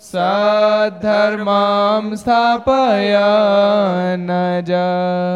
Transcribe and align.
સધર્મામ 0.00 2.14
સ્થાપયન 2.14 4.26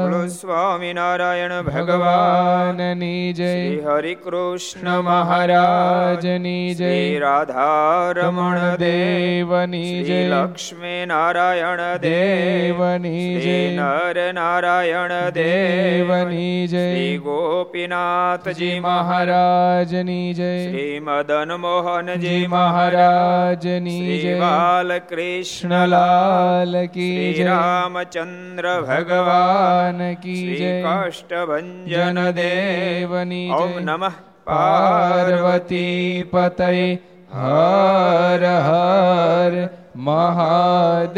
બોલો 0.02 0.32
સ્વામિનારાયણ 0.32 1.66
ભગવાનની 1.66 3.32
જય 3.32 3.82
હરિ 3.86 4.16
કૃષ્ણ 4.16 5.00
મહારાજની 5.00 6.74
જય 6.74 7.18
રાધારમણ 7.18 8.76
દેવની 8.76 10.04
જય 10.04 10.28
લક્ષ્મી 10.28 11.06
નારાયણ 11.06 11.98
દેવની 11.98 13.40
જય 13.40 13.72
નર 13.72 14.32
નારાયણ 14.32 15.32
દેવની 15.32 16.68
જય 16.68 17.18
ગોપીનાથજી 17.26 18.80
મહારાજની 18.80 20.34
જય 20.34 20.62
શ્રી 20.62 21.02
મદન 21.02 21.60
મોહનજી 21.60 22.48
મહારાજની 22.48 24.18
જય 24.18 24.51
લાલ 24.52 24.90
કૃષ્ણ 25.04 25.74
લાલ 25.88 26.74
કી 26.88 27.28
જય 27.34 27.46
રામચંદ્ર 27.50 28.66
ભગવાન 28.84 30.02
કી 30.22 30.56
જય 30.56 30.72
કાષ્ટભન 30.82 31.70
દેવની 32.34 33.46
ઓમ 33.54 33.72
નમઃ 33.82 34.16
પાર્વતી 34.46 36.24
પતય 36.26 36.70
હર 37.34 38.42
હર 38.60 39.54
મહાદેવ 40.02 41.14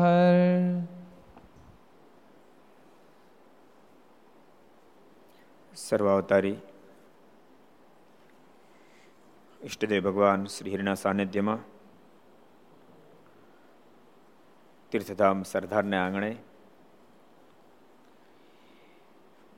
હર 0.00 0.40
સર્વાવતારી 5.72 6.56
ઈષ્ટદેવ 9.62 10.02
ભગવાન 10.02 10.46
શ્રી 10.46 10.72
હરિના 10.72 10.96
સાનિધ્યમાં 10.96 11.60
તીર્થધામ 14.92 15.44
સરદારને 15.44 15.98
આંગણે 15.98 16.30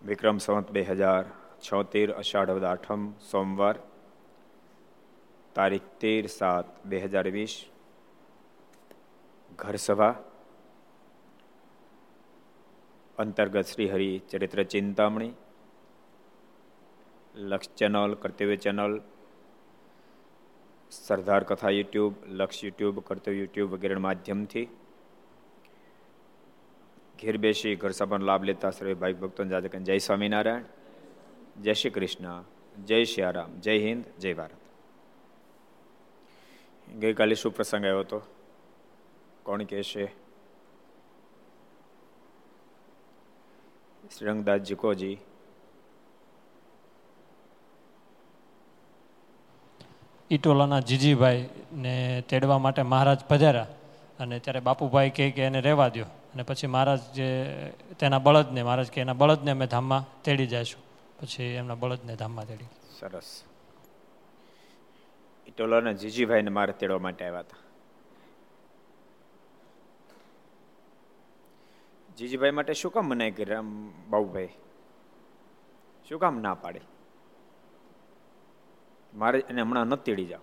વિક્રમ 0.02 0.38
સંવત 0.38 0.68
બે 0.70 0.82
હજાર 0.90 1.22
છોતેર 1.62 2.08
અષાઢ 2.14 2.52
આઠમ 2.64 3.06
સોમવાર 3.22 3.76
તારીખ 5.56 5.88
તેર 5.98 6.28
સાત 6.30 6.66
બે 6.84 7.00
હજાર 7.04 7.26
વીસ 7.30 7.54
ઘર 9.58 9.76
સભા 9.78 10.12
અંતર્ગત 13.18 13.66
શ્રી 13.66 13.88
હરિ 13.88 14.12
ચરિત્ર 14.28 14.60
ચિંતામણી 14.66 15.32
લક્ષ 17.34 17.74
ચેનલ 17.76 18.12
કર્તવ્ય 18.18 18.62
ચેનલ 18.64 18.94
સરદાર 21.02 21.44
કથા 21.44 21.70
યુટ્યુબ, 21.70 22.14
લક્ષ 22.26 22.64
યુટ્યુબ, 22.64 23.00
કર્તવ્ય 23.00 23.38
યુટ્યુબ 23.38 23.72
વગેરે 23.72 23.94
માધ્યમથી 23.94 24.68
ઘેર 27.22 27.36
બેસી 27.36 27.74
ઘર 27.74 27.90
સભાનો 27.90 28.26
લાભ 28.26 28.44
લેતા 28.44 28.70
સર્વે 28.70 28.94
ભાઈ 28.94 29.12
ભક્તો 29.12 29.44
જાજકન 29.44 29.84
જય 29.84 29.98
સ્વામિનારાયણ, 29.98 30.62
જય 31.62 31.72
શ્રી 31.72 31.90
કૃષ્ણ, 31.90 32.44
જય 32.84 33.04
શ્યારામ, 33.04 33.60
જય 33.60 33.78
હિન્દ, 33.78 34.04
જય 34.18 34.34
ભારત. 34.34 34.54
ગઈકાલે 36.94 37.34
શું 37.34 37.56
પ્રસંગ 37.56 37.84
આવ્યો 37.84 38.00
હતો? 38.00 38.22
કોણ 39.42 39.62
કહેશે? 39.62 40.06
શ્રીરંગદાસજી 44.16 44.74
કોજી? 44.74 45.18
ઈટોલાના 50.30 50.80
જીજીભાઈને 50.80 52.22
તેડવા 52.28 52.58
માટે 52.58 52.82
મહારાજ 52.82 53.24
પધાર્યા 53.28 53.66
અને 54.20 54.38
ત્યારે 54.38 54.60
બાપુભાઈ 54.60 55.10
કહે 55.10 55.30
કે 55.30 55.42
એને 55.42 55.60
રહેવા 55.60 55.88
દો 55.88 56.02
અને 56.02 56.42
પછી 56.42 56.66
મહારાજ 56.66 57.00
જે 57.14 57.28
તેના 57.98 58.18
બળદને, 58.18 58.62
મહારાજ 58.62 58.90
કે 58.90 59.00
એના 59.00 59.12
બળદને 59.12 59.50
અમે 59.50 59.66
ધામમાં 59.66 60.22
તેડી 60.22 60.46
જઈશું 60.46 60.82
પછી 61.20 61.42
એમના 61.42 61.74
બળદને 61.74 62.16
ધામમાં 62.16 62.46
તેડી 62.46 62.64
સરસ. 63.00 63.44
ઈટોલાના 65.48 65.92
જીજીભાઈને 65.92 66.50
મારે 66.50 66.72
તેડવા 66.72 66.98
માટે 66.98 67.24
આવ્યા 67.24 67.40
હતા. 67.40 67.56
જીજીભાઈ 72.18 72.50
માટે 72.50 72.74
શું 72.74 72.92
કામ 72.92 73.04
મનાય 73.04 73.30
કરી 73.30 73.54
બાબુભાઈ? 74.08 74.48
શું 76.08 76.18
કામ 76.18 76.38
ના 76.38 76.54
પાડે? 76.54 76.80
મારે 79.14 79.38
એને 79.38 79.60
હમણાં 79.60 79.84
નથી 79.84 80.02
તેડી 80.02 80.24
જાઓ. 80.24 80.40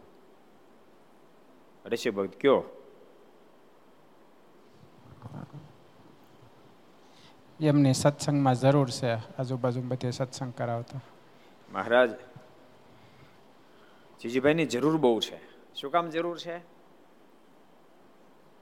ઋષિ 1.85 2.09
ભક્ત 2.09 2.35
કયો? 2.35 2.63
એમની 7.59 7.93
સત્સંગમાં 7.93 8.55
જરૂર 8.55 8.89
છે. 8.89 9.13
આજુબાજુ 9.13 9.81
બધે 9.81 10.11
સત્સંગ 10.11 10.53
કરાવતા. 10.53 10.99
મહારાજ 11.73 12.11
જીજીભાઈની 14.21 14.65
જરૂર 14.65 14.97
બહુ 14.97 15.19
છે. 15.19 15.39
શું 15.75 15.91
કામ 15.91 16.09
જરૂર 16.09 16.39
છે? 16.39 16.57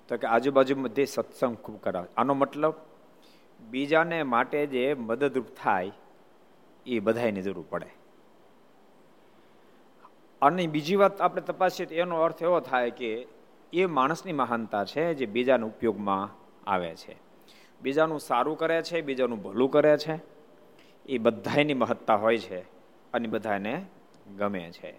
તો 0.07 0.17
કે 0.17 0.27
આજુબાજુ 0.27 0.75
બધે 0.75 1.05
સત્સંગ 1.05 1.57
ખૂબ 1.57 1.81
કરાવે. 1.81 2.07
આનો 2.17 2.33
મતલબ 2.33 2.73
બીજાને 3.59 4.23
માટે 4.23 4.67
જે 4.67 4.93
મદદરૂપ 4.93 5.45
થાય 5.63 5.91
એ 6.85 6.99
બધાની 6.99 7.41
જરૂર 7.41 7.65
પડે. 7.69 7.98
અને 10.41 10.67
બીજી 10.67 10.95
વાત 10.95 11.21
આપણે 11.21 11.41
તપાસીએ 11.41 11.85
તો 11.85 11.95
એનો 11.95 12.21
અર્થ 12.21 12.41
એવો 12.41 12.59
થાય 12.59 12.91
કે 12.91 13.27
એ 13.73 13.85
માણસની 13.85 14.33
મહાનતા 14.33 14.85
છે 14.85 15.13
જે 15.13 15.25
બીજાના 15.25 15.65
ઉપયોગમાં 15.65 16.29
આવે 16.69 16.95
છે. 16.95 17.15
બીજાનું 17.81 18.19
સારું 18.19 18.57
કરે 18.57 18.81
છે, 18.81 19.01
બીજાનું 19.01 19.41
ભલું 19.41 19.71
કરે 19.71 19.97
છે. 19.97 20.19
એ 21.05 21.17
બધાની 21.17 21.73
મહત્તા 21.73 22.15
હોય 22.15 22.37
છે 22.37 22.59
અને 23.13 23.27
બધાને 23.27 23.85
ગમે 24.37 24.71
છે. 24.71 24.93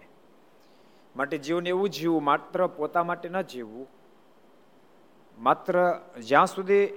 માટે 1.15 1.37
જીવન 1.37 1.67
એવું 1.67 1.89
જીવવું, 1.89 2.23
માત્ર 2.23 2.67
પોતા 2.67 3.03
માટે 3.03 3.29
ન 3.29 3.41
જીવવું, 3.41 3.87
માત્ર 5.37 5.99
જ્યાં 6.19 6.45
સુધી 6.45 6.89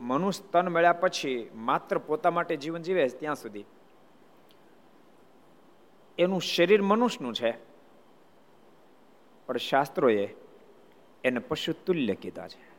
મનુષ્ય 0.00 0.44
તન 0.52 0.68
મળ્યા 0.68 0.92
પછી 0.92 1.50
માત્ર 1.54 1.98
પોતા 1.98 2.30
માટે 2.30 2.56
જીવન 2.56 2.82
જીવે 2.82 3.08
ત્યાં 3.08 3.34
સુધી. 3.34 3.64
એનું 6.18 6.40
શરીર 6.40 6.82
મનુષ્યનું 6.82 7.34
છે. 7.34 7.73
પણ 9.46 9.56
શાસ્ત્રોએ 9.56 10.28
એને 11.24 11.38
પશુ 11.38 11.72
તુલ્ય 11.86 12.14
કીધા 12.14 12.48
છે. 12.48 12.74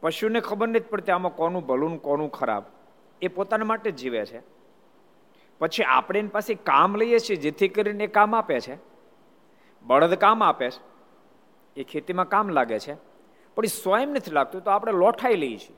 પશુને 0.00 0.40
ખબર 0.40 0.68
નથી 0.68 0.80
પડતી 0.80 1.12
આમાં 1.12 1.34
કોનું 1.34 1.66
ભલું 1.66 2.02
કોનું 2.02 2.32
ખરાબ. 2.32 2.64
એ 3.22 3.28
પોતાના 3.28 3.64
માટે 3.64 3.90
જ 3.90 3.96
જીવે 3.96 4.26
છે. 4.26 4.40
પછી 5.58 5.82
આપણે 5.82 6.18
એની 6.18 6.28
પાસે 6.28 6.54
કામ 6.54 6.96
લઈએ 6.96 7.18
છીએ 7.18 7.36
જેથી 7.36 7.68
કરીને 7.68 8.06
કામ 8.06 8.36
આપે 8.36 8.60
છે. 8.60 8.78
બળદ 9.82 10.14
કામ 10.14 10.42
આપે 10.42 10.70
છે. 10.70 10.92
એ 11.76 11.84
ખેતીમાં 11.84 12.28
કામ 12.28 12.48
લાગે 12.48 12.78
છે. 12.78 12.94
પણ 13.54 13.64
એ 13.64 13.68
સ્વયં 13.68 14.08
નથી 14.08 14.30
લાગતું 14.30 14.64
તો 14.64 14.70
આપણે 14.70 14.92
લોઠાઈ 14.92 15.34
લઈએ 15.34 15.58
છીએ. 15.58 15.76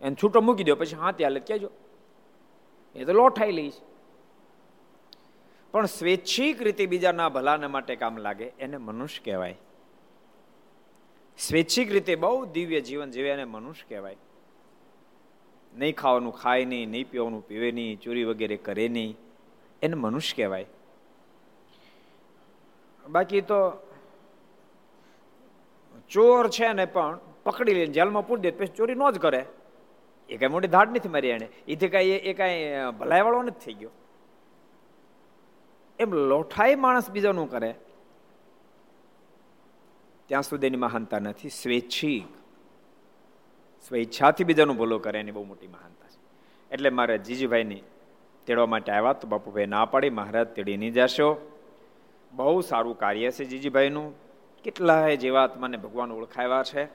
એને 0.00 0.16
છૂટો 0.22 0.40
મૂકી 0.40 0.64
દો, 0.64 0.74
પછી 0.74 0.96
હા 0.96 1.12
ત્યાં 1.12 1.34
કહેજો 1.34 1.70
એ 2.94 3.04
તો 3.04 3.12
લોઠાઈ 3.12 3.52
લઈએ 3.52 3.70
છીએ. 3.70 3.95
પણ 5.76 5.86
સ્વૈચ્છિક 5.86 6.62
રીતે 6.62 6.86
બીજાના 6.86 7.28
ભલાને 7.28 7.66
માટે 7.66 7.96
કામ 7.96 8.16
લાગે 8.16 8.44
એને 8.44 8.76
મનુષ્ય 8.76 9.22
કહેવાય. 9.24 9.56
સ્વૈચ્છિક 11.38 11.92
રીતે 11.92 12.14
બહુ 12.14 12.46
દિવ્ય 12.46 12.80
જીવન 12.80 13.10
જીવે 13.10 13.28
એને 13.28 13.44
મનુષ્ય 13.44 13.84
કહેવાય. 13.88 14.16
નહીં 15.74 15.94
ખાવાનું 15.94 16.32
ખાય 16.32 16.64
નહીં 16.64 16.90
નહીં 16.90 17.10
પીવાનું 17.10 17.48
પીવે 17.48 17.72
નહીં, 17.72 18.00
ચોરી 18.00 18.24
વગેરે 18.24 18.56
કરે 18.56 18.88
નહીં, 18.88 19.16
એને 19.82 19.94
મનુષ્ય 19.94 20.34
કહેવાય. 20.36 20.66
બાકી 23.08 23.40
તો 23.40 23.60
ચોર 26.10 26.48
છે 26.48 26.72
ને 26.72 26.86
પણ 26.86 27.18
પકડી 27.44 27.74
લઈને 27.74 27.92
જેલમાં 27.92 28.26
પૂરી 28.26 28.40
દે 28.40 28.50
પછી 28.50 28.66
ચોરી 28.66 28.94
ન 28.94 29.10
જ 29.10 29.18
કરે. 29.18 29.46
એ 30.28 30.36
કાંઈ 30.36 30.52
મોટી 30.52 30.68
ધાડ 30.68 30.96
નથી 30.96 31.08
મારી 31.08 31.28
એને. 31.28 31.48
એથી 31.68 31.88
કાંઈ 31.88 32.08
એ 32.08 32.32
કાંઈ 32.32 32.64
ભલાઈ 32.98 33.22
વાળો 33.22 33.42
નથી 33.42 33.64
થઈ 33.64 33.72
ગયો. 33.72 33.90
એમ 35.98 36.12
લોઠાઈ 36.12 36.74
માણસ 36.74 37.10
બીજાનું 37.10 37.50
કરે. 37.50 37.74
ત્યાં 40.26 40.42
સુધીની 40.42 40.76
મહાનતા 40.76 41.18
નથી. 41.18 41.48
સ્વૈચ્છિક. 41.48 42.36
સ્વેચ્છાથી 43.88 44.44
બીજાનું 44.44 44.76
ભૂલો 44.76 44.98
કરે 44.98 45.20
એની 45.20 45.30
બહુ 45.30 45.44
મોટી 45.44 45.66
મહાનતા 45.66 46.08
છે. 46.08 46.20
એટલે 46.70 46.90
મારે 46.90 47.18
જીજીભાઈની 47.18 47.82
તેડવા 48.46 48.66
માટે 48.66 48.92
આવ્યા 48.92 49.12
તો 49.12 49.28
બાપુભાઈ 49.28 49.66
ના 49.66 49.84
પાડી, 49.84 50.10
મહારાજ, 50.10 50.46
તેડી 50.46 50.76
નહીં 50.76 50.92
જશો. 50.92 51.58
બહુ 52.32 52.60
સારું 52.60 52.98
કાર્ય 52.98 53.30
છે 53.30 53.44
જીજીભાઈનું. 53.44 54.14
કેટલાય 54.62 55.16
જીવાત્માને 55.16 55.76
ભગવાન 55.76 56.12
ઓળખાવ્યા 56.12 56.62
છે. 56.62 56.88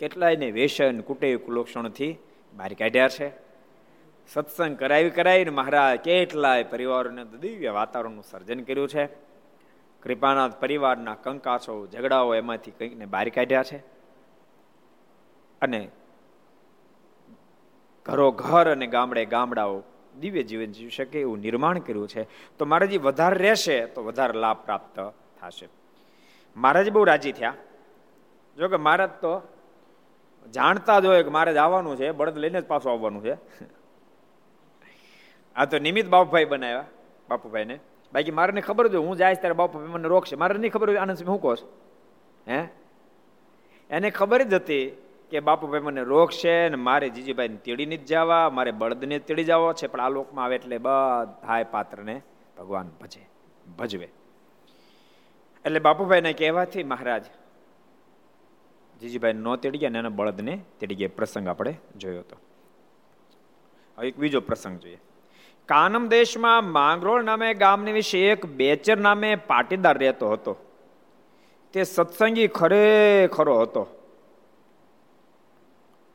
કેટલાયને 0.00 0.50
વેસન 0.50 1.00
કુટે 1.00 1.36
કુલોક્ષણથી 1.36 2.16
બહાર 2.54 2.72
કાઢ્યા 2.72 3.08
છે. 3.08 3.43
સત્સંગ 4.28 4.78
કરાવી 4.78 5.10
કરાવીને 5.10 5.50
મહારાજ 5.50 5.98
કેટલાય 5.98 6.64
પરિવારોને 6.64 7.24
દિવ્ય 7.24 7.70
વાતાવરણનું 7.70 8.24
સર્જન 8.30 8.60
કર્યું 8.60 8.88
છે. 8.88 9.06
કૃપાનાથ 10.02 10.60
પરિવારના 10.60 11.14
કંકાસો, 11.14 11.86
ઝઘડાઓ 11.86 12.34
એમાંથી 12.34 12.70
કંઈકને 12.70 13.06
બહાર 13.06 13.28
કાઢ્યા 13.28 13.62
છે. 13.62 13.76
અને 15.62 15.90
ઘરો, 18.06 18.30
ઘર 18.30 18.72
અને 18.72 18.86
ગામડે 18.86 19.24
ગામડાઓ 19.24 19.82
દિવ્ય 20.20 20.42
જીવન 20.42 20.72
જીવી 20.72 20.90
શકે 20.90 21.20
એવું 21.20 21.38
નિર્માણ 21.38 21.78
કર્યું 21.78 22.08
છે. 22.08 22.22
તો 22.58 22.64
મહારાજી 22.64 22.98
વધારે 22.98 23.36
રહેશે 23.36 23.86
તો 23.86 24.04
વધારે 24.04 24.38
લાભ 24.38 24.56
પ્રાપ્ત 24.56 25.00
થશે. 25.40 25.68
મહારાજ 26.56 26.90
બહુ 26.90 27.04
રાજી 27.04 27.32
થયા. 27.32 27.54
જો 28.56 28.68
કે 28.68 28.76
મહારાજ 28.76 29.10
તો 29.10 29.42
જાણતા 30.50 31.00
જ 31.00 31.06
હોય 31.06 31.22
કે 31.22 31.30
મારે 31.30 31.52
જ 31.52 31.56
આવવાનું 31.56 31.96
છે, 31.96 32.10
બળદ 32.10 32.38
લઈને 32.38 32.60
જ 32.60 32.64
પાછું 32.64 32.92
આવવાનું 32.92 33.22
છે. 33.22 33.34
આ 35.56 35.64
તો 35.64 35.78
નિમિત્ત 35.78 36.08
બાપુભાઈ 36.08 36.44
બનાવ્યા, 36.44 36.84
બાપુભાઈને. 37.28 37.78
બાકી 38.12 38.30
મારે 38.30 38.60
ખબર 38.60 38.88
જો 38.88 39.02
હું 39.02 39.16
જાય 39.16 39.34
ત્યારે 39.34 39.54
બાપુભાઈ 39.54 39.88
મને 39.88 40.08
રોકશે. 40.08 40.36
મારે 40.36 40.58
નહીં 40.58 40.72
ખબર 40.72 40.88
હોય 40.88 40.96
આનંદ 40.96 41.28
હું 41.28 41.40
કહો 41.42 41.54
હે? 42.48 42.68
એને 43.90 44.10
ખબર 44.10 44.42
જ 44.42 44.54
હતી 44.54 44.90
કે 45.30 45.40
બાપુભાઈ 45.40 45.80
મને 45.80 46.02
રોકશે 46.02 46.68
ને 46.68 46.76
મારે 46.76 47.08
જીજીભાઈને 47.08 47.56
તેડીને 47.56 47.96
જ 47.96 48.06
જવા, 48.06 48.50
મારે 48.50 48.70
બળદને 48.70 49.18
તેડી 49.18 49.44
જવો 49.44 49.72
છે, 49.72 49.86
પણ 49.86 50.00
આ 50.00 50.08
લોકમાં 50.08 50.44
આવે 50.44 50.56
એટલે 50.56 50.78
બધાય 50.78 51.64
પાત્રને 51.64 52.22
ભગવાન 52.58 52.88
ભજે, 53.00 53.22
ભજવે. 53.78 54.08
એટલે 55.64 55.78
બાપુભાઈને 55.78 56.32
કહેવાથી 56.32 56.82
મહારાજ 56.82 57.24
જીજીભાઈ 59.00 59.32
નો 59.32 59.56
તેડી 59.56 59.78
ગયા 59.78 59.90
ને 59.90 59.98
એના 59.98 60.08
બળદને 60.08 60.54
તેડી 60.80 60.94
ગયા. 60.94 61.16
પ્રસંગ 61.16 61.48
આપણે 61.48 61.74
જોયો 61.96 62.20
હતો. 62.20 62.36
એક 64.04 64.18
બીજો 64.18 64.40
પ્રસંગ 64.40 64.78
જોઈએ. 64.78 64.98
કાનમ 65.66 66.08
દેશમાં 66.08 66.64
માંગરોળ 66.64 67.22
નામે 67.22 67.54
ગામની 67.54 67.92
વિશે 67.92 68.28
એક 68.28 68.46
બેચર 68.46 68.96
નામે 68.96 69.36
પાટીદાર 69.36 69.98
રહેતો 69.98 70.30
હતો. 70.30 70.56
તે 71.72 71.82
સત્સંગી 71.82 72.48
ખરેખરો 72.48 73.60
હતો. 73.60 73.86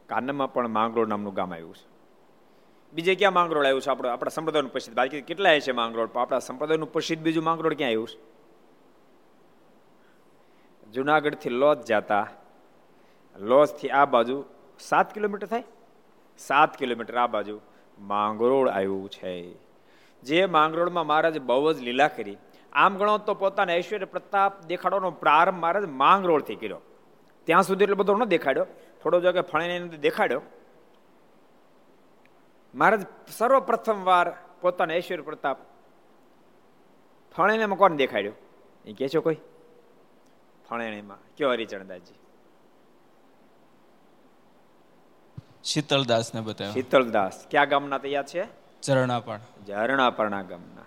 કાનમમાં 0.08 0.54
પણ 0.54 0.68
માંગરોળ 0.68 1.08
નામનું 1.08 1.34
ગામ 1.34 1.54
આવ્યું 1.54 1.76
છે. 1.76 1.90
બીજે 2.94 3.16
ક્યાં 3.16 3.34
માંગરોળ 3.34 3.66
આવ્યું 3.66 3.82
છે? 3.82 3.90
આપણે 3.90 4.10
આપણા 4.10 4.30
સંપ્રદાયનું 4.30 4.72
પ્રસિદ્ધ 4.72 4.98
બાકી 4.98 5.22
કેટલા 5.22 5.60
છે 5.60 5.72
માંગરોળ? 5.72 6.10
આપણા 6.16 6.40
સંપ્રદાયનું 6.40 6.92
પ્રસિદ્ધ 6.92 7.24
બીજું 7.24 7.44
માંગરોળ 7.44 7.74
ક્યાં 7.74 7.88
આવ્યું 7.88 8.08
છે? 8.08 8.40
જુનાગઢથી 10.92 11.50
લોજ 11.50 11.78
જતા. 11.78 12.28
લોજથી 13.40 13.90
આ 13.90 14.06
બાજુ 14.06 14.46
સાત 14.80 15.14
કિલોમીટર 15.14 15.48
થાય? 15.48 15.64
સાત 16.38 16.78
કિલોમીટર 16.78 17.18
આ 17.18 17.28
બાજુ. 17.28 17.60
માંગરોળ 18.00 18.70
આવ્યું 18.70 19.10
છે. 19.10 19.54
જે 20.22 20.46
માંગરોળમાં 20.46 21.08
મહારાજ 21.08 21.40
બહુ 21.40 21.74
જ 21.74 21.80
લીલા 21.80 22.08
કરી. 22.08 22.38
આમ 22.74 22.98
ગણો 22.98 23.18
તો 23.18 23.34
પોતાના 23.34 23.74
ઐશ્વર્ય 23.74 24.06
પ્રતાપ 24.06 24.62
દેખાડવાનો 24.66 25.12
પ્રારંભ 25.12 25.60
મહારાજ 25.60 25.86
માંગરોળથી 25.86 26.56
કર્યો. 26.56 26.82
ત્યાં 27.44 27.64
સુધી 27.64 27.84
એટલો 27.84 27.96
બધો 27.96 28.16
ન 28.16 28.24
દેખાડ્યો. 28.24 28.66
થોડો 29.04 29.20
જો 29.20 29.32
કે 29.32 29.42
ફળીને 29.42 29.80
દેખાડ્યો. 29.80 30.42
મહારાજ 32.76 33.06
સર્વપ્રથમ 33.28 34.04
વાર 34.04 34.36
પોતાના 34.62 34.94
ઐશ્વર્ય 34.94 35.22
પ્રતાપ 35.22 35.58
ફણીને 37.36 37.66
કોણ 37.66 37.96
દેખાડ્યો. 37.96 38.32
એ 38.86 38.94
કે 38.94 39.08
છો 39.08 39.22
કોઈ? 39.22 39.38
ફણેણીમાં 40.70 41.18
કયો 41.38 41.50
હરિચરણદાસજી? 41.50 42.19
શીતલદાસ 45.64 46.36
ને 46.36 46.42
બતાવ્યો. 46.42 46.74
શીતળદાસ 46.74 47.48
ક્યાં 47.52 47.70
ગામના 47.70 47.98
તૈયાર 47.98 48.26
છે? 48.26 48.48
ઝરણાપણ 48.82 49.40
ઝરણાપણા 49.68 50.42
ગામના. 50.42 50.86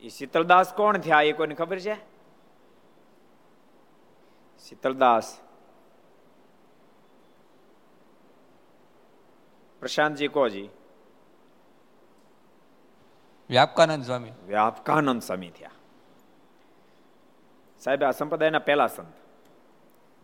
એ 0.00 0.08
શીતળદાસ 0.08 0.72
કોણ 0.72 0.98
થયા 0.98 1.22
એ 1.22 1.32
કોઈને 1.32 1.54
ખબર 1.54 1.78
છે? 1.78 1.94
શીતળદાસ 4.58 5.40
પ્રશાંતજી 9.80 10.28
કોજી? 10.28 10.68
વ્યાપકાનંદ 13.50 14.04
સ્વામી. 14.04 14.32
વ્યાપકાનંદ 14.46 15.22
સ્વામી 15.22 15.50
થયા. 15.50 15.70
સાહેબ 17.80 18.04
આ 18.04 18.10
સંપ્રદાયના 18.10 18.58
પહેલા 18.58 18.86
સંત. 18.86 19.12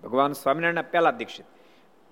ભગવાન 0.02 0.32
સ્વામિનારાયણના 0.32 0.82
પહેલા 0.82 1.10
દીક્ષિત. 1.10 1.46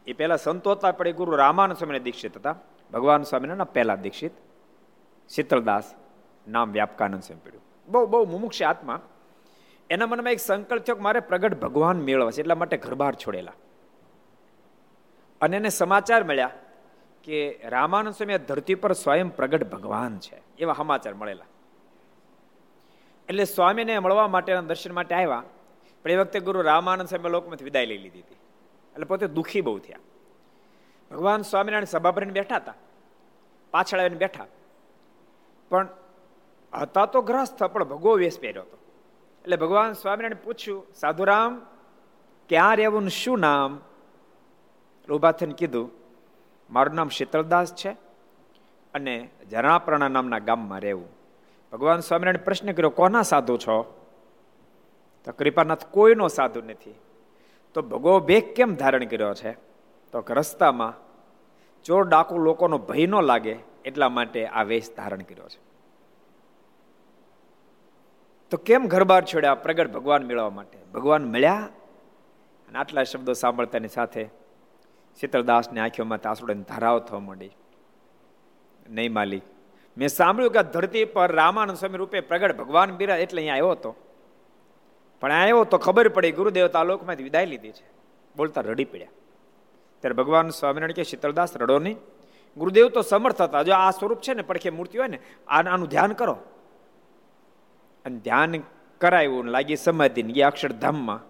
એ 0.06 0.12
પહેલા 0.12 0.36
સંતો 0.36 0.72
હતા 0.72 0.92
પણ 0.92 1.08
એ 1.08 1.12
ગુરુ 1.12 1.36
રામાનંદ 1.36 1.76
સ્વામીને 1.76 1.98
દીક્ષિત 1.98 2.36
હતા. 2.36 2.54
ભગવાન 2.92 3.22
સ્વામીના 3.22 3.64
પહેલા 3.64 3.94
દીક્ષિત. 3.94 4.32
શીતળદાસ 5.28 5.94
નામ 6.48 6.72
વ્યાપકાનંદ 6.72 7.22
સ્વામી 7.22 7.46
પડ્યું. 7.46 7.62
બહુ 7.88 8.06
બહુ 8.06 8.24
મુમુક્ષ 8.24 8.62
આત્મા. 8.62 9.00
એના 9.90 10.06
મનમાં 10.06 10.32
એક 10.32 10.40
સંકલ્પ 10.40 10.82
થયો 10.82 10.96
કે 10.96 11.02
મારે 11.02 11.20
પ્રગટ 11.20 11.60
ભગવાન 11.60 12.00
મેળવવા 12.00 12.30
છે, 12.30 12.40
એટલા 12.40 12.54
માટે 12.54 12.76
ઘરબાર 12.76 13.14
છોડેલા. 13.14 13.52
અને 15.40 15.56
એને 15.56 15.68
સમાચાર 15.68 16.24
મળ્યા 16.24 16.50
કે 17.24 17.60
રામાનંદ 17.64 18.14
સ્વામી 18.14 18.38
ધરતી 18.38 18.74
પર 18.74 18.92
સ્વયં 18.92 19.36
પ્રગટ 19.36 19.70
ભગવાન 19.70 20.18
છે, 20.18 20.42
એવા 20.58 20.72
સમાચાર 20.72 21.14
મળેલા. 21.14 21.44
એટલે 23.28 23.44
સ્વામીને 23.44 23.98
મળવા 23.98 24.28
માટેના 24.28 24.60
દર્શન 24.60 24.92
માટે 24.92 25.14
આવ્યા. 25.14 25.42
પણ 26.02 26.10
એ 26.10 26.16
વખતે 26.16 26.40
ગુરુ 26.40 26.62
રામાનંદ 26.62 27.08
સ્વામી 27.08 27.28
લોકમાંથી 27.28 27.64
વિદાય 27.64 27.86
લઈ 27.86 27.98
લીધી 27.98 28.20
હતી. 28.20 28.36
એટલે 28.96 29.04
પોતે 29.04 29.26
દુઃખી 29.26 29.60
બહુ 29.60 29.78
થયા. 29.78 29.98
ભગવાન 31.10 31.42
સ્વામિનારાયણ 31.42 31.84
સભા 31.84 32.10
ભરીને 32.10 32.32
બેઠા 32.32 32.56
હતા. 32.56 32.74
પાછળ 33.70 33.98
આવીને 33.98 34.16
બેઠા. 34.16 34.46
પણ 35.68 35.88
હતા 36.82 37.06
તો 37.06 37.22
ગ્રસ્ત, 37.22 37.62
પણ 37.62 37.84
ભગવો 37.84 38.16
વેશ 38.16 38.40
પહેર્યો 38.40 38.62
હતો. 38.62 38.78
એટલે 39.40 39.56
ભગવાન 39.56 39.92
સ્વામિનારાયણ 39.92 40.44
પૂછ્યું, 40.44 40.86
સાધુરામ, 40.94 41.66
ક્યાં 42.48 42.76
રહેવું 42.76 43.08
શું 43.08 43.38
નામ? 43.38 43.80
ઊભા 45.12 45.32
કીધું, 45.32 45.90
મારું 46.70 46.94
નામ 46.94 47.08
શીતળદાસ 47.08 47.74
છે 47.74 47.90
અને 48.94 49.30
જરાપ્રણા 49.50 50.08
નામના 50.08 50.38
ગામમાં 50.38 50.80
રહેવું. 50.80 51.08
ભગવાન 51.72 52.00
સ્વામિનારાયણ 52.00 52.44
પ્રશ્ન 52.44 52.72
કર્યો, 52.72 52.90
કોના 52.90 53.22
સાધુ 53.22 53.56
છો? 53.56 54.08
તો 55.24 55.32
કૃપાનાથ, 55.32 55.86
કોઈનો 55.86 56.28
સાધુ 56.28 56.62
નથી. 56.62 56.94
તો 57.76 57.82
ભગવો 57.82 58.20
ભેગ 58.20 58.54
કેમ 58.54 58.74
ધારણ 58.74 59.04
કર્યો 59.04 59.34
છે? 59.34 59.52
તો 60.12 60.24
રસ્તામાં 60.30 60.94
ચોર 61.84 62.08
ડાકુ 62.08 62.38
લોકોનો 62.38 62.78
ભય 62.78 63.06
ન 63.06 63.14
લાગે 63.20 63.56
એટલા 63.84 64.08
માટે 64.08 64.46
આ 64.46 64.62
વેશ 64.62 64.88
ધારણ 64.96 65.18
કર્યો 65.18 65.48
છે. 65.48 65.60
તો 68.50 68.56
કેમ 68.56 68.86
ઘર 68.86 69.04
બહાર 69.04 69.24
છોડ્યા 69.24 69.54
પ્રગટ 69.54 69.92
ભગવાન 69.92 70.22
મેળવવા 70.22 70.50
માટે? 70.50 70.78
ભગવાન 70.94 71.24
મળ્યા 71.24 71.68
અને 72.68 72.78
આટલા 72.78 73.02
શબ્દો 73.02 73.32
સાંભળતાની 73.32 73.88
સાથે 73.88 74.24
શીતળદાસની 75.20 75.80
આંખોમાં 75.80 76.20
તાસુડાની 76.20 76.62
ધારાઓ 76.62 76.98
થવા 76.98 77.18
માંડી. 77.18 77.52
નહીં 78.90 79.12
માલિક, 79.12 79.42
મેં 79.96 80.08
સાંભળ્યું 80.08 80.52
કે 80.52 80.62
ધરતી 80.62 81.04
પર 81.04 81.32
રામાનંદ 81.32 81.76
સ્વામી 81.76 81.96
રૂપે 81.96 82.20
પ્રગટ 82.20 82.56
ભગવાન 82.56 82.96
બિરા 82.96 83.16
એટલે 83.16 83.40
અહીંયા 83.40 83.54
આવ્યો 83.54 83.70
હતો. 83.70 83.92
પણ 85.20 85.32
આવ્યો 85.32 85.64
તો 85.64 85.78
ખબર 85.78 86.08
પડી, 86.08 86.32
ગુરુદેવ 86.32 86.66
તાલુકમાંથી 86.66 87.22
વિદાય 87.22 87.46
લીધી 87.46 87.70
છે. 87.70 87.84
બોલતા 88.36 88.60
રડી 88.60 88.84
પડ્યા. 88.84 89.08
ત્યારે 90.00 90.14
ભગવાન 90.14 90.48
સ્વામિનારાયણ 90.48 90.92
કે 90.92 91.02
શીતળદાસ 91.02 91.56
રડો 91.56 91.78
નહીં. 91.78 91.96
ગુરુદેવ 92.56 92.88
તો 92.88 93.02
સમર્થ 93.02 93.42
હતા. 93.42 93.62
જો 93.62 93.74
આ 93.74 93.90
સ્વરૂપ 93.90 94.20
છે 94.20 94.34
ને, 94.34 94.42
પડખે 94.42 94.70
મૂર્તિ 94.70 94.98
હોય 94.98 95.08
ને, 95.08 95.18
આનું 95.48 95.88
ધ્યાન 95.88 96.12
કરો. 96.12 96.38
અને 98.04 98.18
ધ્યાન 98.18 98.54
કરાયું 98.98 99.44
લાગી 99.44 99.76
સમાધિ 99.76 100.22
ગયા 100.22 100.46
અક્ષરધામમાં. 100.46 101.20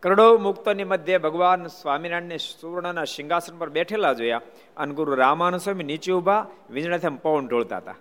કરોડો 0.00 0.38
મુક્તોની 0.38 0.84
મધ્ય 0.84 1.18
ભગવાન 1.18 1.66
સ્વામિનારાયણને 1.66 2.38
સુવર્ણના 2.38 3.04
સિંહાસન 3.04 3.58
પર 3.58 3.68
બેઠેલા 3.70 4.12
જોયા 4.12 4.40
અને 4.76 4.94
ગુરુ 4.94 5.14
રામાનુ 5.14 5.58
સ્વામી 5.58 5.84
નીચે 5.84 6.12
ઊભા 6.12 6.46
વીજળાથી 6.70 7.08
પવન 7.08 7.48
ઢોળતા 7.48 7.76
હતા. 7.76 7.94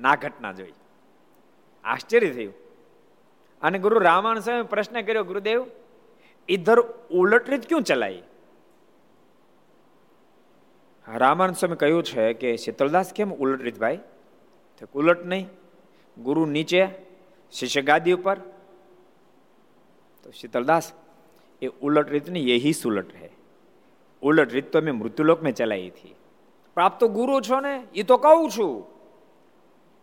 ના 0.00 0.14
ઘટના 0.14 0.52
જોઈ. 0.52 0.72
આશ્ચર્ય 1.84 2.30
થયું. 2.30 2.67
અને 3.62 3.78
ગુરુ 3.78 3.98
રામાન 3.98 4.38
સ્વામી 4.38 4.62
પ્રશ્ન 4.62 5.00
કર્યો, 5.00 5.24
ગુરુદેવ, 5.24 5.66
ઈધર 6.48 6.80
ઉલટ 7.10 7.50
રીત 7.50 7.68
ક્યું 7.68 7.82
ચલાવી 7.82 8.22
રામાન 11.14 11.52
સ્વામી 11.52 11.76
કહ્યું 11.76 12.02
છે 12.02 12.32
કે, 12.32 12.56
શીતલદાસ 12.56 13.12
કેમ 13.12 13.34
ઉલટ 13.34 13.62
રીત 13.62 13.78
ભાઈ? 13.78 13.98
ઉલટ 14.94 15.26
નહીં. 15.26 15.48
ગુરુ 16.18 16.46
નીચે, 16.46 16.88
શિષ્ય 17.52 17.82
ગાદી 17.82 18.12
ઉપર. 18.12 18.38
તો 20.22 20.30
શીતલદાસ, 20.30 20.92
એ 21.62 21.66
ઉલટ 21.66 22.08
રીત 22.08 22.24
રીતની 22.24 22.50
યહી 22.50 22.72
સુલટ 22.72 23.14
હે. 23.14 23.30
ઉલટ 24.22 24.52
રીત 24.52 24.72
તો 24.72 24.80
મેં 24.80 24.94
મૃત્યુલોક 24.94 25.42
મેં 25.42 25.54
ચલાવી 25.54 25.88
હતી. 25.88 26.14
પણ 26.74 26.82
આપ 26.82 27.00
તો 27.00 27.08
ગુરુ 27.08 27.40
છો 27.40 27.60
ને 27.60 27.82
એ 27.94 28.02
તો 28.02 28.16
કહું 28.16 28.50
છું. 28.50 28.86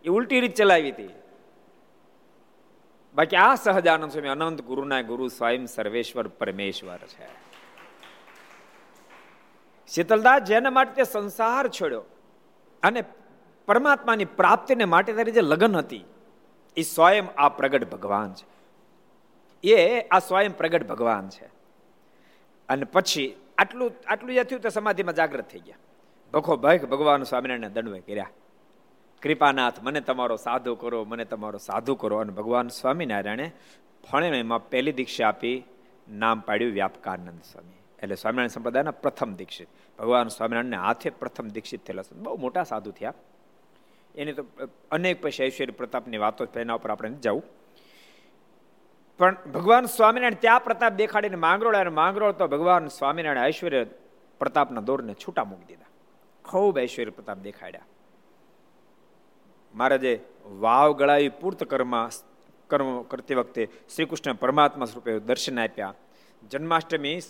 એ 0.04 0.08
ઉલટી 0.08 0.40
રીત 0.40 0.54
ચલાવી 0.54 0.90
હતી. 0.90 1.08
બાકી 3.16 3.36
આ 3.36 3.54
સહજાનંદ 3.54 4.10
સ્વામી 4.10 4.28
અનંત 4.28 4.62
ગુરુના 4.62 5.02
ગુરુ 5.02 5.28
સ્વયં 5.28 5.66
સર્વેશ્વર 5.66 6.28
પરમેશ્વર 6.28 6.98
છે. 6.98 7.28
શીતલદાસ 9.88 10.42
જેના 10.42 10.70
માટે 10.70 11.04
સંસાર 11.04 11.68
છોડ્યો 11.68 12.04
અને 12.82 13.04
પરમાત્માની 13.66 14.24
પ્રાપ્તિને 14.24 14.84
માટે 14.84 15.12
તારી 15.12 15.32
જે 15.32 15.40
લગ્ન 15.40 15.76
હતી, 15.76 16.04
એ 16.76 16.82
સ્વયં 16.82 17.24
આ 17.36 17.48
પ્રગટ 17.48 17.90
ભગવાન 17.90 18.34
છે. 18.34 18.46
એ 19.68 20.00
આ 20.00 20.18
સ્વયં 20.18 20.56
પ્રગટ 20.56 20.86
ભગવાન 20.86 21.28
છે. 21.28 21.46
અને 22.68 22.84
પછી 22.84 23.36
આટલું 23.58 23.92
આટલું 24.06 24.34
જે 24.34 24.44
થયું 24.44 24.62
તો 24.62 24.68
સમાધિમાં 24.68 25.14
જાગૃત 25.14 25.44
થઈ 25.48 25.58
ગયા. 25.58 25.76
ભખો 26.32 26.56
ભખ 26.56 26.84
ભગવાન 26.84 27.22
સ્વામિનારાયણ 27.22 27.72
દંડવે 27.72 28.00
કર્યા. 28.00 28.30
કૃપાનાથ, 29.22 29.82
મને 29.82 30.00
તમારો 30.00 30.36
સાધુ 30.36 30.74
કરો, 30.74 31.04
મને 31.04 31.24
તમારો 31.24 31.58
સાધુ 31.58 31.94
કરો. 31.94 32.16
અને 32.16 32.32
ભગવાન 32.32 32.68
સ્વામિનારાયણે 32.68 33.52
ફણેમાં 34.10 34.68
પહેલી 34.68 34.92
દીક્ષા 34.92 35.28
આપી, 35.28 35.64
નામ 36.08 36.40
પાડ્યું 36.40 36.72
વ્યાપકાનંદ 36.72 37.42
સ્વામી. 37.52 37.78
એટલે 38.02 38.14
સ્વામિનારાયણ 38.14 38.48
સંપ્રદાયના 38.48 38.90
પ્રથમ 38.90 39.34
દીક્ષિત. 39.34 39.68
ભગવાન 39.98 40.28
સ્વામિનારાયણને 40.28 40.76
હાથે 40.76 41.10
પ્રથમ 41.10 41.48
દીક્ષિત 41.48 41.86
થયેલા 41.86 42.02
બહુ 42.12 42.36
મોટા 42.36 42.62
સાધુ 42.62 42.90
થયા. 42.90 43.14
એની 44.14 44.32
તો 44.32 44.44
અનેક 44.90 45.22
પછી 45.22 45.44
ઐશ્વર્ય 45.44 45.72
પ્રતાપની 45.72 46.16
વાતો 46.16 46.44
એના 46.44 46.74
ઉપર 46.74 46.90
આપણે 46.90 47.10
જવું 47.10 47.42
પણ 49.18 49.36
ભગવાન 49.54 49.84
સ્વામિનારાયણ 49.84 50.34
ત્યાં 50.34 50.64
પ્રતાપ 50.64 50.92
દેખાડીને 50.92 51.36
માંગરોળ 51.36 51.76
અને 51.76 51.90
માંગરોળ 51.90 52.32
તો 52.32 52.48
ભગવાન 52.48 52.88
સ્વામિનારાયણ 52.88 53.46
ઐશ્વર્ય 53.46 53.84
પ્રતાપના 54.38 54.80
દોરને 54.80 55.14
છૂટા 55.14 55.44
મૂકી 55.44 55.64
દીધા. 55.64 55.86
ખૂબ 56.44 56.78
ઐશ્વર્ય 56.78 57.10
પ્રતાપ 57.10 57.38
દેખાડ્યા. 57.38 57.80
મહારાજે 59.76 60.24
વાવ 60.44 60.92
ગળાવી 60.92 61.28
પૂર્ત 61.28 61.64
કર્મ 61.64 62.08
કર્મ 62.70 63.02
કરતી 63.02 63.34
વખતે 63.34 63.68
શ્રી 63.94 64.04
કૃષ્ણ 64.04 64.32
પરમાત્મા 64.32 64.84
સ્વરૂપે 64.84 65.18
દર્શન 65.18 65.60
આપ્યા. 65.60 65.94
જન્માષ્ટમી 66.50 67.20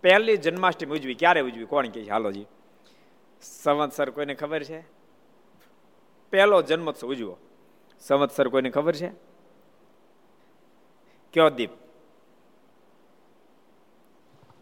પહેલી 0.00 0.36
જન્માષ્ટમી 0.36 0.98
ઉજવી. 0.98 1.14
ક્યારે 1.14 1.40
ઉજવી? 1.40 1.64
કોણ 1.64 1.86
કે 1.86 2.08
હાલોજી 2.08 2.46
સંવત્સર 3.42 4.10
કોઈને 4.10 4.34
ખબર 4.34 4.62
છે? 4.62 4.80
પહેલો 6.30 6.62
જન્મોત્સવ 6.62 7.08
ઉજવો. 7.08 7.38
સંવત્સર 8.00 8.48
કોઈને 8.48 8.70
ખબર 8.70 8.94
છે? 8.94 9.08
કયો 11.32 11.50
દીપ? 11.50 11.70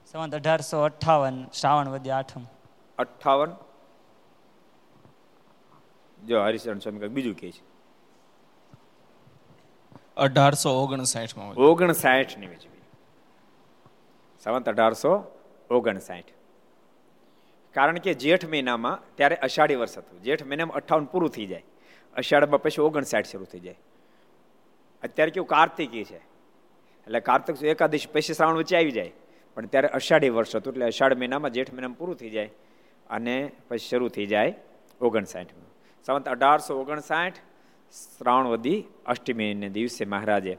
સંવત 0.06 0.34
અઢારસો 0.34 0.80
અઠાવન 0.80 1.46
શ્રાવણ 1.60 1.88
વધ્યા 1.88 2.16
આઠમ. 2.16 2.44
અઠાવન 2.98 3.56
જો 6.26 6.42
હરિશરણ 6.42 6.78
સ્વામી 6.78 7.08
બીજું 7.08 7.34
કે 7.34 7.52
છે. 7.52 7.62
અઢારસો 10.16 10.70
ઓગણસાઠમાં 10.70 11.48
ઓગણસાઠની 11.48 12.46
વેચવી 12.46 12.80
સંવત 14.44 14.68
અઢારસો 14.68 15.24
ઓગણસાઠ. 15.70 16.24
કારણ 17.74 17.98
કે 17.98 18.14
જેઠ 18.14 18.48
મહિનામાં 18.48 19.16
ત્યારે 19.16 19.36
અષાઢી 19.36 19.74
વર્ષ 19.74 19.98
હતું. 19.98 20.22
જેઠ 20.22 20.46
મહિનામાં 20.46 20.76
અઠાવન 20.76 21.04
પૂરું 21.04 21.30
થઈ 21.30 21.46
જાય. 21.46 21.64
અષાઢમાં 22.16 22.62
પછી 22.62 22.82
ઓગણસાઠ 22.82 23.26
શરૂ 23.26 23.44
થઈ 23.44 23.60
જાય. 23.60 23.78
અત્યારે 25.02 25.30
કેવું 25.30 25.46
કાર્તિકી 25.46 26.04
છે. 26.04 26.16
એટલે 26.16 27.20
કાર્તિક 27.20 27.62
એકાદશ 27.62 28.08
પછી 28.12 28.34
શ્રાવણ 28.34 28.54
વચ્ચે 28.54 28.76
આવી 28.76 28.90
જાય. 28.90 29.12
પણ 29.54 29.66
ત્યારે 29.66 29.88
અષાઢી 29.88 30.28
વર્ષ 30.28 30.56
હતું. 30.56 30.72
એટલે 30.72 30.86
અષાઢ 30.86 31.16
મહિનામાં 31.16 31.50
જેઠ 31.50 31.72
મહિનામાં 31.72 31.98
પૂરું 31.98 32.16
થઈ 32.16 32.30
જાય. 32.30 32.50
અને 33.10 33.52
પછી 33.68 33.78
શરૂ 33.78 34.08
થઈ 34.08 34.26
જાય 34.26 34.54
ઓગણસાઠમાં. 35.00 35.69
સંવત 36.06 36.28
અઢારસો 36.28 36.80
ઓગણસાઠ 36.80 37.34
શ્રાવણવદી 37.92 38.84
અષ્ટમીને 39.06 39.68
દિવસે 39.68 40.04
મહારાજે 40.04 40.58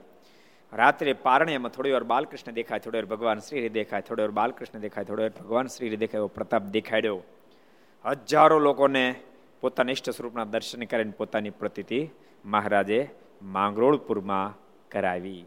રાત્રે 0.73 1.13
પારણ્યમાં 1.13 1.71
થોડી 1.71 1.91
વાર 1.91 2.03
બાલકૃષ્ણ 2.03 2.51
દેખાય, 2.51 2.79
થોડી 2.79 2.97
વાર 2.97 3.05
ભગવાન 3.05 3.39
શ્રી 3.39 3.69
દેખાય, 3.69 4.01
થોડી 4.01 4.21
વાર 4.21 4.31
બાલકૃષ્ણ 4.31 4.79
દેખાય, 4.79 5.03
થોડી 5.03 5.23
વાર 5.23 5.31
ભગવાન 5.41 5.67
શ્રી 5.67 5.95
દેખાય 5.95 6.19
એવો 6.19 6.27
પ્રતાપ 6.27 6.61
દેખાડ્યો. 6.61 7.23
હજારો 8.05 8.59
લોકોને 8.59 9.15
પોતાના 9.61 9.91
ઇષ્ટ 9.91 10.09
સ્વરૂપના 10.09 10.43
દર્શન 10.43 10.83
કરીને 10.83 11.11
પોતાની 11.11 11.49
પ્રતિતિ 11.49 12.09
મહારાજે 12.45 13.09
માંગરોળપુરમાં 13.41 14.57
કરાવી. 14.91 15.45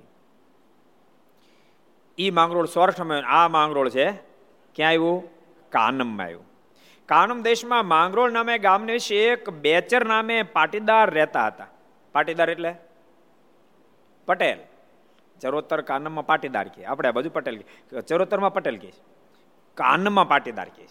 ઈ 2.19 2.31
માંગરોળ 2.31 2.67
સૌરાષ્ટ્રમાં 2.67 3.23
આ 3.27 3.49
માંગરોળ 3.49 3.89
છે, 3.89 4.13
ક્યાં 4.75 4.89
આવ્યું? 4.89 5.23
કાનમમાં 5.71 6.27
આવ્યું. 6.27 6.54
કાનમ 7.09 7.43
દેશમાં 7.43 7.87
માંગરોળ 7.87 8.31
નામે 8.31 8.59
ગામને 8.59 8.93
વિશે 8.93 9.17
એક 9.25 9.51
બેચર 9.51 10.07
નામે 10.07 10.43
પાટીદાર 10.43 11.11
રહેતા 11.11 11.47
હતા. 11.47 11.67
પાટીદાર 12.15 12.51
એટલે? 12.51 12.75
પટેલ. 14.27 14.59
ચરોતર 15.41 15.81
કાનમમાં 15.81 16.27
પાટીદાર 16.27 16.69
કે 16.69 16.85
આપણે 16.85 17.09
આ 17.09 17.13
બાજુ 17.13 17.31
પટેલ 17.31 17.57
ચરોતરમાં 18.01 18.53
પટેલ 18.55 18.77
કહે 18.77 18.93
કાનમમાં 19.75 20.29
પાટીદાર 20.29 20.69
કે 20.69 20.87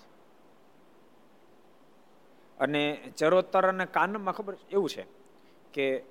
અને 2.60 2.82
ચરોતર 3.18 3.68
અને 3.70 3.86
કાનમમાં 3.86 4.34
ખબર 4.34 4.56
એવું 4.72 4.90
છે 4.90 5.06
કે 5.74 6.04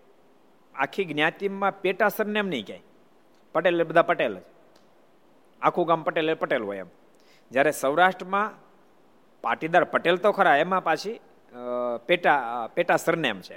આખી 0.75 1.05
જ્ઞાતિમાં 1.05 1.81
પેટા 1.81 2.09
સરનેમ 2.09 2.49
નહીં 2.49 2.67
કહે 2.67 2.81
પટેલ 3.53 3.85
બધા 3.85 4.03
પટેલ 4.03 4.39
જ. 4.39 4.43
આખું 5.63 5.87
ગામ 5.87 6.03
પટેલ 6.03 6.35
પટેલ 6.35 6.63
હોય 6.63 6.79
એમ. 6.79 6.91
જ્યારે 7.51 7.71
સૌરાષ્ટ્રમાં 7.71 8.53
પાટીદાર 9.45 9.85
પટેલ 9.95 10.17
તો 10.25 10.33
ખરા, 10.33 10.57
એમાં 10.65 10.83
પાછી 10.89 11.17
પેટા 12.09 12.69
પેટા 12.77 12.99
સરનેમ 13.07 13.39
છે. 13.47 13.57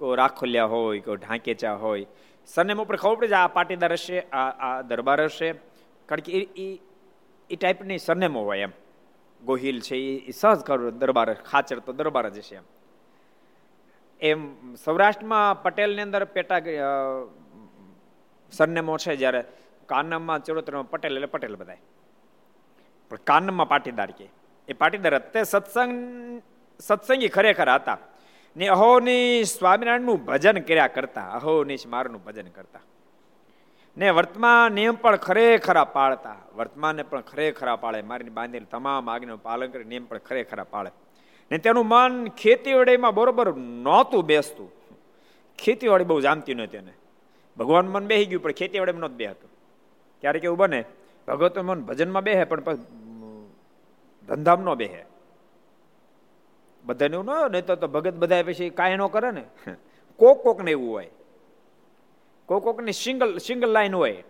કોઈ 0.00 0.16
રાખોલિયા 0.20 0.70
હોય 0.72 1.00
કોઈ 1.06 1.18
ઢાંકેચા 1.22 1.76
હોય. 1.82 2.06
સરનેમ 2.48 2.82
ઉપર 2.84 2.96
ખબર 3.02 3.16
પડે 3.18 3.28
છે 3.32 3.36
આ 3.40 3.48
પાટીદાર 3.56 3.92
હશે, 3.92 4.18
આ 4.32 4.50
આ 4.66 4.82
દરબાર 4.90 5.20
હશે. 5.24 5.50
કારણ 6.08 6.24
કે 6.26 6.30
એ 6.36 6.68
એ 7.50 7.56
ટાઈપની 7.56 7.98
સરનેમો 8.08 8.40
હોય 8.48 8.66
એમ. 8.68 8.72
ગોહિલ 9.42 9.78
છે, 9.86 9.96
એ 10.28 10.32
સહજ 10.32 10.60
કરો 10.66 10.90
દરબાર, 11.02 11.28
ખાચર 11.50 11.78
તો 11.86 11.92
દરબાર 11.92 12.26
જ 12.34 12.40
છે 12.48 12.56
એમ. 12.60 12.66
એમ 14.20 14.40
સૌરાષ્ટ્રમાં 14.84 15.62
પટેલની 15.64 16.04
અંદર 16.06 16.24
પેટા 16.36 16.60
સરનેમો 18.52 18.96
છે 19.04 19.16
જ્યારે 19.22 19.42
કાનમમાં 19.92 20.44
ચરોતરમાં 20.46 20.90
પટેલ, 20.92 21.16
એટલે 21.16 21.28
પટેલ 21.34 21.56
બધાય. 21.60 21.82
પણ 23.10 23.22
કાનમમાં 23.30 23.68
પાટીદાર 23.74 24.10
કે. 24.18 24.26
એ 24.68 24.72
પાટીદાર 24.72 25.18
તે 25.18 25.42
સત્સંગ, 25.42 25.92
સત્સંગી 26.80 27.28
ખરેખર 27.28 27.68
હતા. 27.68 27.98
ને 28.56 28.68
અહોની 28.68 29.44
સ્વામિનારાયણનું 29.44 30.24
ભજન 30.24 30.58
કર્યા 30.58 30.86
કરતા. 30.86 31.30
અહોનીશ 31.30 31.86
મારનું 31.86 32.24
ભજન 32.24 32.46
કરતા. 32.46 32.80
ને 33.96 34.10
વર્તમાન 34.10 34.72
નિયમ 34.72 34.94
પણ 34.94 35.16
ખરેખરા 35.16 35.84
પાળતા. 35.84 36.36
વર્તમાનને 36.56 37.02
પણ 37.02 37.20
ખરેખરા 37.20 37.76
પાળે. 37.76 38.02
મારીને 38.02 38.30
બાંધેલી 38.30 38.64
તમામ 38.64 39.10
આજ્ઞાનું 39.10 39.42
પાલન 39.42 39.70
કરી 39.70 39.84
નિયમ 39.84 40.04
પણ 40.04 40.18
ખરેખરા 40.18 40.64
પાળે. 40.64 40.90
ને 41.50 41.58
તેનું 41.58 41.86
મન 41.86 42.26
ખેતીવાડીમાં 42.28 43.14
બરોબર 43.14 43.54
નહોતું 43.56 44.24
બેસતું. 44.24 44.72
ખેતીવાડી 45.58 46.04
બહુ 46.04 46.20
જામતી 46.20 46.54
નહોતી 46.54 46.76
એને. 46.76 46.92
ભગવાન 47.58 47.88
મન 47.88 48.06
બેસી 48.06 48.26
ગયું, 48.26 48.42
પણ 48.42 48.52
ખેતીવાડીમાં 48.52 49.00
નહોતું 49.00 49.16
બેહતું. 49.16 49.50
ક્યારેક 50.20 50.44
એવું 50.44 50.58
બને 50.58 50.84
ભગવતનું 51.28 51.66
મન 51.66 51.80
ભજનમાં 51.80 52.22
બેહે, 52.22 52.44
પણ 52.44 52.76
ધંધામ 54.28 54.60
ન 54.60 54.74
બેહે. 54.74 55.04
બધાને 56.84 57.14
એવું 57.14 57.24
ન 57.24 57.30
હોય 57.30 57.62
તો 57.62 57.88
ભગત 57.88 58.14
બધા 58.14 58.42
પછી 58.42 58.70
કાંઈ 58.70 58.96
ન 58.96 59.06
કરે 59.06 59.30
ને. 59.30 59.44
કોક 60.18 60.42
કોક 60.42 60.62
ને 60.62 60.70
એવું 60.70 60.90
હોય. 60.92 61.10
કોક 62.48 62.62
કોકની 62.64 62.92
સિંગલ 62.92 63.38
સિંગલ 63.38 63.70
લાઈન 63.70 63.94
હોય 63.94 64.22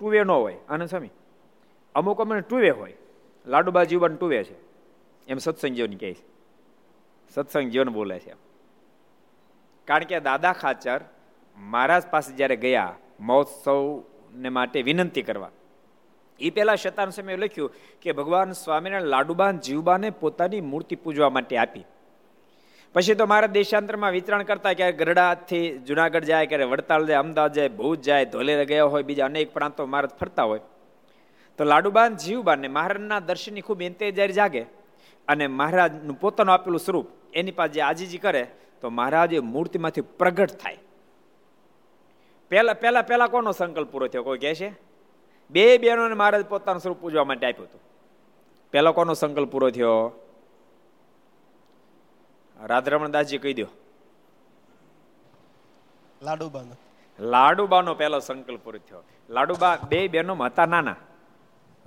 ટુ 0.00 0.08
વે 0.08 0.22
ન 0.24 0.30
હોય. 0.30 0.56
આનંદ 0.68 0.88
સ્વામી, 0.88 1.10
અમુક 1.94 2.20
અમને 2.20 2.40
ટુ 2.40 2.56
વે 2.56 2.70
હોય. 2.70 2.94
લાડુબા 3.46 3.84
જીવન 3.84 4.16
ટુ 4.16 4.26
વે 4.26 4.42
છે. 4.44 4.56
એમ 5.28 5.38
સત્સંગ 5.38 5.74
જીવન 5.74 5.96
કહે 5.96 6.12
છે. 6.14 6.24
સત્સંગ 7.34 7.70
જીવન 7.70 7.88
બોલે 7.88 8.18
છે 8.18 8.34
કારણ 9.84 10.04
કે 10.04 10.20
દાદા 10.20 10.52
ખાચર 10.52 11.00
મહારાજ 11.56 12.06
પાસે 12.06 12.34
જ્યારે 12.34 12.56
ગયા, 12.56 12.94
મહોત્સવને 13.20 14.48
માટે 14.48 14.82
વિનંતી 14.82 15.22
કરવા 15.22 15.50
એ 16.40 16.50
પહેલા 16.50 16.74
શતાન 16.74 17.10
સમયે 17.10 17.36
લખ્યું 17.36 17.72
કે 18.02 18.12
ભગવાન 18.12 18.52
સ્વામિનારાયણ 18.52 19.06
લાડુબાન, 19.06 19.58
જીવબાને 19.58 20.10
પોતાની 20.10 20.60
મૂર્તિ 20.60 20.96
પૂજવા 20.96 21.30
માટે 21.30 21.56
આપી. 21.56 21.84
પછી 22.92 23.14
તો 23.14 23.26
મારા 23.26 23.46
દેશાંતરમાં 23.46 24.10
વિતરણ 24.10 24.42
કરતા 24.42 24.72
ક્યારે 24.72 24.92
ગરડાથી 24.92 25.78
જુનાગઢ 25.78 26.24
જાય 26.24 26.46
ક્યારે 26.46 26.64
વડતાલ 26.64 27.06
જાય, 27.06 27.16
અમદાવાદ 27.16 27.52
જાય, 27.52 27.68
ભુજ 27.68 28.00
જાય, 28.00 28.24
ધોલેર 28.24 28.64
ગયા 28.64 28.84
હોય, 28.84 29.02
બીજા 29.02 29.24
અનેક 29.24 29.52
પ્રાંતો 29.52 29.86
મહારાજ 29.86 30.10
ફરતા 30.10 30.42
હોય. 30.42 30.60
તો 31.58 31.64
લાડુબાન, 31.64 32.16
જીવબાને 32.16 32.68
મહારાજના 32.68 33.20
દર્શનની 33.20 33.60
ખૂબ 33.60 33.82
ઇંતેજાર 33.82 34.30
જાગે 34.30 34.60
અને 35.28 35.46
મહારાજનું 35.46 36.20
પોતાનું 36.20 36.54
આપેલું 36.54 36.80
સ્વરૂપ 36.80 37.06
એની 37.34 37.50
પાસે 37.50 37.80
આજીજી 37.80 38.18
કરે 38.18 38.46
તો 38.80 38.90
મહારાજ 38.90 39.32
એ 39.32 39.38
મૂર્તિમાંથી 39.38 40.00
પ્રગટ 40.00 40.50
થાય. 40.50 40.78
પહેલા 42.48 42.72
પહેલા 42.72 43.02
પહેલા 43.02 43.26
કોનો 43.26 43.52
સંકલ્પ 43.52 43.92
પૂરો 43.92 44.06
થયો? 44.06 44.22
કોઈ 44.22 44.38
કહે 44.38 44.54
છે? 44.54 44.85
બે 45.50 45.78
બહેનોને 45.78 46.14
મહારાજ 46.14 46.46
પોતાનું 46.46 46.80
સ્વરૂપ 46.80 46.98
પૂજવા 47.00 47.24
માટે 47.24 47.46
આપ્યું 47.46 47.68
હતું. 47.68 47.80
પહેલો 48.72 48.92
કોનો 48.92 49.14
સંકલ્પ 49.14 49.50
પૂરો 49.50 49.70
થયો? 49.70 50.22
રાધરમણ 52.64 53.10
દાસજી 53.10 53.38
કહી 53.38 53.54
દો 53.54 53.66
લાડુબાનો. 56.22 56.74
લાડુબાનો 57.20 57.94
પહેલો 57.94 58.18
સંકલ્પ 58.18 58.60
પૂરો 58.64 58.78
થયો. 58.78 59.02
લાડુબા 59.30 59.78
બે 59.88 60.08
બહેનો 60.08 60.34
હતા 60.34 60.66
નાના. 60.66 60.96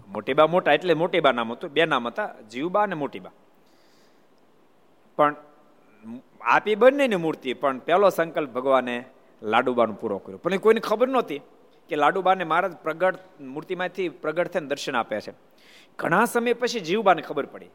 મોટીબા 0.08 0.48
મોટા 0.48 0.74
એટલે 0.74 0.94
મોટીબા 0.94 1.32
નામ 1.32 1.52
હતું. 1.52 1.72
બે 1.72 1.86
નામ 1.86 2.08
હતા 2.08 2.30
જીવબા 2.52 2.84
અને 2.84 2.96
મોટીબા. 2.96 3.32
પણ 5.18 5.36
આપી 6.42 6.76
બંનેની 6.76 7.16
મૂર્તિ 7.16 7.54
પણ 7.54 7.80
પહેલો 7.80 8.10
સંકલ્પ 8.10 8.50
ભગવાને 8.50 9.06
લાડુબાનો 9.44 9.94
પૂરો 9.94 10.18
કર્યો. 10.18 10.38
પણ 10.38 10.58
કોઈને 10.58 10.80
ખબર 10.80 11.08
નહોતી. 11.08 11.42
કે 11.90 11.96
લાડુબાને 11.96 12.44
મહારાજ 12.44 12.78
પ્રગટ, 12.78 13.42
મૂર્તિમાંથી 13.42 14.10
પ્રગટ 14.10 14.48
થઈને 14.48 14.68
દર્શન 14.68 14.96
આપે 14.96 15.22
છે. 15.22 15.34
ઘણા 15.96 16.26
સમય 16.26 16.54
પછી 16.54 16.80
જીવબાને 16.80 17.22
ખબર 17.22 17.46
પડી. 17.46 17.70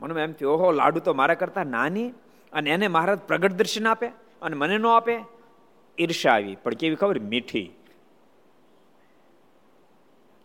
મને 0.00 0.22
એમ 0.22 0.32
થયું, 0.32 0.52
ઓહો, 0.52 0.72
લાડુ 0.72 1.00
તો 1.00 1.14
મારા 1.14 1.34
કરતા 1.34 1.64
નાની 1.64 2.12
અને 2.52 2.70
એને 2.70 2.88
મહારાજ 2.88 3.18
પ્રગટ 3.18 3.52
દર્શન 3.52 3.88
આપે 3.88 4.06
અને 4.42 4.56
મને 4.56 4.78
ન 4.78 4.86
આપે. 4.86 5.18
ઈર્ષા 5.98 6.30
આવી. 6.30 6.56
પણ 6.56 6.74
કેવી 6.74 6.96
ખબર? 6.96 7.18
મીઠી. 7.18 7.72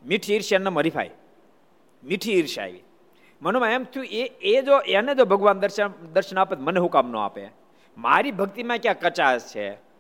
મીઠી 0.06 0.36
ઈર્ષ્યા 0.36 0.60
ન 0.60 0.68
મરીફાય 0.68 1.10
મીઠી 2.04 2.34
ઈર્ષ્યા 2.34 2.64
આવી. 2.64 2.84
મનમાં 3.42 3.70
એમ 3.70 3.84
થયું, 3.84 4.06
એ 4.06 4.24
એ 4.42 4.62
જો, 4.62 4.80
એને 4.80 5.16
જો 5.16 5.26
ભગવાન 5.26 5.60
દર્શન 5.60 5.88
દર્શન 6.14 6.40
આપે 6.40 6.56
મને 6.56 6.80
હું 6.80 6.92
કામ 6.92 7.12
ન 7.12 7.16
આપે. 7.16 7.50
મારી 7.98 8.32
ભક્તિમાં 8.32 8.78
ક્યાં 8.78 9.00
કચાશ 9.00 9.42
છે? 9.56 9.91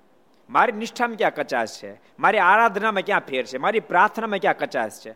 મારી 0.51 0.71
નિષ્ઠામાં 0.71 1.17
ક્યાં 1.17 1.33
કચાશ 1.33 1.79
છે? 1.83 2.01
મારી 2.19 2.39
આરાધનામાં 2.39 3.03
ક્યાં 3.05 3.19
ફેર 3.19 3.45
છે? 3.45 3.57
મારી 3.57 3.79
પ્રાર્થનામાં 3.79 4.39
ક્યાં 4.39 4.57
કચાશ 4.57 4.99
છે? 5.05 5.11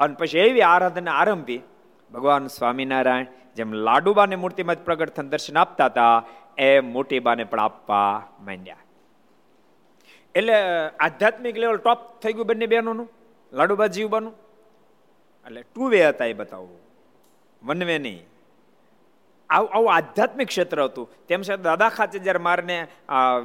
અને 0.00 0.14
પછી 0.14 0.38
એવી 0.38 0.62
આરાધના 0.62 1.12
આરંભી 1.12 1.60
ભગવાન 2.12 2.46
સ્વામિનારાયણ 2.46 3.26
જેમ 3.56 3.72
લાડુબાની 3.72 4.36
મૂર્તિમાં 4.36 4.76
પ્રગટ 4.84 5.10
થઈને 5.10 5.28
દર્શન 5.28 5.58
આપતા 5.58 5.86
હતા, 5.86 6.22
એ 6.58 6.80
મોટી 6.80 7.18
બાને 7.18 7.44
પણ 7.44 7.60
આપવા 7.60 8.26
માંડ્યા. 8.40 8.76
એટલે 10.34 10.54
આધ્યાત્મિક 11.00 11.56
લેવલ 11.56 11.76
ટોપ 11.76 12.20
થઈ 12.20 12.32
ગયું 12.32 12.46
બંને 12.46 12.66
બહેનોનું 12.66 13.08
લાડુબા 13.52 13.86
જીવબાનું 13.86 14.32
એટલે 15.46 15.62
ટુ 15.62 15.88
વે 15.88 16.06
હતા 16.06 16.24
એ 16.24 16.32
બતાવવું 16.32 16.78
વન 17.62 17.84
વે 17.84 17.98
નહીં. 17.98 18.29
આવું 19.50 19.92
આધ્યાત્મિક 19.94 20.48
ક્ષેત્ર 20.48 20.82
હતું. 20.82 21.06
તેમ 21.28 21.42
છતાં 21.42 21.62
દાદા 21.62 21.88
ખાતે 21.88 22.18
જ્યારે 22.18 22.38
મારને 22.38 22.76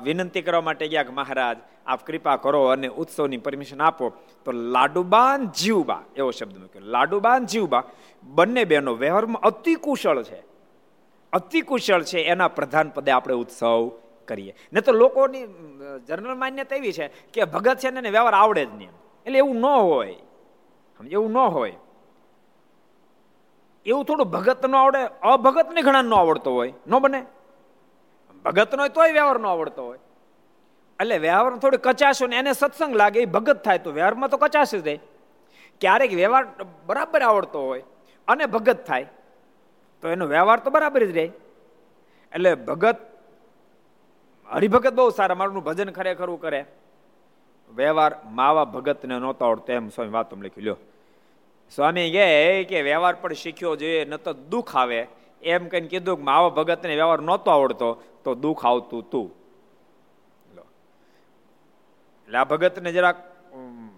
વિનંતી 0.03 0.41
કરવા 0.41 0.61
માટે 0.61 0.87
ગયા 0.87 1.03
કે 1.03 1.13
મહારાજ, 1.13 1.57
આપ 1.85 2.05
કૃપા 2.07 2.35
કરો 2.37 2.61
અને 2.65 2.87
ઉત્સવની 2.87 3.37
પરમિશન 3.37 3.81
આપો, 3.81 4.09
તો 4.45 4.51
લાડુબાન 4.51 5.47
જીવબા, 5.51 6.01
એવો 6.15 6.31
શબ્દ 6.31 6.57
મૂક્યો. 6.57 6.81
લાડુબાન 6.85 7.45
જીવબા 7.45 7.83
બંને 8.23 8.63
બહેનો 8.65 8.93
વ્યવહારમાં 8.95 9.41
અતિ 9.41 9.75
કુશળ 9.75 10.23
છે. 10.23 10.39
અતિ 11.33 11.61
કુશળ 11.61 12.03
છે 12.03 12.19
એના 12.23 12.47
પ્રધાન 12.47 12.89
પદે 12.89 13.11
આપણે 13.11 13.35
ઉત્સવ 13.35 13.91
કરીએ. 14.25 14.53
ને 14.73 14.81
તો 14.81 14.91
લોકોની 14.91 15.45
જનરલ 16.07 16.35
માન્યતા 16.35 16.75
એવી 16.75 16.91
છે 16.91 17.07
કે 17.33 17.43
ભગત 17.45 17.77
છે 17.79 17.89
ને 17.91 18.09
વ્યવહાર 18.09 18.33
આવડે 18.33 18.63
જ 18.65 18.71
નહીં 18.77 18.93
એટલે 19.25 19.37
એવું 19.37 19.57
ન 19.57 19.65
હોય. 19.65 20.15
એવું 21.11 21.31
ન 21.31 21.37
હોય. 21.55 21.75
એવું 23.85 24.05
થોડું 24.05 24.31
ભગત 24.31 24.65
નો 24.65 24.77
આવડે 24.77 25.01
અભગત 25.21 25.67
ને 25.73 25.81
ઘણા 25.81 26.01
નો 26.01 26.15
આવડતો 26.15 26.53
હોય. 26.53 26.73
ન 26.87 26.99
બને? 26.99 27.25
ભગત 28.45 28.75
નો 28.75 28.87
તોય 28.87 29.11
વ્યવહાર 29.11 29.39
નો 29.39 29.49
આવડતો 29.49 29.85
હોય. 29.85 29.99
એટલે 30.99 31.17
વ્યવહાર 31.17 31.57
થોડી 31.57 31.77
કચાશો 31.77 32.27
ને 32.27 32.35
એને 32.35 32.53
સત્સંગ 32.53 32.95
લાગે, 32.95 33.21
એ 33.21 33.25
ભગત 33.25 33.63
થાય 33.63 33.79
તો 33.79 33.91
વ્યવહારમાં 33.91 34.29
તો 34.29 34.37
કચાશ 34.37 34.75
જ 34.75 34.87
રહે. 34.87 34.99
ક્યારેક 35.81 36.13
વ્યવહાર 36.13 36.45
બરાબર 36.85 37.21
આવડતો 37.21 37.61
હોય 37.61 37.83
અને 38.27 38.45
ભગત 38.45 38.85
થાય 38.85 39.07
તો 40.01 40.07
એનો 40.07 40.25
વ્યવહાર 40.25 40.59
તો 40.59 40.69
બરાબર 40.69 41.03
જ 41.03 41.11
રહે. 41.15 41.31
એટલે 42.33 42.55
ભગત, 42.55 42.97
હરિભગત 44.51 44.93
બહુ 44.93 45.09
સારા, 45.09 45.35
મારું 45.35 45.63
ભજન 45.63 45.89
ખરેખરું 45.91 46.41
કરે. 46.41 46.65
વ્યવહાર 47.75 48.15
માવા 48.25 48.65
ભગતને 48.65 49.19
નહોતો 49.19 49.45
આવડતો 49.45 49.73
એમ 49.73 49.89
સ્વામી 49.89 50.11
વાત 50.11 50.33
લખી 50.37 50.61
લ્યો. 50.61 50.77
સ્વામી 51.71 52.11
કહે 52.11 52.63
કે 52.63 52.81
વ્યવહાર 52.81 53.15
પણ 53.15 53.33
શીખ્યો 53.33 53.75
જોઈએ 53.75 54.05
ન 54.05 54.15
તો 54.15 54.33
દુઃખ 54.33 54.75
આવે. 54.75 55.07
એમ 55.43 55.67
કહીને 55.67 55.87
કીધું 55.87 56.17
કે 56.17 56.23
માવા 56.23 56.49
ભગતને 56.49 56.95
વ્યવહાર 56.95 57.21
નહોતો 57.21 57.51
આવડતો, 57.51 58.03
તો 58.23 58.35
દુઃખ 58.35 58.65
આવતું 58.65 59.09
તું. 59.09 59.27
એટલે 62.27 62.37
આ 62.37 62.43
ભગતને 62.43 62.91
જરાક 62.91 63.17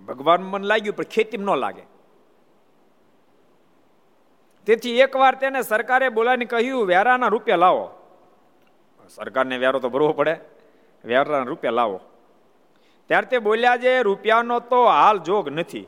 ભગવાન 0.05 0.41
મન 0.41 0.63
લાગ્યું, 0.63 0.95
પણ 0.95 1.03
ખેતી 1.03 1.37
ન 1.37 1.55
લાગે. 1.55 1.85
તેથી 4.65 4.99
એકવાર 4.99 5.35
તેને 5.35 5.61
સરકારે 5.61 6.09
બોલાવીને 6.09 6.45
કહ્યું 6.45 6.87
વેરાના 6.87 7.27
રૂપિયા 7.27 7.57
લાવો. 7.57 7.91
સરકારને 9.09 9.57
વ્યારો 9.57 9.79
તો 9.79 9.89
ભરવો 9.89 10.13
પડે. 10.13 10.39
વેરાના 11.05 11.43
રૂપિયા 11.43 11.71
લાવો. 11.71 12.01
ત્યારે 13.07 13.27
તે 13.27 13.37
બોલ્યા 13.37 13.75
જે 13.75 14.01
રૂપિયાનો 14.01 14.59
તો 14.59 14.85
હાલ 14.85 15.19
જોગ 15.19 15.49
નથી. 15.49 15.87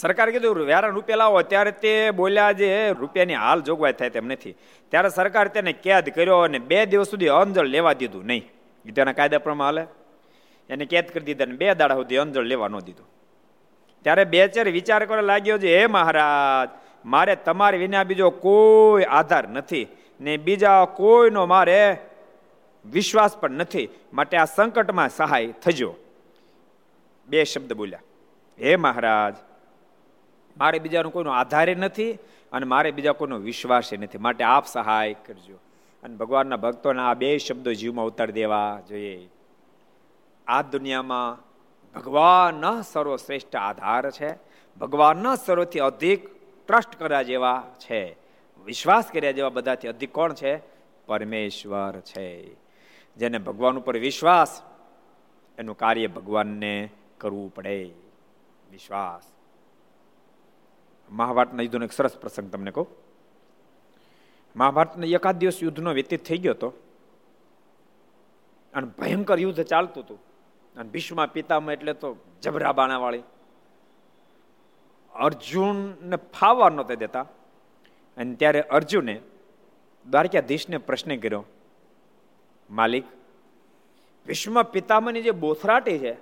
સરકારે 0.00 0.32
કીધું, 0.32 0.56
વ્યારા 0.56 0.88
રૂપિયા 0.88 1.16
લાવો. 1.16 1.42
ત્યારે 1.42 1.70
તે 1.70 2.10
બોલ્યા 2.10 2.52
જે 2.52 2.90
રૂપિયાની 2.98 3.34
હાલ 3.34 3.62
જોગવાઈ 3.62 3.92
થાય 3.92 4.10
તેમ 4.10 4.26
નથી. 4.26 4.52
ત્યારે 4.88 5.08
સરકારે 5.08 5.48
તેને 5.48 5.72
કેદ 5.72 6.08
કર્યો 6.08 6.36
અને 6.36 6.58
બે 6.58 6.86
દિવસ 6.86 7.08
સુધી 7.08 7.28
અંજળ 7.28 7.66
લેવા 7.66 7.92
દીધું 7.92 8.26
નહીં. 8.26 8.50
તેના 8.94 9.12
કાયદા 9.12 9.38
પ્રમાણે 9.38 9.80
હાલે. 9.80 9.86
એને 10.70 10.84
કેદ 10.84 11.08
કરી 11.08 11.24
દીધા 11.24 11.44
અને 11.44 11.54
બે 11.54 11.74
દાડા 11.74 11.94
સુધી 11.94 12.16
અંજળ 12.16 12.42
લેવા 12.42 12.68
ન 12.68 12.78
દીધું. 12.78 13.06
ત્યારે 14.02 14.24
બે 14.24 14.48
ચાર 14.48 14.68
વિચાર 14.68 15.04
કરવા 15.04 15.20
લાગ્યો 15.20 15.58
છે, 15.58 15.78
હે 15.78 15.86
મહારાજ, 15.86 16.68
મારે 17.04 17.36
તમારી 17.36 17.78
વિના 17.78 18.04
બીજો 18.04 18.30
કોઈ 18.30 19.02
આધાર 19.02 19.48
નથી 19.48 19.86
ને 20.20 20.36
બીજા 20.36 20.84
કોઈનો 20.84 21.46
મારે 21.46 21.96
વિશ્વાસ 22.86 23.38
પણ 23.38 23.50
નથી. 23.50 23.88
માટે 24.12 24.36
આ 24.36 24.44
સંકટમાં 24.44 25.08
સહાય 25.08 25.46
થજો. 25.46 25.94
બે 27.26 27.44
શબ્દ 27.44 27.72
બોલ્યા. 27.72 28.00
હે 28.60 28.76
મહારાજ 28.76 29.47
મારે 30.58 30.78
બીજાનો 30.78 31.10
કોઈનો 31.10 31.30
આધારે 31.30 31.74
નથી 31.74 32.12
અને 32.52 32.66
મારે 32.66 32.90
બીજા 32.90 33.12
કોઈનો 33.12 33.38
વિશ્વાસ 33.38 33.92
નથી. 33.92 34.18
માટે 34.18 34.44
આપ 34.44 34.66
સહાય 34.66 35.14
કરજો. 35.14 35.54
અને 36.02 36.16
ભગવાનના 36.16 36.56
ભક્તોના 36.56 37.10
આ 37.10 37.14
બે 37.14 37.38
શબ્દો 37.38 37.72
જીવમાં 37.72 38.04
ઉતારી 38.04 38.32
દેવા 38.32 38.80
જોઈએ. 38.88 39.28
આ 40.46 40.62
દુનિયામાં 40.62 41.48
ભગવાન 41.98 42.80
સર્વશ્રેષ્ઠ 42.80 43.56
આધાર 43.56 44.10
છે. 44.10 44.34
ભગવાનના 44.78 45.34
સર્વથી 45.34 45.78
અધિક 45.78 46.28
ટ્રસ્ટ 46.66 46.98
કર્યા 46.98 47.22
જેવા 47.22 47.64
છે. 47.78 48.16
વિશ્વાસ 48.64 49.10
કર્યા 49.12 49.30
જેવા 49.30 49.48
બધાથી 49.48 49.88
અધિક 49.88 50.12
કોણ 50.12 50.34
છે? 50.34 50.56
પરમેશ્વર 51.06 52.00
છે. 52.00 52.54
જેને 53.16 53.38
ભગવાન 53.38 53.78
ઉપર 53.78 53.98
વિશ્વાસ, 53.98 54.62
એનું 55.58 55.76
કાર્ય 55.76 56.06
ભગવાનને 56.06 56.88
કરવું 57.18 57.54
પડે. 57.54 57.90
વિશ્વાસ. 58.70 59.37
મહાભારતના 61.10 61.62
યુદ્ધનો 61.62 61.84
એક 61.84 61.92
સરસ 61.92 62.16
પ્રસંગ 62.16 62.50
તમને 62.50 62.70
કહું. 62.70 62.88
મહાભારતના 64.56 65.06
એકાદ 65.06 65.36
દિવસ 65.36 65.62
યુદ્ધનો 65.62 65.92
વ્યતીત 65.92 66.24
થઈ 66.24 66.38
ગયો 66.38 66.52
હતો. 66.52 66.68
અને 68.74 68.86
ભયંકર 68.86 69.38
યુદ્ધ 69.38 69.62
ચાલતું 69.62 70.04
હતું. 70.04 70.18
અને 70.76 70.90
ભીષ્મા 70.90 71.26
પિતામાં 71.26 71.72
એટલે 71.72 71.92
તો 71.92 72.16
જબરા 72.42 72.72
બાણાવાળી. 72.72 73.22
અર્જુનને 75.14 76.16
ફાવવા 76.16 76.68
નહોતા 76.68 76.94
દેતા. 76.94 77.22
અને 78.16 78.34
ત્યારે 78.34 78.60
અર્જુને 78.60 79.20
દ્વારકાધીશને 80.10 80.78
પ્રશ્ન 80.78 81.16
કર્યો, 81.16 81.44
માલિક, 82.70 83.04
ભીષ્મ 84.26 84.62
પિતામહની 84.62 85.22
જે 85.22 85.30
બોથરાટી 85.30 85.98
છે 85.98 86.16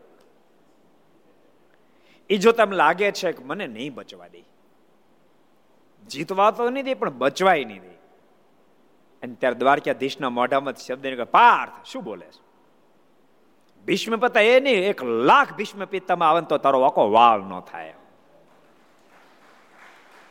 એ 2.31 2.37
જો 2.37 2.53
તમને 2.53 2.77
લાગે 2.77 3.13
છે 3.13 3.33
કે 3.33 3.45
મને 3.45 3.67
નહીં 3.67 3.95
બચવા 3.95 4.29
દે? 4.29 4.56
જીતવા 6.11 6.51
તો 6.51 6.71
નહીં 6.71 6.85
દે, 6.85 6.95
પણ 6.95 7.11
બચવાય 7.11 7.65
નહીં 7.65 7.83
દે. 7.83 7.97
અને 9.23 9.35
ત્યારે 9.35 9.57
દ્વારકાધીશના 9.57 10.31
મોઢામાં 10.31 10.75
શબ્દ 10.75 11.25
પાર્થ, 11.25 11.73
શું 11.85 12.05
બોલે 12.05 12.27
છે? 12.27 12.47
ભીષ્મ 13.85 14.17
પિતા 14.17 14.41
એ 14.41 14.61
નહીં, 14.61 14.75
એક 14.75 15.05
લાખ 15.05 15.55
ભીષ્મ 15.55 15.85
પિતામાં 15.85 16.31
આવે 16.31 16.41
તો 16.41 16.59
તારો 16.59 16.81
વાકો 16.81 17.11
વાળ 17.11 17.43
ન 17.43 17.61
થાય. 17.61 17.95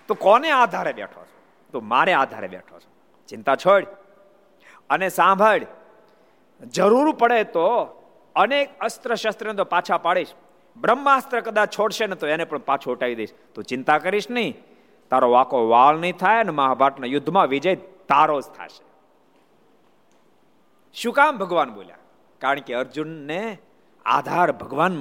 તો 0.08 0.14
કોને 0.14 0.52
આધારે 0.52 0.94
બેઠો 0.94 1.22
છો? 1.22 1.42
તો 1.72 1.82
મારે 1.82 2.14
આધારે 2.14 2.48
બેઠો 2.48 2.80
છો. 2.80 2.96
ચિંતા 3.28 3.56
છોડ. 3.56 3.86
અને 4.90 5.10
સાંભળ. 5.10 5.66
જરૂર 6.68 7.12
પડે 7.12 7.44
તો 7.44 7.68
અનેક 8.36 8.80
અસ્ત્ર 8.80 9.16
શસ્ત્ર 9.16 9.54
તો 9.54 9.64
પાછા 9.64 9.98
પાડીશ. 9.98 10.28
બ્રહ્માસ્ત્ર 10.78 11.42
કદાચ 11.42 11.80
છોડશે 11.80 12.08
ને 12.08 12.16
તો 12.16 12.28
એને 12.28 12.46
પણ 12.46 12.58
પાછો 12.58 12.92
ઉટાવી 12.92 13.16
દઈશ. 13.16 13.30
તું 13.56 13.64
ચિંતા 13.64 13.98
કરીશ 13.98 14.30
નહીં. 14.30 14.75
તારો 15.10 15.32
વાકો 15.32 15.68
વાળ 15.70 15.98
નહીં 15.98 16.18
થાય 16.18 16.40
અને 16.40 16.52
મહાભારતના 16.52 17.08
યુદ્ધમાં 17.08 17.48
વિજય 17.48 17.76
તારો 18.10 18.42
જ 18.42 18.44
થશે. 18.44 18.86
શું 20.94 21.14
કામ 21.14 21.38
ભગવાન 21.38 21.74
બોલ્યા? 21.74 21.98
કારણ 22.40 22.60
કે 22.60 22.74
અર્જુનને 22.74 23.58
આધાર 24.06 24.52
ભગવાન 24.52 24.96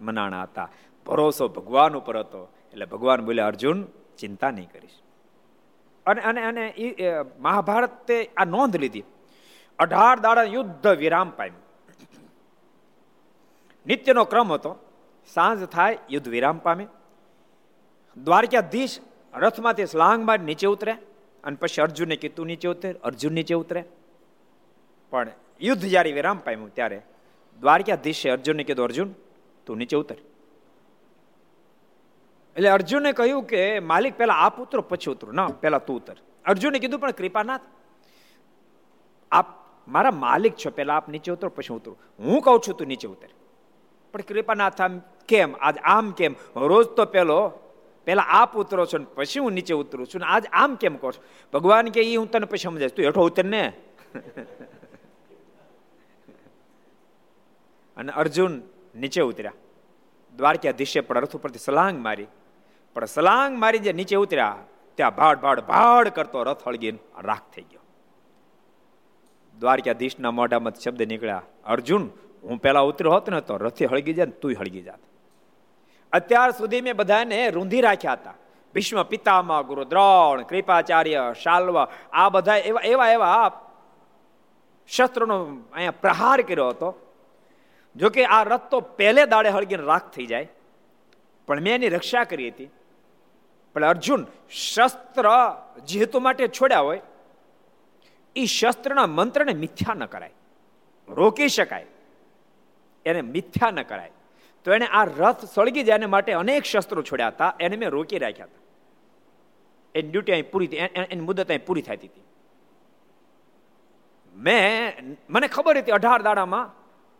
મનાણા 0.00 0.42
હતા. 0.42 0.68
ભરોસો 1.06 1.48
ભગવાન 1.48 1.96
ઉપર 1.96 2.16
હતો. 2.16 2.52
એટલે 2.72 2.86
ભગવાન 2.86 3.24
બોલ્યા, 3.24 3.46
અર્જુન, 3.46 3.86
ચિંતા 4.18 4.50
નહીં 4.50 4.70
કરીશ. 4.72 4.90
અને 6.06 6.20
અને 6.20 6.42
અને 6.44 6.68
એ, 6.68 7.12
મહાભારતે 7.38 8.30
આ 8.36 8.44
નોંધ 8.44 8.76
લીધી. 8.76 9.04
અઢાર 9.78 10.20
દાડા 10.20 10.42
યુદ્ધ 10.42 10.86
વિરામ 10.86 11.30
પામ્યું. 11.30 11.62
નિત્યનો 13.86 14.24
ક્રમ 14.24 14.52
હતો. 14.52 14.76
સાંજ 15.34 15.64
થાય, 15.64 15.98
યુદ્ધ 16.10 16.28
વિરામ 16.28 16.58
પામે. 16.58 16.86
દ્વારકાધીશ 18.16 19.00
રથમાંથી 19.34 19.86
સ્લાંગ 19.86 20.24
બાદ 20.24 20.44
નીચે 20.44 20.66
ઉતરે 20.66 20.92
અને 21.44 21.56
પછી 21.56 21.82
અર્જુને 21.82 22.16
કીધું, 22.16 22.46
નીચે 22.46 22.68
ઉતરે, 22.68 22.92
અર્જુન 22.92 23.32
નીચે 23.32 23.54
ઉતરે. 23.54 23.84
પણ 25.10 25.28
યુદ્ધ 25.60 25.82
જ્યારે 25.82 26.12
વિરામ 26.12 26.38
પામ્યું, 26.38 26.74
ત્યારે 26.74 27.02
દ્વારકાધીશે 27.60 28.30
અર્જુનને 28.30 28.64
કીધું, 28.64 28.84
અર્જુન, 28.84 29.14
તું 29.66 29.76
નીચે 29.76 29.96
ઉતર. 29.96 30.14
એટલે 32.56 32.68
અર્જુને 32.68 33.12
કહ્યું 33.12 33.42
કે, 33.42 33.78
માલિક 33.78 34.18
પહેલા 34.18 34.34
આપ 34.34 34.60
ઉતરો 34.60 34.82
પછી 34.82 35.10
ઉતરો. 35.10 35.32
ના 35.32 35.46
પહેલા 35.46 35.78
તું 35.78 35.96
ઉતર. 35.96 36.16
અર્જુને 36.44 36.78
કીધું, 36.78 37.00
પણ 37.00 37.10
કૃપાનાથ, 37.10 37.60
આપ 39.32 39.46
મારા 39.88 40.10
માલિક 40.10 40.54
છો 40.54 40.70
પહેલા 40.70 40.96
આપ 40.96 41.08
નીચે 41.08 41.32
ઉતરો, 41.32 41.50
પછી 41.50 41.74
ઉતરો. 41.74 41.96
હું 42.18 42.40
કહું 42.40 42.60
છું, 42.68 42.76
તું 42.76 42.86
નીચે 42.86 43.08
ઉતર. 43.08 43.28
પણ 44.12 44.20
કૃપાનાથ, 44.20 44.80
આમ 44.80 45.00
કેમ? 45.28 45.56
આજ 45.56 45.78
આમ 45.78 46.10
કેમ? 46.10 46.34
રોજ 46.56 46.86
તો 46.86 47.04
પેલો 47.04 47.52
પેલા 48.10 48.22
આપ 48.22 48.56
ઉતરો 48.56 48.86
છો 48.86 48.98
ને, 48.98 49.06
પછી 49.14 49.40
હું 49.40 49.52
નીચે 49.52 49.74
ઉતરું 49.74 50.06
છું 50.06 50.20
ને, 50.20 50.26
આજ 50.26 50.46
આમ 50.52 50.74
કેમ 50.74 50.96
કહો 50.96 51.12
છો? 51.12 51.22
ભગવાન 51.52 51.88
કે 51.88 52.12
એ 52.12 52.16
હું 52.16 52.30
તને 52.30 52.46
પછી 52.46 52.58
સમજાય 52.58 52.88
તું 52.88 53.04
હેઠો 53.04 53.26
ઉતર 53.26 53.44
ને. 53.44 53.72
અને 57.96 58.12
અર્જુન 58.12 58.62
નીચે 58.94 59.22
ઉતર્યા. 59.22 59.52
દ્વારકાધીશે 60.36 61.00
પણ 61.00 61.18
રથ 61.18 61.36
ઉપરથી 61.36 61.58
સલાંગ 61.58 62.02
મારી. 62.02 62.26
પણ 62.94 63.04
સલાંગ 63.04 63.58
મારી 63.58 63.78
જે 63.78 63.92
નીચે 63.92 64.16
ઉતર્યા, 64.16 64.56
ત્યાં 64.94 65.16
ભાડ 65.16 65.38
ભાડ 65.38 65.60
ભાડ 65.60 66.08
કરતો 66.08 66.42
રથ 66.42 66.68
હળગીને 66.68 66.98
રાખ 67.20 67.50
થઈ 67.54 67.62
ગયો. 67.62 67.80
દ્વારકાધીશના 69.58 70.30
મોઢામાં 70.30 70.74
શબ્દ 70.74 71.02
નીકળ્યા, 71.02 71.42
અર્જુન, 71.64 72.10
હું 72.42 72.58
પેલા 72.58 72.80
ઉતર્યો 72.80 73.12
હોત 73.12 73.30
ને 73.30 73.40
તો 73.40 73.56
રથે 73.56 73.86
હળગી 73.86 74.12
જાય 74.12 74.26
તું 74.26 74.54
હળગી 74.60 74.82
જાત. 74.82 75.09
અત્યાર 76.12 76.50
સુધી 76.50 76.80
મેં 76.80 76.96
બધાને 76.96 77.50
રૂંધી 77.50 77.80
રાખ્યા 77.80 78.12
હતા. 78.12 78.34
ભીષ્મ 78.74 79.02
પિતામાં 79.02 79.66
ગુરુ 79.66 79.84
દ્રોણ 79.84 80.42
કૃપાચાર્ય, 80.42 81.34
શાલ્વ, 81.42 81.84
આ 82.12 82.28
બધા 82.28 82.56
એવા 82.56 82.80
એવા 82.80 83.08
એવા 83.08 83.60
શસ્ત્રનો 84.88 85.46
અહીંયા 85.72 85.90
પ્રહાર 85.90 86.42
કર્યો 86.42 86.68
હતો. 86.68 87.06
જો 87.96 88.10
કે 88.10 88.24
આ 88.24 88.42
રથ 88.42 88.60
તો 88.60 88.80
પહેલે 88.80 89.26
દાડે 89.26 89.48
હળગીને 89.48 89.82
રાખ 89.82 90.10
થઈ 90.10 90.26
જાય. 90.26 90.48
પણ 91.46 91.60
મેં 91.60 91.74
એની 91.74 91.88
રક્ષા 91.88 92.24
કરી 92.24 92.48
હતી. 92.48 92.70
પણ 93.74 93.84
અર્જુન 93.84 94.26
શસ્ત્ર 94.50 95.24
જે 95.84 95.98
હેતુ 95.98 96.20
માટે 96.20 96.48
છોડ્યા 96.48 96.80
હોય 96.80 97.00
એ 98.36 98.44
શસ્ત્રના 98.44 99.06
મંત્રને 99.06 99.52
મિથ્યા 99.52 99.94
ન 99.94 100.06
કરાય. 100.06 100.32
રોકી 101.08 101.48
શકાય. 101.48 101.86
એને 103.06 103.22
મિથ્યા 103.22 103.70
ન 103.70 103.82
કરાય. 103.82 104.10
તો 104.64 104.72
એને 104.72 104.86
આ 104.86 105.04
રથ 105.04 105.44
સળગી 105.54 105.82
જાય 105.82 106.06
માટે 106.06 106.32
અનેક 106.32 106.64
શસ્ત્રો 106.64 107.02
છોડ્યા 107.02 107.28
હતા. 107.28 107.52
એને 107.60 107.76
મેં 107.76 107.90
રોકી 107.90 108.18
રાખ્યા 108.18 108.50
હતા. 108.50 108.64
એની 109.94 110.10
ડ્યુટી 110.10 110.32
અહીં 110.32 110.50
પૂરી 110.50 110.68
એની 111.04 111.24
મુદત 111.28 111.48
અહીં 111.48 111.64
પૂરી 111.66 111.82
થતી 111.82 112.10
હતી. 112.12 112.26
મેં 114.34 115.16
મને 115.30 115.46
ખબર 115.48 115.78
હતી 115.78 115.92
અઢાર 115.92 116.22
દાડામાં, 116.22 116.66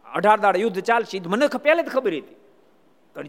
અઢાર 0.07 0.39
દાડા 0.41 0.61
યુદ્ધ 0.61 0.81
ચાલશે 0.81 1.21
મને 1.27 1.47
પહેલે 1.65 1.83
જ 1.83 1.89
ખબર 1.89 2.13
હતી. 2.21 2.39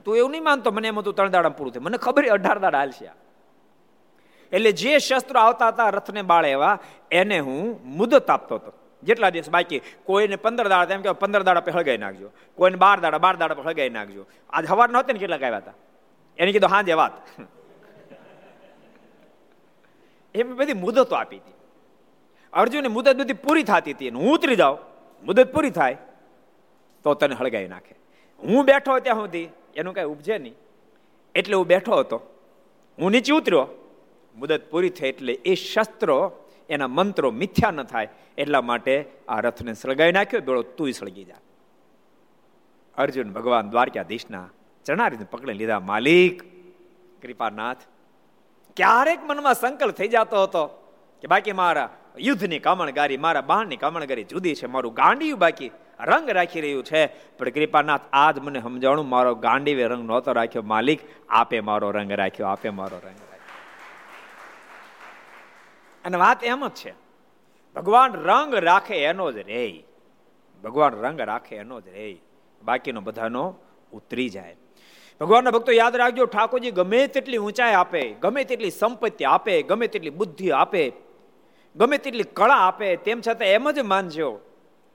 તું 0.05 0.17
એવું 0.17 0.31
નહીં 0.31 0.43
માનતો, 0.43 0.71
મને 0.71 0.87
એમ 0.87 0.99
હતું 0.99 1.15
ત્રણ 1.15 1.31
દાડા 1.31 1.49
પૂરું 1.49 1.73
થયું. 1.73 1.85
મને 1.85 1.97
ખબર 1.97 2.23
અઢાર 2.37 2.59
દાડા 2.59 2.79
હાલશે 2.79 3.11
એટલે 4.51 4.71
જે 4.71 4.99
શસ્ત્રો 4.99 5.39
આવતા 5.39 5.67
હતા 5.67 5.89
રથને 5.89 6.21
બાળે 6.21 6.49
એવા, 6.51 6.77
એને 7.11 7.39
હું 7.39 7.79
મુદત 7.97 8.29
આપતો 8.29 8.55
હતો. 8.55 8.71
જેટલા 9.03 9.29
દિવસ 9.29 9.49
બાકી, 9.49 9.81
કોઈને 10.05 10.35
પંદર 10.35 10.67
દાડા 10.67 10.95
એમ 10.95 11.01
કે 11.01 11.11
પંદર 11.11 11.43
દાડા 11.43 11.61
પર 11.61 11.71
હળગાઈ 11.71 11.97
નાખજો. 11.97 12.31
કોઈને 12.55 12.77
બાર 12.77 12.99
દાડા 12.99 13.17
બાર 13.17 13.35
દાડા 13.35 13.55
પર 13.55 13.63
હળગાઈ 13.63 13.89
નાખજો. 13.89 14.25
આજ 14.49 14.65
હવાર 14.65 14.89
નહોતી 14.89 15.13
ને 15.13 15.19
કેટલાક 15.19 15.43
આવ્યા 15.43 15.57
હતા 15.57 15.73
એને 16.37 16.51
કીધું 16.51 16.69
હા 16.69 16.81
જે 16.81 16.93
વાત. 16.93 17.13
એમ 20.35 20.55
બધી 20.55 20.73
મુદતો 20.73 21.15
આપી 21.15 21.37
હતી. 21.37 21.53
અર્જુને 22.53 22.87
મુદત 22.87 23.15
બધી 23.15 23.33
પૂરી 23.33 23.63
થતી 23.63 23.91
હતી 23.91 24.09
હું 24.09 24.33
ઉતરી 24.33 24.55
જાઉં, 24.55 24.77
મુદત 25.25 25.53
પૂરી 25.53 25.69
થાય, 25.69 25.97
તો 27.03 27.13
તને 27.13 27.35
હળગાવી 27.35 27.67
નાખે. 27.67 27.95
હું 28.43 28.65
બેઠો 28.65 28.99
ત્યાં 28.99 29.17
સુધી, 29.17 29.49
એનું 29.75 29.93
કઈ 29.93 30.03
ઉપજે 30.03 30.37
નહીં. 30.37 30.55
એટલે 31.35 31.55
હું 31.55 31.67
બેઠો 31.67 31.95
હતો. 31.95 32.21
હું 32.99 33.11
નીચે 33.11 33.33
ઉતર્યો. 33.33 33.67
મુદત 34.35 34.71
પૂરી 34.71 34.89
થઈ 34.89 35.07
એટલે 35.07 35.33
એ 35.33 35.55
શસ્ત્રો 35.55 36.40
એના 36.71 36.87
મંત્રો 36.87 37.31
મિથ્યા 37.31 37.71
ન 37.71 37.83
થાય 37.83 38.07
એટલા 38.37 38.61
માટે 38.61 39.05
આ 39.27 39.39
રથને 39.39 39.73
સળગાવી 39.73 40.11
નાખ્યો. 40.11 40.41
બેળો 40.41 40.61
તું 40.61 40.91
સળગી 40.91 41.23
જા. 41.23 41.39
અર્જુન 42.97 43.31
ભગવાન 43.31 43.69
દ્વારકાધીશના 43.69 44.49
ચરણારીને 44.85 45.25
પકડી 45.31 45.53
લીધા. 45.53 45.79
માલિક, 45.79 46.43
કૃપાનાથ, 47.21 47.77
ક્યારેક 48.77 49.19
મનમાં 49.23 49.53
સંકલ્પ 49.53 49.95
થઈ 49.95 50.07
જતો 50.07 50.43
હતો 50.43 50.65
કે 51.21 51.27
બાકી 51.27 51.51
મારા 51.51 51.89
યુદ્ધની 52.17 52.59
કામણગારી, 52.59 53.17
મારા 53.17 53.41
બાણની 53.41 53.77
કામણગારી 53.77 54.23
જુદી 54.23 54.55
છે, 54.55 54.67
મારું 54.67 54.93
ગાંડિયું 54.93 55.39
બાકી 55.39 55.71
રંગ 55.99 56.29
રાખી 56.29 56.61
રહ્યું 56.61 56.83
છે. 56.83 57.05
પણ 57.37 57.49
કૃપાનાથ, 57.49 58.01
આજ 58.13 58.39
મને 58.39 58.61
સમજાણું, 58.61 59.09
મારો 59.09 59.35
ગાંડીવે 59.35 59.83
રંગ 59.83 60.03
નહોતો 60.05 60.31
રાખ્યો. 60.31 60.61
માલિક, 60.61 60.99
આપે 61.29 61.59
મારો 61.59 61.91
રંગ 61.91 62.11
રાખ્યો, 62.11 62.47
આપે 62.47 62.69
મારો 62.69 62.97
રંગ. 63.05 63.30
અને 66.05 66.17
વાત 66.17 66.43
એમ 66.43 66.67
જ 66.67 66.71
છે. 66.71 66.93
ભગવાન 67.75 68.13
રંગ 68.13 68.55
રાખે 68.55 69.03
એનો 69.03 69.31
જ 69.31 69.37
રે 69.37 69.83
ભગવાન 70.63 70.93
રંગ 70.93 71.21
રાખે 71.21 71.55
એનો 71.55 71.81
જ 71.81 71.87
રે 71.87 72.17
બાકીનો 72.63 73.01
બધાનો 73.01 73.55
ઉતરી 73.91 74.29
જાય. 74.29 74.55
ભગવાનના 75.21 75.51
ભક્તો 75.51 75.71
યાદ 75.71 75.95
રાખજો, 75.95 76.25
ઠાકોરજી 76.25 76.71
ગમે 76.71 77.07
તેટલી 77.07 77.37
ઊંચાઈ 77.37 77.73
આપે, 77.73 78.09
ગમે 78.09 78.43
તેટલી 78.43 78.71
સંપત્તિ 78.71 79.25
આપે, 79.25 79.61
ગમે 79.61 79.87
તેટલી 79.87 80.09
બુદ્ધિ 80.09 80.51
આપે, 80.51 80.93
ગમે 81.75 81.97
તેટલી 81.97 82.23
કળા 82.23 82.55
આપે, 82.55 82.95
તેમ 82.95 83.21
છતાં 83.27 83.47
એમ 83.47 83.71
જ 83.71 83.79
માનજો, 83.79 84.39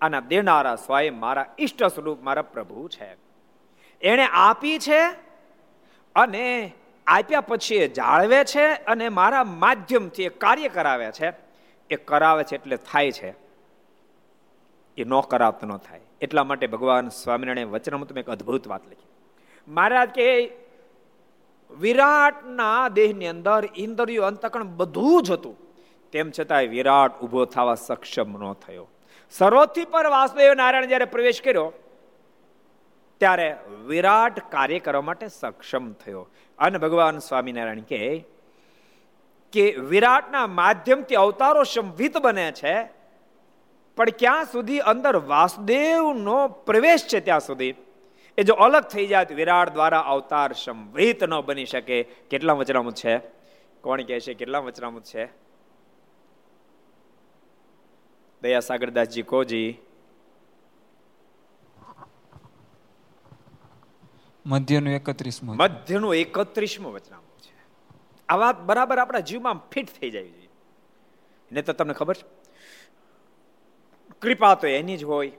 આના 0.01 0.21
દેનારા 0.21 0.77
સ્વયં 0.77 1.19
મારા 1.19 1.55
ઈષ્ટ 1.59 1.85
સ્વરૂપ 1.85 2.23
મારા 2.23 2.43
પ્રભુ 2.43 2.89
છે. 2.89 3.17
એણે 4.03 4.27
આપી 4.33 4.79
છે 4.79 5.01
અને 6.15 6.75
આપ્યા 7.07 7.41
પછી 7.41 7.75
એ 7.75 7.89
જાળવે 7.89 8.45
છે 8.45 8.67
અને 8.67 9.09
મારા 9.09 9.45
માધ્યમથી 9.45 10.23
એ 10.23 10.29
કાર્ય 10.29 10.69
કરાવે 10.69 11.13
છે. 11.13 11.33
એ 11.91 11.97
કરાવે 11.97 12.45
છે 12.45 12.55
એટલે 12.55 12.77
થાય 12.77 13.13
છે. 13.13 13.31
એ 14.97 15.05
ન 15.05 15.21
કરાવતો 15.21 15.67
ન 15.67 15.77
થાય. 15.77 16.01
એટલા 16.21 16.45
માટે 16.45 16.67
ભગવાન 16.67 17.09
સ્વામિનારાયણ 17.09 17.67
વચનમાં 17.67 18.07
તમે 18.07 18.21
એક 18.21 18.31
અદ્ભુત 18.31 18.69
વાત 18.69 18.87
લખી. 18.87 19.07
મહારાજ 19.69 20.09
કે, 20.09 20.51
વિરાટના 21.79 22.89
દેહની 22.89 23.27
અંદર 23.27 23.69
ઇન્દ્રિયો 23.77 24.23
અંતકણ 24.23 24.65
બધું 24.65 25.23
જ 25.23 25.31
હતું. 25.31 25.57
તેમ 26.13 26.31
છતાં 26.41 26.63
વિરાટ 26.63 27.21
ઊભો 27.21 27.45
થવા 27.45 27.75
સક્ષમ 27.75 28.51
ન 28.51 28.53
થયો. 28.53 28.89
સર્વોથી 29.31 29.85
પર 29.85 30.07
વાસુદેવ 30.07 30.55
નારાયણ 30.55 30.87
જ્યારે 30.87 31.05
પ્રવેશ 31.05 31.43
કર્યો 31.43 31.73
ત્યારે 33.21 33.57
વિરાટ 33.87 34.53
કાર્ય 34.53 34.79
કરવા 34.79 35.01
માટે 35.01 35.29
સક્ષમ 35.29 35.93
થયો. 35.93 36.29
અને 36.59 36.79
ભગવાન 36.79 37.19
સ્વામિનારાયણ 37.19 37.81
કે 37.81 38.25
કે 39.53 39.71
વિરાટના 39.71 40.47
માધ્યમથી 40.47 41.15
અવતારો 41.15 41.65
સંવિત 41.65 42.19
બને 42.19 42.53
છે, 42.53 42.85
પણ 43.97 44.11
ક્યાં 44.11 44.45
સુધી 44.45 44.79
અંદર 44.79 45.17
વાસુદેવનો 45.17 46.49
પ્રવેશ 46.49 47.07
છે 47.07 47.21
ત્યાં 47.21 47.41
સુધી? 47.41 47.75
એ 48.39 48.43
જો 48.43 48.55
અલગ 48.55 48.83
થઈ 48.83 49.07
જાય 49.07 49.27
વિરાટ 49.35 49.73
દ્વારા 49.73 50.01
અવતાર 50.01 50.53
સંવિત 50.53 51.25
ન 51.25 51.41
બની 51.41 51.65
શકે. 51.65 52.03
કેટલા 52.03 52.53
વચનામુ 52.53 52.91
છે? 52.91 53.19
કોણ 53.81 54.03
કહે 54.03 54.21
છે? 54.21 54.35
કેટલા 54.35 54.59
વચનામુ 54.59 55.01
છે? 55.01 55.25
દયા 58.43 58.61
સાગરદાસજી 58.61 59.23
કોજી 59.23 59.79
મધ્યનું 64.47 64.93
એકત્રીસમું 64.93 65.57
મધ્યનું 65.57 66.15
એકત્રીસમું 66.15 66.93
વચનામું 66.93 67.39
છે. 67.39 67.55
આ 68.29 68.37
વાત 68.37 68.61
બરાબર 68.61 68.99
આપણા 68.99 69.21
જીવમાં 69.21 69.59
ફિટ 69.71 69.89
થઈ 70.01 70.11
જાય 70.11 70.23
જોઈએ 70.23 70.49
ને 71.53 71.63
તો 71.63 71.73
તમને 71.73 71.95
ખબર 71.95 72.15
છે? 72.15 72.27
કૃપા 74.21 74.55
તો 74.55 74.67
એની 74.67 74.97
જ 74.97 75.05
હોય. 75.05 75.33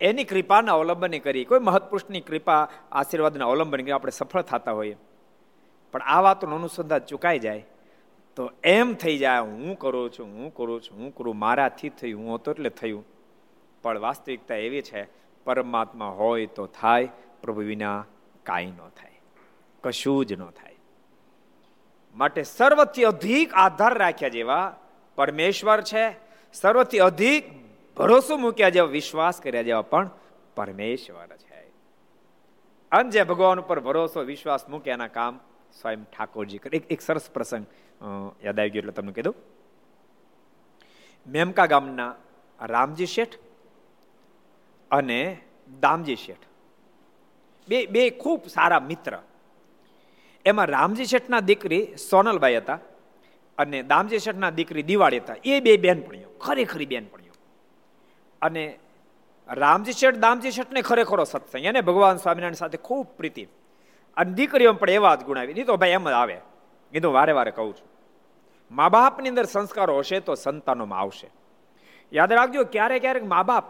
એની 0.00 0.24
કૃપાના 0.24 0.72
અવલંબન 0.72 1.18
કરી 1.18 1.44
કોઈ 1.44 1.58
મહત્પુરુષની 1.58 2.20
કૃપા 2.20 2.68
આશીર્વાદના 2.92 3.46
અવલંબન 3.46 3.80
કરી 3.80 3.90
આપણે 3.90 4.10
સફળ 4.10 4.42
થતા 4.42 4.72
હોઈએ. 4.72 4.96
પણ 5.92 6.02
આ 6.02 6.20
વાતનું 6.20 6.54
અનુસંધાન 6.54 6.98
ચુકાઈ 6.98 7.38
જાય, 7.38 7.66
તો 8.36 8.50
એમ 8.64 8.94
થઈ 8.94 9.18
જાય, 9.18 9.40
હું 9.40 9.78
કરું 9.78 10.10
છું, 10.10 10.26
હું 10.26 10.54
કરું 10.54 10.82
છું, 10.82 10.98
હું 10.98 11.14
કરું, 11.14 11.36
મારાથી 11.36 11.88
થયું, 11.88 12.22
હું 12.22 12.34
હતો 12.34 12.50
એટલે 12.50 12.70
થયું. 12.70 13.04
પણ 13.82 13.98
વાસ્તવિકતા 13.98 14.54
એવી 14.54 14.82
છે, 14.82 15.08
પરમાત્મા 15.44 16.06
હોય 16.06 16.46
તો 16.46 16.66
થાય 16.66 17.08
પ્રભુ 17.42 17.62
વિના 17.62 17.98
કાંઈ 18.46 18.72
ન 18.72 18.88
થાય, 18.96 19.18
કશું 19.84 20.26
જ 20.26 20.32
ન 20.34 20.44
થાય. 20.50 20.76
માટે 22.16 22.42
સર્વથી 22.42 23.04
અધિક 23.04 23.48
આધાર 23.54 23.94
રાખ્યા 23.98 24.36
જેવા 24.36 24.66
પરમેશ્વર 25.18 25.80
છે, 25.82 26.04
સર્વથી 26.54 26.98
અધિક 27.00 27.44
ભરોસો 27.96 28.34
મૂક્યા 28.36 28.74
જેવા 28.76 28.94
વિશ્વાસ 28.98 29.36
કર્યા 29.40 29.62
જેવા 29.62 29.90
પણ 29.92 30.10
પરમેશ્વર 30.56 31.30
છે. 31.36 31.60
અને 32.92 33.24
ભગવાન 33.24 33.60
ઉપર 33.60 33.80
ભરોસો, 33.80 34.20
વિશ્વાસ 34.22 34.68
મૂકે 34.68 34.90
એના 34.90 35.08
કામ 35.08 35.34
સ્વયં 35.80 36.04
ઠાકોરજી 36.04 36.58
કરે. 36.58 36.82
એક 36.90 37.00
સરસ 37.00 37.30
પ્રસંગ 37.30 37.66
યાદ 38.44 38.58
આવી 38.58 38.72
ગયો 38.72 38.82
એટલે 38.82 38.92
તમને 38.92 39.12
કીધું 39.12 39.36
મેમકા 41.26 41.66
ગામના 41.66 42.12
રામજી 42.60 43.10
શેઠ 43.14 43.34
અને 44.90 45.20
દામજી 45.80 46.16
શેઠ 46.16 46.47
બે 47.68 47.86
બે 47.86 48.10
ખૂબ 48.10 48.46
સારા 48.46 48.80
મિત્ર. 48.80 49.18
એમાં 50.44 50.66
રામજી 50.66 51.04
શેઠના 51.04 51.40
દીકરી 51.40 51.96
સોનલબાઈ 52.10 52.56
હતા 52.56 52.78
અને 53.58 53.82
દામજી 53.82 54.18
શેઠના 54.18 54.50
દીકરી 54.50 54.82
દિવાળી 54.82 55.18
હતા. 55.18 55.34
એ 55.44 55.60
બે 55.60 55.76
બેનપણીઓ, 55.76 56.28
ખરેખરી 56.40 56.86
બેનપણીઓ. 56.86 57.32
અને 58.42 58.78
રામજી 59.48 59.92
શેઠ, 59.92 60.14
દામજી 60.14 60.50
શેઠને 60.50 60.82
ખરેખરો 60.82 61.24
સત્સંગ. 61.24 61.64
એને 61.64 61.80
ભગવાન 61.80 62.16
સ્વામિનારાયણ 62.16 62.52
સાથે 62.52 62.78
ખૂબ 62.78 63.06
પ્રીતિ. 63.06 63.48
અને 64.16 64.32
દીકરીઓ 64.32 64.72
પણ 64.72 64.90
એવા 64.90 65.14
જ 65.14 65.24
ગુણાવી. 65.24 65.54
નહીં 65.54 65.66
તો 65.66 65.76
ભાઈ 65.76 65.90
એમ 65.90 66.08
જ 66.08 66.12
આવે. 66.12 66.40
એ 66.92 67.00
તો 67.00 67.12
વારે 67.12 67.32
વારે 67.32 67.50
કહું 67.50 67.74
છું. 67.76 67.88
મા 68.70 68.88
બાપની 68.88 69.28
અંદર 69.28 69.44
સંસ્કારો 69.44 69.98
હશે 69.98 70.20
તો 70.20 70.34
સંતાનોમાં 70.34 71.00
આવશે. 71.00 71.30
યાદ 72.12 72.32
રાખજો, 72.32 72.64
ક્યારેક 72.64 73.00
ક્યારેક 73.00 73.24
મા 73.24 73.42
બાપ 73.42 73.64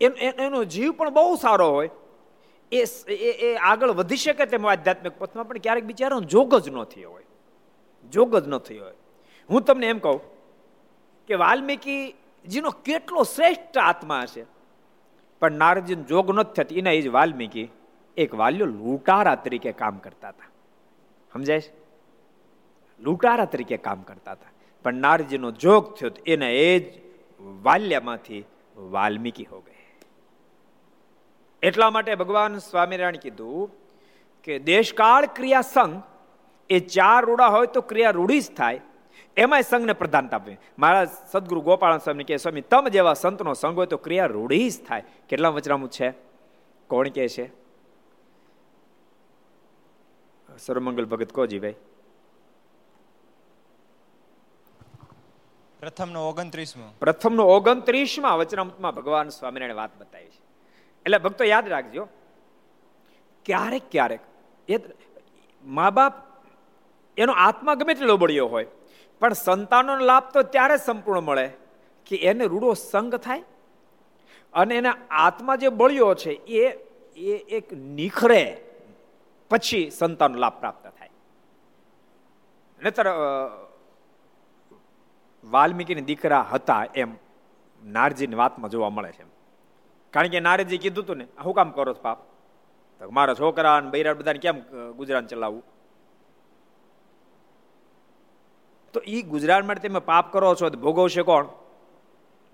એનો 0.00 0.64
જીવ 0.64 0.92
પણ 0.92 1.10
બહુ 1.10 1.36
સારો 1.36 1.70
હોય. 1.70 1.90
એ 2.72 2.84
એ 3.48 3.56
આગળ 3.56 3.90
વધી 3.90 4.16
શકે 4.16 4.46
તેમ 4.46 4.66
આધ્યાત્મિક 4.66 5.18
પથમાં, 5.18 5.44
પણ 5.48 5.58
ક્યારેક 5.58 5.84
બિચારો 5.84 6.20
જોગ 6.20 6.54
જ 6.54 6.68
ન 6.68 6.84
થયો 6.84 7.10
હોય. 7.10 7.26
જોગ 8.12 8.36
જ 8.36 8.48
ન 8.48 8.58
થયો 8.58 8.84
હોય. 8.84 8.96
હું 9.50 9.62
તમને 9.62 9.86
એમ 9.86 9.98
કહું 9.98 10.20
કે 11.28 11.34
વાલ્મીકી 11.34 12.14
જેનો 12.46 12.70
કેટલો 12.70 13.22
શ્રેષ્ઠ 13.22 13.78
આત્મા 13.78 14.26
છે. 14.26 14.44
પણ 15.40 15.52
નારદજી 15.52 15.94
જોગ 15.94 16.30
નથી 16.30 16.52
થતી 16.52 16.78
એના 16.78 16.90
એ 16.90 17.02
જ 17.02 17.08
વાલ્મીકી 17.08 17.68
એક 18.16 18.34
વાલ્યો 18.34 18.66
લૂંટારા 18.66 19.34
તરીકે 19.34 19.72
કામ 19.72 19.98
કરતા 19.98 20.28
હતા. 20.28 20.50
સમજાય 21.32 21.62
લૂંટારા 23.00 23.44
તરીકે 23.44 23.76
કામ 23.76 24.02
કરતા 24.02 24.32
હતા. 24.32 24.52
પણ 24.84 24.94
નારજીનો 24.94 25.50
જોગ 25.50 25.94
થયો 25.94 26.10
એના 26.26 26.48
એ 26.48 26.78
જ 26.78 26.86
વાલ્યામાંથી 27.62 28.44
વાલ્મીકી 28.76 29.44
હો 29.44 29.58
ગયે 29.60 29.77
એટલા 31.62 31.90
માટે 31.90 32.14
ભગવાન 32.14 32.58
સ્વામિનારાયણ 32.58 33.16
કીધું 33.16 33.70
કે 34.42 34.58
દેશકાળ 34.58 35.26
ક્રિયા 35.26 35.60
સંઘ 35.60 36.02
એ 36.70 36.80
ચાર 36.80 37.24
રૂડા 37.24 37.46
હોય 37.46 37.66
તો 37.66 37.80
ક્રિયા 37.80 38.10
રૂઢી 38.10 38.40
જ 38.40 38.54
થાય. 38.56 38.80
એમાંય 39.36 39.62
સંઘને 39.62 39.92
પ્રધાનતા 39.92 40.36
આપે 40.36 40.58
મારા 40.78 41.04
સદગુરુ 41.04 41.60
ગોપાલ 41.60 41.98
સ્વામી 41.98 42.24
કે 42.24 42.36
સ્વામી 42.36 42.60
તમ 42.60 42.88
જેવા 42.88 43.14
સંતનો 43.14 43.54
સંઘ 43.54 43.76
હોય 43.76 43.86
તો 43.86 43.96
ક્રિયા 43.96 44.26
રૂઢી 44.26 44.70
જ 44.70 44.84
થાય. 44.84 45.04
કેટલા 45.28 45.48
વચરામું 45.48 45.90
છે? 45.90 46.10
કોણ 46.88 47.08
કે 47.08 47.28
છે? 47.28 47.50
સર્વમંગલ 50.58 51.04
ભગત 51.04 51.32
કોજી 51.32 51.58
ભાઈ? 51.58 51.74
પ્રથમનો 55.80 56.28
ઓગણત્રીસમાં. 56.28 56.98
પ્રથમનો 56.98 57.44
ઓગણત્રીસમાં 57.44 58.38
વચનામૃતમાં 58.38 58.94
ભગવાન 58.94 59.28
સ્વામિનારાયણ 59.28 59.74
વાત 59.74 59.90
બતાવી 59.98 60.26
છે. 60.26 60.47
એટલે 61.08 61.18
ભક્તો 61.18 61.44
યાદ 61.44 61.68
રાખજો, 61.68 62.08
ક્યારેક 63.46 63.84
ક્યારેક, 63.90 64.22
એ 64.68 64.78
મા 65.64 65.90
બાપ 65.90 66.14
એનો 67.16 67.32
આત્મા 67.32 67.74
ગમે 67.74 67.94
તેટલો 67.94 68.16
બળ્યો 68.16 68.46
હોય, 68.46 68.66
પણ 69.20 69.32
સંતાનોનો 69.32 70.04
લાભ 70.04 70.26
તો 70.32 70.42
ત્યારે 70.54 70.76
સંપૂર્ણ 70.76 71.20
મળે 71.20 71.46
કે 72.06 72.16
એને 72.16 72.44
રૂડો 72.44 72.74
સંગ 72.74 73.14
થાય 73.14 73.42
અને 74.54 74.74
એના 74.76 74.96
આત્મા 75.10 75.56
જે 75.56 75.68
બળ્યો 75.68 76.10
છે 76.14 76.32
એ 76.58 76.66
એ 77.28 77.34
એક 77.58 77.72
નિખરે 77.72 78.42
પછી 79.50 79.90
સંતાનો 79.90 80.38
લાભ 80.38 80.60
પ્રાપ્ત 80.60 80.84
થાય. 80.86 81.10
નહીતર 82.80 83.06
વાલ્મીકીની 85.44 86.06
દીકરા 86.10 86.44
હતા 86.52 86.82
એમ 86.94 87.10
નારજીની 87.82 88.36
વાતમાં 88.36 88.70
જોવા 88.70 88.90
મળે 88.90 89.12
છે 89.12 89.24
કારણ 90.18 90.30
કે 90.34 90.40
નારદજી 90.40 90.82
કીધું 90.84 91.04
હતું 91.04 91.18
ને 91.22 91.26
હું 91.46 91.54
કામ 91.54 91.72
કરો 91.72 91.92
છો 91.94 92.02
પાપ? 92.02 92.18
તો 93.00 93.10
મારા 93.18 93.38
છોકરા 93.40 93.74
અને 93.80 93.90
બૈરા 93.94 94.14
બધાને 94.20 94.40
કેમ 94.46 94.56
ગુજરાન 95.00 95.26
ચલાવવું 95.32 95.62
તો 98.94 99.00
એ 99.06 99.22
ગુજરાન 99.32 99.66
માટે 99.66 99.88
તમે 99.88 100.02
પાપ 100.10 100.32
કરો 100.32 100.54
છો, 100.54 100.70
તો 100.70 100.78
ભોગવશે 100.86 101.22
કોણ? 101.30 101.46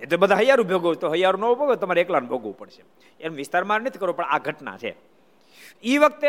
એ 0.03 0.07
તો 0.07 0.16
બધા 0.18 0.38
હૈયારું 0.40 0.68
ભોગવ 0.72 0.94
તો 1.03 1.12
હૈયારું 1.14 1.40
ન 1.40 1.59
ભોગવ 1.61 1.74
તમારે 1.83 2.00
એકલાને 2.05 2.29
ભોગવવું 2.33 2.57
પડશે. 2.61 2.83
એમ 3.20 3.33
વિસ્તારમાં 3.40 3.81
નથી 3.83 4.00
કરો, 4.03 4.12
પણ 4.12 4.31
આ 4.35 4.40
ઘટના 4.46 4.77
છે. 4.83 4.92
એ 5.85 5.94
વખતે 6.03 6.29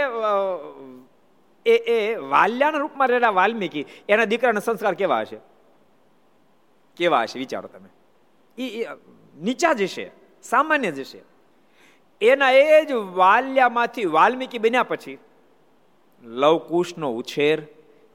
એ 1.66 1.76
એ 1.94 1.98
વાલ્યાના 2.34 2.84
રૂપમાં 2.84 3.10
રહેલા 3.10 3.34
વાલ્મીકી, 3.40 3.86
એના 4.10 4.30
દીકરાના 4.32 4.66
સંસ્કાર 4.68 4.96
કેવા 5.02 5.22
હશે? 5.26 5.40
કેવા 6.98 7.24
હશે, 7.26 7.38
વિચારો 7.44 7.68
તમે? 7.74 7.90
એ 8.58 8.66
નીચા 9.48 9.74
જશે 9.82 10.06
સામાન્ય 10.50 10.92
જશે 10.92 11.22
એના 12.22 12.52
એ 12.52 12.86
જ 12.86 12.92
વાલ્યામાંથી 12.94 14.06
વાલ્મીકી 14.06 14.58
બન્યા 14.58 14.84
પછી 14.84 15.18
લવકુશનો 16.24 17.08
ઉછેર 17.12 17.58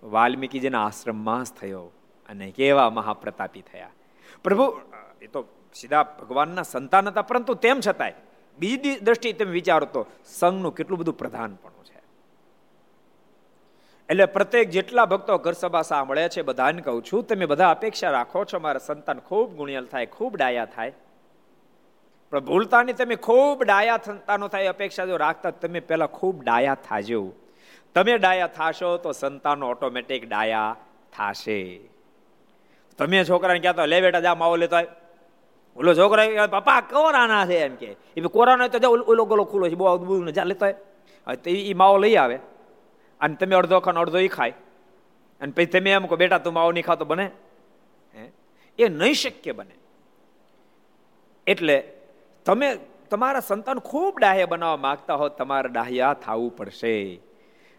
વાલ્મીકી 0.03 0.63
જેના 0.67 0.85
આશ્રમમાં 0.87 1.45
જ 1.45 1.57
થયો 1.61 1.87
અને 2.29 2.51
કેવા 2.51 2.91
મહાપ્રતાપી 2.91 3.65
થયા. 3.73 3.93
પ્રભુ, 4.45 4.67
એ 5.23 5.27
તો 5.27 5.41
સીધા 5.75 6.03
ભગવાનના 6.03 6.63
સંતાન 6.63 7.09
હતા, 7.09 7.23
પરંતુ 7.23 7.55
તેમ 7.55 7.81
છતાંય 7.81 8.13
બીજી 8.59 8.97
દ્રષ્ટિએ 9.01 9.33
તમે 9.33 9.53
વિચારો 9.53 9.87
તો 9.87 10.07
સંઘનું 10.39 10.75
કેટલું 10.75 10.99
બધું 10.99 11.17
પ્રધાનપણું 11.19 11.85
છે. 11.85 12.01
એટલે 14.09 14.27
પ્રત્યેક 14.27 14.71
જેટલા 14.71 15.05
ભક્તો 15.05 15.39
ઘર 15.39 15.53
સભા 15.53 15.83
સાંભળે 15.83 16.29
છે, 16.29 16.43
બધાને 16.43 16.83
કહું 16.83 17.05
છું, 17.05 17.23
તમે 17.27 17.47
બધા 17.47 17.71
અપેક્ષા 17.71 18.11
રાખો 18.11 18.45
છો, 18.45 18.59
મારા 18.59 18.87
સંતાન 18.87 19.19
ખૂબ 19.19 19.55
ગુણિયલ 19.55 19.87
થાય, 19.87 20.07
ખૂબ 20.07 20.37
ડાયા 20.37 20.65
થાય. 20.65 20.93
પણ 22.31 22.41
ભૂલતાની 22.41 22.93
તમે 22.93 23.15
ખૂબ 23.15 23.65
ડાયા 23.65 23.99
સંતાનો 24.05 24.49
થાય 24.49 24.67
અપેક્ષા 24.67 25.07
જો 25.07 25.17
રાખતા 25.17 25.51
તમે 25.51 25.81
પહેલાં 25.81 26.09
ખૂબ 26.09 26.45
ડાયા 26.45 26.75
થાજો. 26.75 27.33
તમે 27.95 28.19
ડાયા 28.19 28.47
થાશો 28.47 28.97
તો 28.97 29.13
સંતાનો 29.13 29.69
ઓટોમેટિક 29.69 30.29
ડાયા 30.29 30.77
થાશે. 31.17 31.81
તમે 32.99 33.25
છોકરાને 33.25 33.59
કહેતા 33.59 33.85
લે 33.85 34.01
બેટા, 34.01 34.21
જા, 34.21 34.35
માવો 34.35 34.57
લેતો 34.57 34.77
ઓલો 35.77 35.95
છોકરો 35.95 36.47
પપ્પા 36.47 36.81
કોરાના 36.81 37.47
છે? 37.47 37.59
એમ 37.59 37.75
કે. 37.75 37.97
એ 38.17 38.21
કોરાનો 38.21 38.69
તો 38.69 38.91
ઓલો 38.91 39.25
ગોલો 39.25 39.45
ખુલ્લો 39.45 39.69
છે, 39.69 39.75
બહુ 39.75 39.99
બહુ 39.99 40.31
જા, 40.31 40.45
લેતો 40.45 40.67
હવે 40.67 41.51
એ 41.51 41.75
માવો 41.75 41.99
લઈ 41.99 42.17
આવે. 42.17 42.37
અને 43.21 43.35
તમે 43.35 43.55
અડધો 43.57 43.81
ખાન 43.81 43.99
અડધો 43.99 44.19
એ 44.19 44.29
ખાય. 44.29 44.55
અને 45.41 45.53
પછી 45.53 45.67
તમે 45.67 45.91
એમ 45.91 46.07
કહો, 46.07 46.17
બેટા, 46.17 46.39
તું 46.39 46.53
માવો 46.53 46.73
નહીં 46.73 46.85
ખાતો, 46.85 47.05
બને? 47.05 47.31
એ 48.79 48.89
નહીં 48.89 49.15
શક્ય 49.15 49.53
બને. 49.53 49.75
એટલે 51.47 52.00
તમે 52.45 52.79
તમારા 53.11 53.41
સંતાન 53.41 53.79
ખૂબ 53.79 54.21
ડાહ્યા 54.21 54.47
બનાવવા 54.47 54.77
માંગતા 54.77 55.15
હો 55.15 55.29
તમારે 55.29 55.69
ડાહ્યા 55.69 56.13
થવું 56.15 56.57
પડશે. 56.57 57.21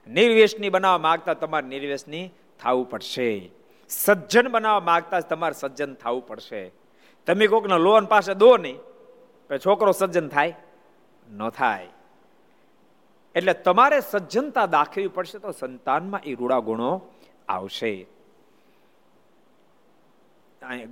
નિર્વેશની 0.08 0.70
બનાવવા 0.70 0.98
માંગતા 0.98 1.34
તમારે 1.34 1.68
નિર્વેશની 1.68 2.30
થવું 2.60 2.90
પડશે. 2.90 3.52
સજ્જન 3.90 4.48
બનાવવા 4.48 4.80
માંગતા 4.80 5.20
તમારે 5.20 5.54
સજ્જન 5.60 5.94
થવું 5.94 6.28
પડશે. 6.28 6.72
તમે 7.28 7.48
કોકને 7.48 7.78
લોન 7.78 8.06
પાસે 8.06 8.34
દો 8.34 8.58
નહીં 8.58 8.78
છોકરો 9.66 9.92
સજ્જન 9.92 10.28
થાય? 10.28 10.56
ન 11.30 11.50
થાય. 11.50 11.88
એટલે 13.36 13.54
તમારે 13.54 14.00
સજ્જનતા 14.02 14.66
દાખવી 14.66 15.08
પડશે 15.08 15.38
તો 15.40 15.52
સંતાનમાં 15.52 16.22
એ 16.22 16.34
રૂડા 16.34 16.60
ગુણો 16.60 16.92
આવશે 17.50 18.08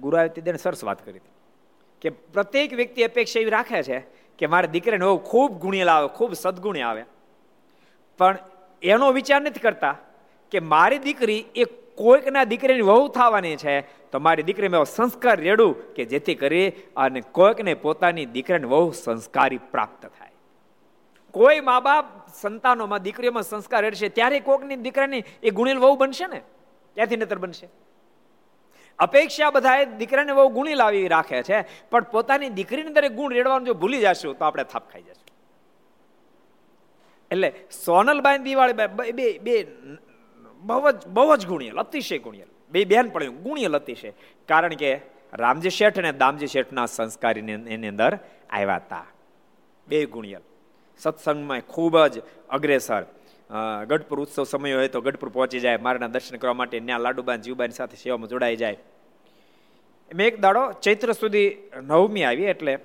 ગુરુએ 0.01 0.27
તે 0.27 0.57
સરસ 0.57 0.83
વાત 0.83 1.05
કરી 1.05 1.19
હતી. 1.19 1.38
કે 2.01 2.09
પ્રત્યેક 2.09 2.73
વ્યક્તિ 2.73 3.03
અપેક્ષા 3.03 3.39
એવી 3.39 3.49
રાખે 3.49 3.83
છે 3.83 3.99
કે 4.37 4.47
મારા 4.47 4.67
દીકરીને 4.67 5.05
બહુ 5.05 5.17
ખૂબ 5.17 5.51
ગુણેલા 5.51 5.93
આવે, 5.93 6.07
ખૂબ 6.07 6.33
સદગુણી 6.33 6.81
આવે. 6.81 7.03
પણ 8.17 8.37
એનો 8.83 9.11
વિચાર 9.11 9.41
નથી 9.41 9.59
કરતા 9.59 9.95
કે 10.51 10.59
મારી 10.59 10.97
દીકરી 10.97 11.45
એ 11.55 11.63
કોઈકના 11.95 12.43
દીકરીની 12.43 12.81
વહુ 12.81 13.07
થવાની 13.07 13.55
છે, 13.55 13.81
તો 13.81 14.19
મારી 14.19 14.43
દીકરી 14.43 14.67
મેં 14.67 14.83
સંસ્કાર 14.83 15.39
રેડું 15.39 15.93
કે 15.93 16.05
જેથી 16.05 16.35
કરી 16.35 16.71
અને 16.97 17.21
કોઈકને 17.21 17.73
પોતાની 17.73 18.25
દીકરીને 18.25 18.67
વહુ 18.67 18.91
સંસ્કારી 18.91 19.57
પ્રાપ્ત 19.57 20.05
થાય. 20.05 20.31
કોઈ 21.31 21.59
મા 21.59 21.79
બાપ 21.79 22.05
સંતાનોમાં 22.41 23.01
દીકરીઓમાં 23.01 23.43
સંસ્કાર 23.43 23.81
રેડશે, 23.83 24.09
ત્યારે 24.09 24.39
કોઈકની 24.39 24.75
દીકરાની 24.75 25.23
એ 25.43 25.49
ગુણેલ 25.49 25.77
વહુ 25.77 25.95
બનશે 25.95 26.27
ને? 26.27 26.41
ક્યાંથી 26.95 27.15
નતર 27.15 27.37
બનશે. 27.37 27.67
અપેક્ષા 28.99 29.51
બધાએ 29.55 29.83
દીકરાને 30.01 30.33
બહુ 30.39 30.45
ગુણી 30.57 30.77
લાવી 30.81 31.07
રાખે 31.15 31.39
છે, 31.49 31.57
પણ 31.91 32.05
પોતાની 32.13 32.51
દીકરીની 32.59 32.95
દરેક 32.97 33.13
ગુણ 33.19 33.35
રેડવાનું 33.37 33.67
જો 33.69 33.75
ભૂલી 33.83 34.01
જશું, 34.05 34.35
તો 34.39 34.43
આપણે 34.45 34.65
થાપ 34.73 34.85
ખાઈ 34.91 35.05
જશું. 35.07 35.27
એટલે 37.31 37.49
સોનલબાઈ 37.85 38.41
દિવાળી 38.47 38.77
બે 39.19 39.27
બે 39.45 39.55
બહુ 40.69 40.91
જ 40.91 40.97
બહુ 41.17 41.31
જ 41.37 41.41
ગુણિયલ, 41.51 41.77
અતિશય 41.85 42.19
ગુણિયલ. 42.25 42.49
બે 42.73 42.79
બેન 42.91 43.05
પડ્યું 43.13 43.37
ગુણિયલ 43.45 43.79
અતિશય. 43.81 44.11
કારણ 44.49 44.75
કે 44.81 44.91
રામજી 45.43 45.75
શેઠ 45.79 45.99
અને 46.01 46.11
દામજી 46.23 46.51
શેઠના 46.55 46.87
સંસ્કારી 46.97 47.55
એની 47.75 47.91
અંદર 47.93 48.13
આવ્યા 48.57 48.81
હતા. 48.83 49.07
બે 49.87 50.05
ગુણિયલ. 50.15 50.43
સત્સંગમાં 50.99 51.61
ખૂબ 51.73 51.95
જ 52.13 52.15
અગ્રેસર. 52.57 53.03
ગઢપુર 53.89 54.17
ઉત્સવ 54.23 54.43
સમય 54.53 54.75
હોય 54.77 54.89
તો 54.95 54.99
ગઢપુર 55.05 55.29
પહોંચી 55.35 55.61
જાય, 55.65 55.79
મારના 55.85 56.13
દર્શન 56.15 56.37
કરવા 56.41 56.57
માટે 56.61 56.77
ત્યાં 56.79 57.03
લાડુબાન 57.05 57.39
જીવબાની 57.45 57.77
સાથે 57.79 57.95
સેવામાં 58.03 58.31
જોડાઈ 58.33 58.57
જાય. 58.63 58.79
મેં 60.15 60.27
એક 60.27 60.39
દાડો 60.39 60.71
ચૈત્ર 60.71 61.11
સુધી 61.11 61.57
નવમી 61.81 62.23
આવી 62.23 62.43
એટલે 62.43 62.79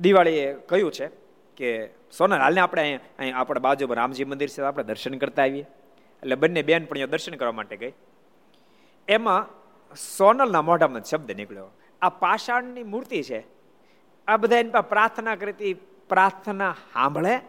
દિવાળીએ 0.00 0.54
કહ્યું 0.54 0.92
છે 0.92 1.10
કે, 1.56 1.86
સોનલ, 1.86 2.38
હાલને 2.38 2.60
આપણે 2.60 2.98
અહીં 3.18 3.36
આપણે 3.36 3.60
બાજુમાં 3.60 3.96
રામજી 3.96 4.24
મંદિર 4.24 4.48
છે, 4.48 4.62
આપણે 4.62 4.84
દર્શન 4.84 5.18
કરતા 5.18 5.42
આવીએ. 5.42 5.62
એટલે 6.22 6.34
બંને 6.34 6.62
બેન 6.62 6.84
પણ 6.84 7.06
દર્શન 7.06 7.34
કરવા 7.34 7.52
માટે 7.52 7.76
ગઈ. 7.76 7.92
એમાં 9.08 9.48
સોનલના 9.94 10.62
મોઢામાં 10.62 11.04
શબ્દ 11.04 11.32
નીકળ્યો. 11.32 11.66
આ 12.02 12.08
પાષાણની 12.08 12.82
મૂર્તિ 12.82 13.22
છે. 13.22 13.44
આ 14.28 14.36
બધા 14.36 14.58
એની 14.58 14.70
પાસે 14.70 14.88
પ્રાર્થના 14.88 15.36
કરતી 15.36 15.74
પ્રાર્થના 16.08 16.72
સાંભળે. 16.92 17.40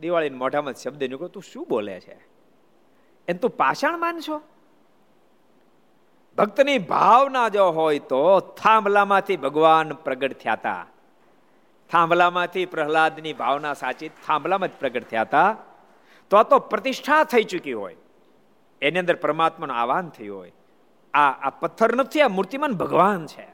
દિવાળીના 0.00 0.36
મોઢામાં 0.36 0.74
શબ્દ 0.74 1.04
નીકળ્યો, 1.04 1.28
તું 1.28 1.42
શું 1.42 1.66
બોલે 1.68 2.00
છે? 2.00 2.18
એમ 3.28 3.36
તું 3.36 3.50
પાષાણ 3.50 3.98
માનશો? 3.98 4.42
ભક્તની 6.38 6.78
ભાવના 6.78 7.48
જો 7.48 7.64
હોય 7.70 7.98
તો 7.98 8.40
થાંભલામાંથી 8.40 9.36
ભગવાન 9.36 9.92
પ્રગટ 10.04 10.32
થયા 10.32 10.52
હતા. 10.52 10.86
થાંભલામાંથી 11.90 12.66
પ્રહલાદની 12.66 13.32
ભાવના 13.32 13.74
સાચી, 13.74 14.08
થાંભલામાં 14.26 14.68
જ 14.68 14.72
પ્રગટ 14.80 15.04
થયા 15.04 15.22
હતા. 15.22 15.56
તો 16.30 16.36
આ 16.36 16.42
તો 16.42 16.58
પ્રતિષ્ઠા 16.72 17.24
થઈ 17.24 17.44
ચૂકી 17.44 17.72
હોય. 17.72 17.96
એની 18.82 18.98
અંદર 18.98 19.16
પરમાત્માનું 19.16 19.76
આહવાન 19.76 20.08
થયું 20.08 20.38
હોય. 20.38 20.52
આ 21.14 21.30
આ 21.46 21.50
પથ્થર 21.50 21.94
નથી, 21.94 22.20
આ 22.20 22.28
મૂર્તિમાન 22.28 22.72
ભગવાન 22.72 23.26
છે. 23.26 23.46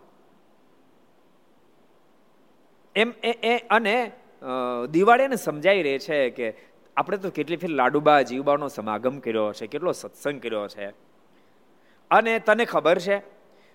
એમ, 2.95 3.13
એ 3.23 3.59
અને 3.71 3.97
દિવાળીને 4.91 5.37
સમજાઈ 5.37 5.83
રહે 5.83 5.99
છે 5.99 6.19
કે 6.31 6.47
આપણે 6.97 7.17
તો 7.17 7.31
કેટલી 7.31 7.57
ફેર 7.57 7.71
લાડુબા 7.71 8.19
જીવબાનો 8.23 8.69
સમાગમ 8.69 9.19
કર્યો 9.19 9.53
છે, 9.53 9.67
કેટલો 9.67 9.93
સત્સંગ 9.93 10.43
કર્યો 10.43 10.69
છે. 10.69 11.12
અને 12.13 12.39
તને 12.39 12.65
ખબર 12.65 12.99
છે, 12.99 13.17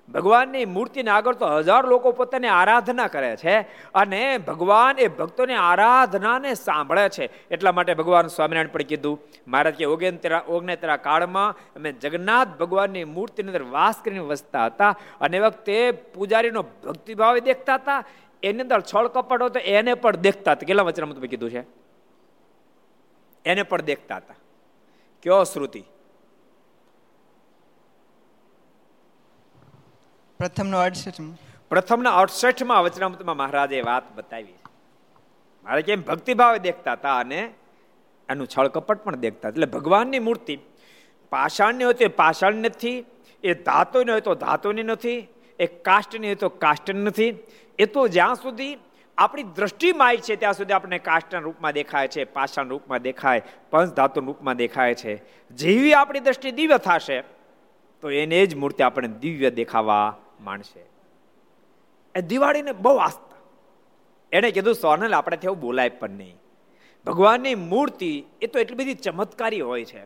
ભગવાનની 0.09 0.65
મૂર્તિને 0.65 1.11
આગળ 1.11 1.35
તો 1.35 1.47
હજાર 1.57 1.83
લોકો 1.85 2.11
પોતાની 2.11 2.47
આરાધના 2.47 3.07
કરે 3.07 3.31
છે 3.35 3.55
અને 3.93 4.37
ભગવાન 4.37 4.99
એ 4.99 5.07
ભક્તોની 5.07 5.53
આરાધનાને 5.53 6.53
સાંભળે 6.53 7.09
છે. 7.09 7.25
એટલા 7.51 7.71
માટે 7.71 7.93
ભગવાન 7.93 8.27
સ્વામિનારાયણ 8.27 8.73
પણ 8.73 8.81
કીધું, 8.81 9.19
મહારાજ 9.47 9.75
કે 9.75 9.85
ઓગણતેરા 9.85 10.43
ઓગણતેરા 10.47 10.97
કાળમાં 10.97 11.51
અમે 11.75 11.91
જગન્નાથ 11.91 12.47
ભગવાનની 12.47 13.03
મૂર્તિની 13.03 13.49
અંદર 13.49 13.63
વાસ 13.63 13.97
કરીને 14.03 14.19
વસતા 14.19 14.65
હતા 14.65 14.95
અને 15.21 15.39
વખતે 15.39 15.91
પૂજારીનો 15.91 16.61
ભક્તિભાવ 16.61 17.37
દેખતા 17.39 17.75
હતા. 17.75 18.03
એની 18.43 18.61
અંદર 18.61 18.79
છળ 18.81 19.07
કપટ 19.07 19.43
હતો 19.43 19.59
એને 19.59 19.93
પણ 19.93 20.15
દેખતા 20.15 20.51
હતા. 20.51 20.67
કેટલા 20.67 20.83
વચનામાં 20.83 21.15
તમે 21.15 21.27
કીધું 21.27 21.51
છે? 21.51 21.63
એને 23.45 23.63
પણ 23.63 23.81
દેખતા 23.81 24.17
હતા. 24.17 24.35
કયો 25.23 25.43
શ્રુતિ? 25.43 25.83
પ્રથમનો 30.39 30.79
અડસઠ 30.87 31.19
પ્રથમના 31.71 32.15
અડસઠમાં 32.21 32.81
વચનામૃતમાં 32.85 33.37
મહારાજે 33.37 33.79
વાત 33.87 34.09
બતાવી. 34.17 34.57
મારે 35.65 35.81
કેમ 35.87 36.01
ભક્તિભાવે 36.09 36.59
દેખતા 36.65 36.95
હતા 36.97 37.15
અને 37.23 37.39
એનું 38.29 38.47
છળ 38.53 38.69
કપટ 38.75 38.99
પણ 39.05 39.21
દેખતા 39.23 39.49
એટલે 39.53 39.67
ભગવાનની 39.75 40.21
મૂર્તિ 40.27 40.55
પાષાણની 41.31 41.87
હોય 41.87 41.97
તો 42.01 42.05
એ 42.09 42.11
પાષાણ 42.21 42.59
નથી, 42.69 42.97
એ 43.43 43.53
ધાતુની 43.69 44.13
હોય 44.15 44.25
તો 44.27 44.35
ધાતુની 44.43 44.85
નથી, 44.91 45.19
એ 45.59 45.67
કાષ્ટની 45.87 46.29
હોય 46.31 46.41
તો 46.43 46.49
કાષ્ટની 46.65 47.07
નથી. 47.09 47.31
એ 47.79 47.85
તો 47.95 48.05
જ્યાં 48.17 48.37
સુધી 48.43 48.73
આપણી 49.17 49.47
દ્રષ્ટિમાં 49.57 50.07
આવી 50.07 50.23
છે, 50.27 50.35
ત્યાં 50.35 50.59
સુધી 50.59 50.77
આપણને 50.77 51.01
કાષ્ટના 51.09 51.43
રૂપમાં 51.47 51.73
દેખાય 51.79 52.13
છે, 52.13 52.27
પાષાણ 52.37 52.71
રૂપમાં 52.75 53.01
દેખાય 53.09 53.41
પંચ 53.71 53.89
ધાતુ 53.99 54.25
રૂપમાં 54.29 54.61
દેખાય 54.63 55.01
છે. 55.01 55.17
જેવી 55.51 55.93
આપણી 55.93 56.23
દ્રષ્ટિ 56.29 56.55
દિવ્ય 56.61 56.79
થશે, 56.87 57.19
તો 58.03 58.15
એને 58.21 58.39
જ 58.45 58.55
મૂર્તિ 58.55 58.81
આપણે 58.83 59.13
દિવ્ય 59.25 59.53
દેખાવા 59.59 60.07
માણશે 60.41 60.83
એ 62.15 62.21
દિવાળીને 62.21 62.71
બહુ 62.71 62.95
આસ્થા. 62.95 63.37
એણે 64.31 64.51
કીધું, 64.51 64.73
સોનલ, 64.73 65.13
આપણે 65.13 65.37
એવું 65.43 65.59
બોલાય 65.59 65.89
પણ 65.89 66.09
નહીં. 66.09 66.37
ભગવાનની 67.05 67.55
મૂર્તિ 67.55 68.25
એ 68.41 68.47
તો 68.47 68.59
એટલી 68.59 68.75
બધી 68.75 68.93
ચમત્કારી 68.93 69.61
હોય 69.61 69.85
છે. 69.85 70.05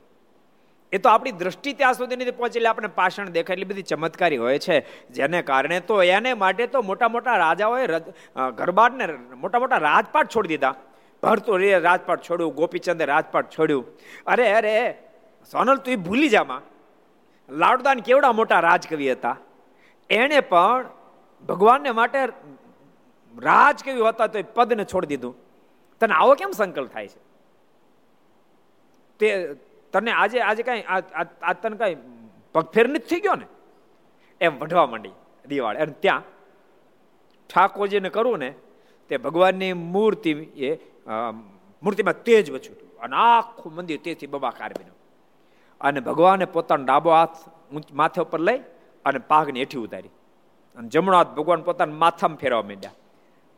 એ 0.92 0.98
તો 0.98 1.10
આપણી 1.10 1.32
દ્રષ્ટિ 1.32 1.74
ત્યાં 1.74 1.94
સુધી 1.94 2.16
નથી 2.16 2.32
પહોંચેલી 2.32 2.66
આપણે 2.66 2.88
પાષણ 2.88 3.30
દેખાય, 3.30 3.54
એટલી 3.54 3.66
બધી 3.66 3.82
ચમત્કારી 3.82 4.38
હોય 4.38 4.60
છે. 4.60 5.10
જેને 5.10 5.42
કારણે 5.42 5.80
તો 5.80 6.04
એને 6.04 6.34
માટે 6.34 6.68
તો 6.68 6.82
મોટા 6.82 7.08
મોટા 7.08 7.38
રાજાઓએ 7.38 7.88
ગરબાને 8.58 9.06
મોટા 9.36 9.60
મોટા 9.60 9.78
રાજપાટ 9.78 10.36
છોડી 10.36 10.48
દીધા. 10.48 10.76
ભરતો 11.24 11.58
રે 11.58 11.80
રાજપાટ 11.80 12.22
છોડ્યું, 12.22 12.56
ગોપીચંદે 12.56 13.06
રાજપાટ 13.06 13.50
છોડ્યું. 13.50 13.86
અરે 14.26 14.54
અરે, 14.54 14.98
સોનલ, 15.52 15.78
તું 15.78 15.94
એ 15.94 15.96
ભૂલી 15.96 16.30
જામાં. 16.30 16.62
લાડુદાન 17.50 18.00
કેવડા 18.00 18.32
મોટા 18.32 18.60
રાજકવિ 18.60 19.12
હતા? 19.12 19.38
એણે 20.20 20.40
પણ 20.52 20.90
ભગવાનને 21.44 21.92
માટે 22.00 22.20
રાજ 23.36 23.84
કેવી 23.86 24.06
હોતા 24.08 24.28
તો 24.28 24.40
એ 24.40 24.46
પદને 24.58 24.86
છોડી 24.86 25.12
દીધું. 25.14 25.36
તને 26.02 26.14
આવો 26.14 26.34
કેમ 26.40 26.52
સંકલ્પ 26.52 26.90
થાય 26.94 27.10
છે? 27.14 27.20
તે 29.20 29.28
તને 29.94 30.12
આજે 30.12 30.38
આજે 30.42 30.64
કઈ, 30.64 30.82
આ 31.48 31.54
તને 31.62 31.76
કઈ 31.82 31.96
પગફેર 32.56 32.86
નથી 32.90 33.10
થઈ 33.10 33.24
ગયો 33.26 33.38
ને? 33.42 33.48
એમ 34.42 34.54
વઢવા 34.60 34.88
માંડી 34.92 35.16
દિવાળી. 35.46 35.82
અને 35.84 35.94
ત્યાં 36.04 36.24
ઠાકોરજીને 37.50 38.10
કરવું 38.10 38.40
ને, 38.40 38.50
તે 39.10 39.14
ભગવાનની 39.18 39.74
મૂર્તિ 39.96 40.32
એ 40.68 40.70
મૂર્તિમાં 41.84 42.18
તેજ 42.28 42.52
વચ્યું 42.52 42.78
અને 43.04 43.16
આખું 43.18 43.72
મંદિર 43.76 44.00
તેથી 44.04 44.32
બબાકાર 44.34 44.72
બન્યું. 44.78 44.98
અને 45.82 46.00
ભગવાને 46.00 46.46
પોતાનો 46.56 46.84
ડાબો 46.86 47.10
હાથ 47.10 47.38
માથે 48.00 48.20
ઉપર 48.22 48.42
લઈ 48.50 48.62
અને 49.06 49.20
પાઘની 49.20 49.60
હેઠી 49.60 49.78
ઉતારી. 49.78 50.10
અને 50.76 50.90
જમણો 50.90 51.18
હાથ 51.18 51.28
ભગવાન 51.28 51.62
પોતાના 51.62 51.94
માથામાં 51.94 52.38
ફેરવા 52.38 52.62
માંડ્યા. 52.62 52.92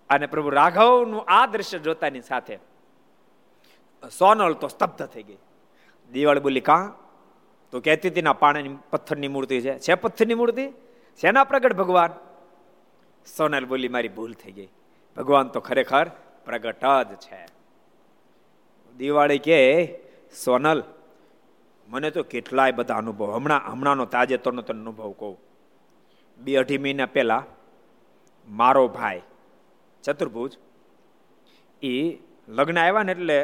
અને 0.09 0.25
પ્રભુ 0.25 0.49
રાઘવનું 0.49 1.23
આ 1.27 1.45
દ્રશ્ય 1.45 1.79
જોતાની 1.79 2.21
સાથે 2.21 2.59
સોનલ 4.17 4.53
તો 4.53 4.67
સ્તબ્ધ 4.67 5.05
થઈ 5.05 5.23
ગઈ. 5.23 5.37
દિવાળી 6.11 6.39
બોલી, 6.39 6.59
કાં? 6.59 6.93
તો 7.71 7.79
કહેતી 7.79 8.09
હતી 8.09 8.21
ના, 8.21 8.33
પાણીની 8.33 8.75
પથ્થરની 8.89 9.27
મૂર્તિ 9.27 9.61
છે. 9.61 9.79
છે 9.79 9.93
પથ્થરની 9.93 10.33
મૂર્તિ? 10.33 10.69
શેના 11.21 11.43
પ્રગટ 11.43 11.73
ભગવાન? 11.73 12.11
સોનલ 13.37 13.65
બોલી, 13.65 13.87
મારી 13.87 14.07
ભૂલ 14.07 14.33
થઈ 14.33 14.51
ગઈ. 14.51 14.69
ભગવાન 15.17 15.47
તો 15.47 15.59
ખરેખર 15.59 16.11
પ્રગટ 16.45 16.85
જ 16.85 17.15
છે. 17.15 17.45
દિવાળી 18.97 19.39
કે 19.39 19.87
સોનલ 20.45 20.83
મને 21.93 22.09
તો 22.11 22.21
કેટલાય 22.23 22.71
બધા 22.71 22.95
અનુભવ. 22.95 23.29
હમણાં, 23.31 23.71
હમણાંનો 23.71 24.05
તાજેતરનો 24.05 24.61
તને 24.61 24.79
અનુભવ 24.79 25.11
કહું. 25.19 25.35
બે 26.39 26.55
અઢી 26.55 26.77
મહિના 26.77 27.05
પહેલા 27.05 27.43
મારો 28.47 28.87
ભાઈ, 28.87 29.21
ચતુર્ભુજ, 30.03 30.57
એ 31.81 31.93
લગ્ન 32.47 32.79
આવ્યા 32.79 33.03
ને 33.03 33.11
એટલે 33.11 33.37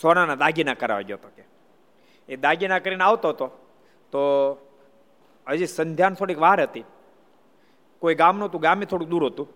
સોનાના 0.00 0.34
દાગીના 0.34 0.74
કરાવવા 0.74 1.06
ગયો 1.08 1.18
હતો 1.18 1.30
કે. 1.36 1.44
એ 2.28 2.36
દાગીના 2.36 2.78
કરીને 2.78 3.04
આવતો 3.04 3.28
હતો. 3.28 3.46
તો 4.12 4.20
હજી 5.46 5.66
સંધ્યાન 5.66 6.14
થોડીક 6.14 6.40
વાર 6.40 6.58
હતી. 6.62 6.84
કોઈ 8.02 8.14
ગામનું 8.14 8.48
હતું, 8.48 8.60
ગામે 8.60 8.84
થોડુંક 8.84 9.10
દૂર 9.10 9.24
હતું. 9.26 9.48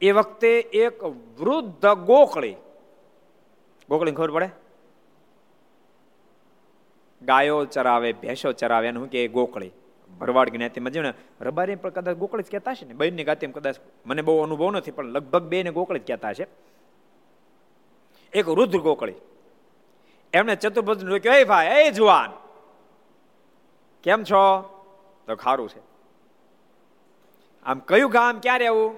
એ 0.00 0.10
વખતે 0.10 0.50
એક 0.84 1.04
વૃદ્ધ 1.40 1.86
ગોકળી 2.08 2.56
ગોકળી 3.88 4.12
ખબર 4.12 4.30
પડે? 4.30 4.48
ગાયો 7.24 7.64
ચરાવે, 7.64 8.12
ભેંસો 8.12 8.52
ચરાવે 8.52 8.88
એનું 8.88 9.10
કે 9.10 9.28
ગોકળી. 9.28 9.72
ભરવાડ 10.18 10.50
જ્ઞાતિમાં 10.50 10.92
જેને 10.92 11.12
રબારી 11.40 11.76
પણ 11.76 11.90
કદાચ 11.90 12.16
ગોકળી 12.16 12.42
જ 12.42 12.50
કહેતા 12.50 12.74
છે 12.74 12.84
ને? 12.86 12.94
બહેનની 12.94 13.24
ગાતી 13.24 13.46
કદાચ 13.46 13.76
મને 14.06 14.22
બહુ 14.22 14.42
અનુભવ 14.42 14.70
નથી, 14.70 14.90
પણ 14.90 15.04
લગભગ 15.06 15.42
બે 15.42 15.62
ને 15.62 15.70
ગોકળી 15.70 16.00
જ 16.00 16.06
કહેતા 16.06 16.32
છે 16.32 16.46
એક 18.32 18.46
રુદ્ર 18.48 18.78
ગોકળી. 18.78 19.18
એમણે 20.32 20.54
ચતુર્ભુજ 20.56 21.04
રોક્યો 21.04 21.32
એ 21.32 21.44
ભાઈ 21.44 21.86
એ 21.86 21.90
જુવાન, 21.90 22.30
કેમ 24.04 24.24
છો? 24.24 24.42
તો 25.26 25.36
ખારું 25.36 25.68
છે. 25.68 25.80
આમ 27.66 27.78
કયું 27.78 28.10
ગામ 28.10 28.40
ક્યારે 28.40 28.66
આવું? 28.66 28.96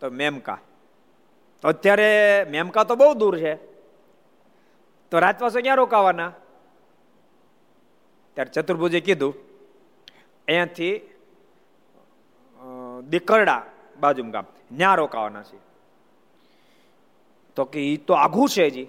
તો 0.00 0.10
મેમકા. 0.10 0.58
અત્યારે 1.64 2.10
મેમકા 2.50 2.84
તો 2.84 2.94
બહુ 2.94 3.14
દૂર 3.14 3.36
છે. 3.38 3.54
તો 5.12 5.18
રાતવાસો 5.18 5.60
ક્યાં 5.60 5.76
રોકાવાના? 5.76 6.32
ત્યારે 8.38 8.52
ચતુર્ભુજે 8.54 9.00
કીધું, 9.00 9.32
અહીંયાથી 10.48 10.94
દીકરડા 13.12 13.62
બાજુ 14.00 14.22
ગામ, 14.34 14.46
ન્યા 14.72 14.94
રોકાવાના 15.00 15.42
છે. 15.48 15.58
તો 17.56 17.64
કે 17.64 17.80
એ 17.92 17.96
તો 18.06 18.14
આઘું 18.14 18.48
છે 18.48 18.66
હજી. 18.68 18.88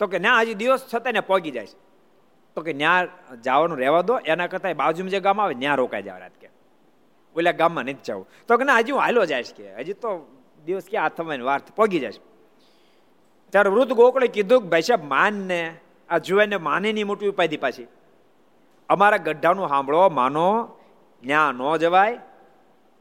તો 0.00 0.04
કે 0.08 0.18
ના 0.18 0.40
હજી 0.40 0.58
દિવસ 0.62 0.82
છતાં 0.88 1.12
ને 1.12 1.20
પહોંચી 1.20 1.54
જાય 1.56 1.76
તો 2.56 2.60
કે 2.62 2.72
ન્યા 2.72 3.36
જવાનું 3.44 3.78
રહેવા 3.82 4.02
દો, 4.08 4.14
એના 4.24 4.48
કરતાં 4.48 4.76
બાજુમાં 4.82 5.12
જે 5.14 5.20
ગામ 5.20 5.40
આવે 5.40 5.54
ન્યા 5.62 5.80
રોકાઈ 5.82 6.06
જાવ 6.08 6.18
રાત 6.24 6.36
કે. 6.40 6.48
ઓલા 7.36 7.56
ગામમાં 7.60 7.84
નથી 7.84 8.04
જવું. 8.08 8.26
તો 8.48 8.52
કે 8.58 8.64
ના, 8.64 8.80
હજી 8.80 8.94
હું 8.96 9.02
હાલો 9.04 9.24
જાય 9.26 9.44
કે. 9.58 9.64
હજી 9.80 10.00
તો 10.02 10.10
દિવસ 10.66 10.86
ક્યાં 10.90 11.04
હાથમાં 11.06 11.44
વાર 11.44 11.60
પહોંચી 11.76 12.00
જાય 12.00 12.20
ત્યારે 13.52 13.70
વૃદ્ધ 13.74 13.92
ગોકળે 14.00 14.28
કીધું 14.36 14.60
કે, 14.62 14.68
ભાઈ 14.72 14.86
સાહેબ 14.88 15.02
માન 15.14 15.34
ને 15.50 15.60
આ 16.08 16.18
જુવાને 16.18 16.56
માને 16.68 16.88
ની 16.92 17.04
મોટી 17.10 17.32
ઉપાધિ 17.34 17.58
પાછી. 17.64 17.88
અમારા 18.88 19.16
ગઢાનું 19.16 19.68
સાંભળો, 19.68 20.08
માનો 20.08 20.76
ત્યાં 21.20 21.54
ન 21.54 21.76
જવાય. 21.76 22.18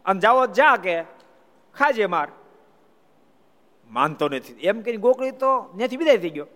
અને 0.06 0.20
જાઓ, 0.20 0.46
જા 0.46 0.76
કે, 0.76 1.02
ખાજે 1.74 2.06
માર. 2.06 2.28
માનતો 3.92 4.30
નથી. 4.30 4.54
એમ 4.54 4.82
કઈ 4.82 4.98
ગોકળી 4.98 5.32
તો 5.32 5.62
ત્યાંથી 5.78 5.98
વિદાય 5.98 6.18
થઈ 6.18 6.30
ગયો. 6.30 6.48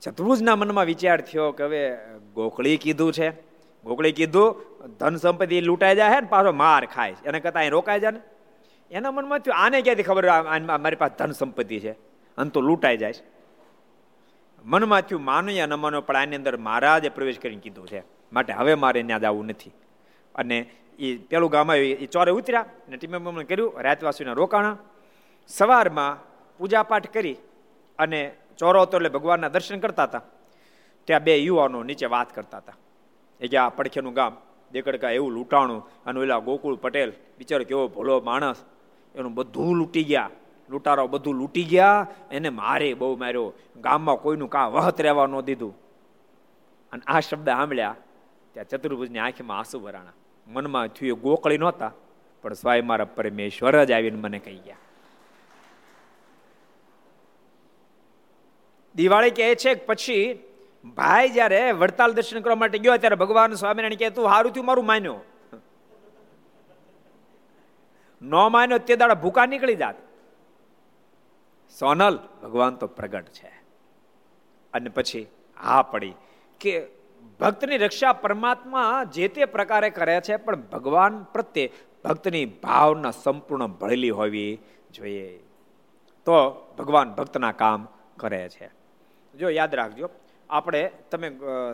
ચતુર્જના 0.00 0.56
મનમાં 0.56 0.84
વિચાર 0.84 1.20
થયો 1.20 1.52
કે 1.52 1.64
હવે 1.64 1.96
ગોકળી 2.34 2.76
કીધું 2.76 3.12
છે. 3.12 3.30
ગોકળી 3.84 4.12
કીધું, 4.12 4.88
ધન 4.98 5.16
સંપત્તિ 5.16 5.60
લૂંટાઈ 5.60 5.96
જાય 5.96 6.20
ને, 6.20 6.26
પાછો 6.26 6.52
માર 6.52 6.86
ખાય 6.86 7.16
એને 7.24 7.40
કરતા 7.40 7.60
અહીં 7.60 7.70
રોકાઈ 7.70 8.00
જાય 8.00 8.10
ને. 8.10 8.20
એના 8.90 9.10
મનમાં 9.10 9.38
થયું, 9.38 9.56
આને 9.56 9.82
ક્યાંથી 9.82 10.02
ખબર 10.02 10.24
મારી 10.78 10.96
પાસે 10.96 11.14
ધન 11.18 11.32
સંપત્તિ 11.32 11.80
છે? 11.80 11.92
અને 12.38 12.50
તો 12.50 12.60
લૂંટાઈ 12.60 12.96
જાય 12.96 13.12
મનમાં 14.64 15.00
થયું 15.00 15.24
માનો 15.24 15.50
યા 15.50 15.66
ન 15.66 15.74
માનો 15.74 16.00
પણ 16.00 16.16
આની 16.16 16.36
અંદર 16.36 16.56
મહારાજે 16.56 17.08
પ્રવેશ 17.08 17.38
કરીને 17.38 17.60
કીધું 17.60 17.88
છે. 17.88 18.02
માટે 18.32 18.52
હવે 18.52 18.74
મારે 18.74 19.02
ત્યાં 19.02 19.20
જવું 19.20 19.46
નથી. 19.46 19.70
અને 20.34 20.70
એ 20.98 21.16
પેલું 21.16 21.50
ગામ 21.50 21.70
આવ્યું 21.70 21.98
એ 21.98 22.06
ચોરે 22.06 22.32
ઉતર્યા 22.32 22.60
અને 22.60 22.96
ટીમે 22.96 23.44
કર્યું, 23.44 23.82
રાતવાસીના 23.82 24.32
રોકાણા. 24.32 24.76
સવારમાં 25.48 26.30
પૂજાપાઠ 26.58 27.10
કરી 27.10 27.36
અને 27.98 28.34
ચોરો 28.58 28.82
હતો 28.82 28.96
એટલે 28.96 29.08
ભગવાનના 29.08 29.48
દર્શન 29.48 29.78
કરતા 29.78 30.02
હતા. 30.02 30.22
ત્યાં 31.04 31.22
બે 31.22 31.36
યુવાનો 31.36 31.82
નીચે 31.82 32.06
વાત 32.06 32.34
કરતા 32.34 32.58
હતા. 32.58 32.72
એ 33.40 33.48
કે 33.48 33.56
આ 33.56 33.68
પડખેનું 33.68 34.12
ગામ, 34.12 34.36
દેકડકા 34.72 35.10
એવું 35.10 35.32
લૂંટાણું 35.32 35.88
અને 36.06 36.20
ઓલા 36.20 36.38
ગોકુળ 36.38 36.76
પટેલ, 36.76 37.12
બિચારો 37.38 37.64
કેવો 37.64 37.88
ભોલો 37.88 38.20
માણસ, 38.20 38.64
એનું 39.14 39.34
બધું 39.34 39.76
લૂંટી 39.76 40.04
ગયા. 40.04 40.30
લૂંટારો 40.70 41.06
બધું 41.14 41.34
લૂંટી 41.40 41.66
ગયા, 41.72 42.06
એને 42.30 42.50
મારે 42.60 42.88
બહુ 43.00 43.14
માર્યો. 43.22 43.48
ગામમાં 43.84 44.18
કોઈનું 44.24 44.50
કા 44.56 44.66
વહત 44.74 44.98
રહેવા 45.06 45.26
ન 45.26 45.34
દીધું. 45.48 45.72
અને 46.92 47.02
આ 47.06 47.20
શબ્દ 47.20 47.48
સાંભળ્યા, 47.48 47.96
ત્યાં 48.54 48.70
ચતુર્ભુજની 48.70 49.22
આંખમાં 49.24 49.58
આંસુ 49.58 49.80
ભરાણા. 49.86 50.16
મનમાં 50.46 50.92
થયું 50.96 51.18
ગોકળી 51.24 51.60
નહોતા, 51.62 51.92
પણ 52.44 52.60
સ્વાય 52.60 52.86
મારા 52.90 53.10
પરમેશ્વર 53.16 53.74
જ 53.88 53.92
આવીને 53.96 54.18
મને 54.24 54.38
કહી 54.44 54.60
ગયા. 54.66 54.82
દિવાળી 58.94 59.34
કહે 59.38 59.48
છે 59.62 59.74
પછી 59.88 60.24
ભાઈ 60.96 61.32
જ્યારે 61.34 61.60
વડતાલ 61.80 62.14
દર્શન 62.16 62.42
કરવા 62.44 62.60
માટે 62.62 62.78
ગયો 62.84 62.96
ત્યારે 63.02 63.18
ભગવાન 63.22 63.58
સ્વામિનારાયણ 63.62 64.00
કહે, 64.02 64.10
તું 64.16 64.30
સારું 64.32 64.52
થયું, 64.54 64.68
મારું 64.70 64.86
માન્યો. 64.92 65.18
ન 68.22 68.32
માન્યો 68.54 68.80
તે 68.86 68.96
દાડા 69.00 69.22
ભૂકા 69.24 69.46
નીકળી 69.52 69.80
જાત. 69.82 69.98
સોનલ 71.78 72.18
ભગવાન 72.42 72.74
તો 72.74 72.86
પ્રગટ 72.86 73.28
છે. 73.28 73.52
અને 74.72 74.88
પછી 74.88 75.26
હા 75.60 75.82
પડી 75.82 76.14
કે 76.60 76.86
ભક્તની 77.40 77.76
રક્ષા 77.76 78.12
પરમાત્મા 78.12 79.04
જે 79.04 79.28
તે 79.28 79.44
પ્રકારે 79.44 79.90
કરે 79.90 80.20
છે, 80.20 80.36
પણ 80.36 80.56
ભગવાન 80.56 81.22
પ્રત્યે 81.22 81.72
ભક્તની 82.04 82.44
ભાવના 82.44 83.10
સંપૂર્ણ 83.10 83.66
ભળેલી 83.66 84.10
હોવી 84.10 84.58
જોઈએ. 84.90 85.38
તો 86.24 86.52
ભગવાન 86.78 87.12
ભક્તના 87.12 87.52
કામ 87.52 87.88
કરે 88.16 88.48
છે. 88.48 88.70
જો 89.38 89.50
યાદ 89.50 89.74
રાખજો 89.74 90.10
આપણે, 90.58 90.82
તમે 91.10 91.28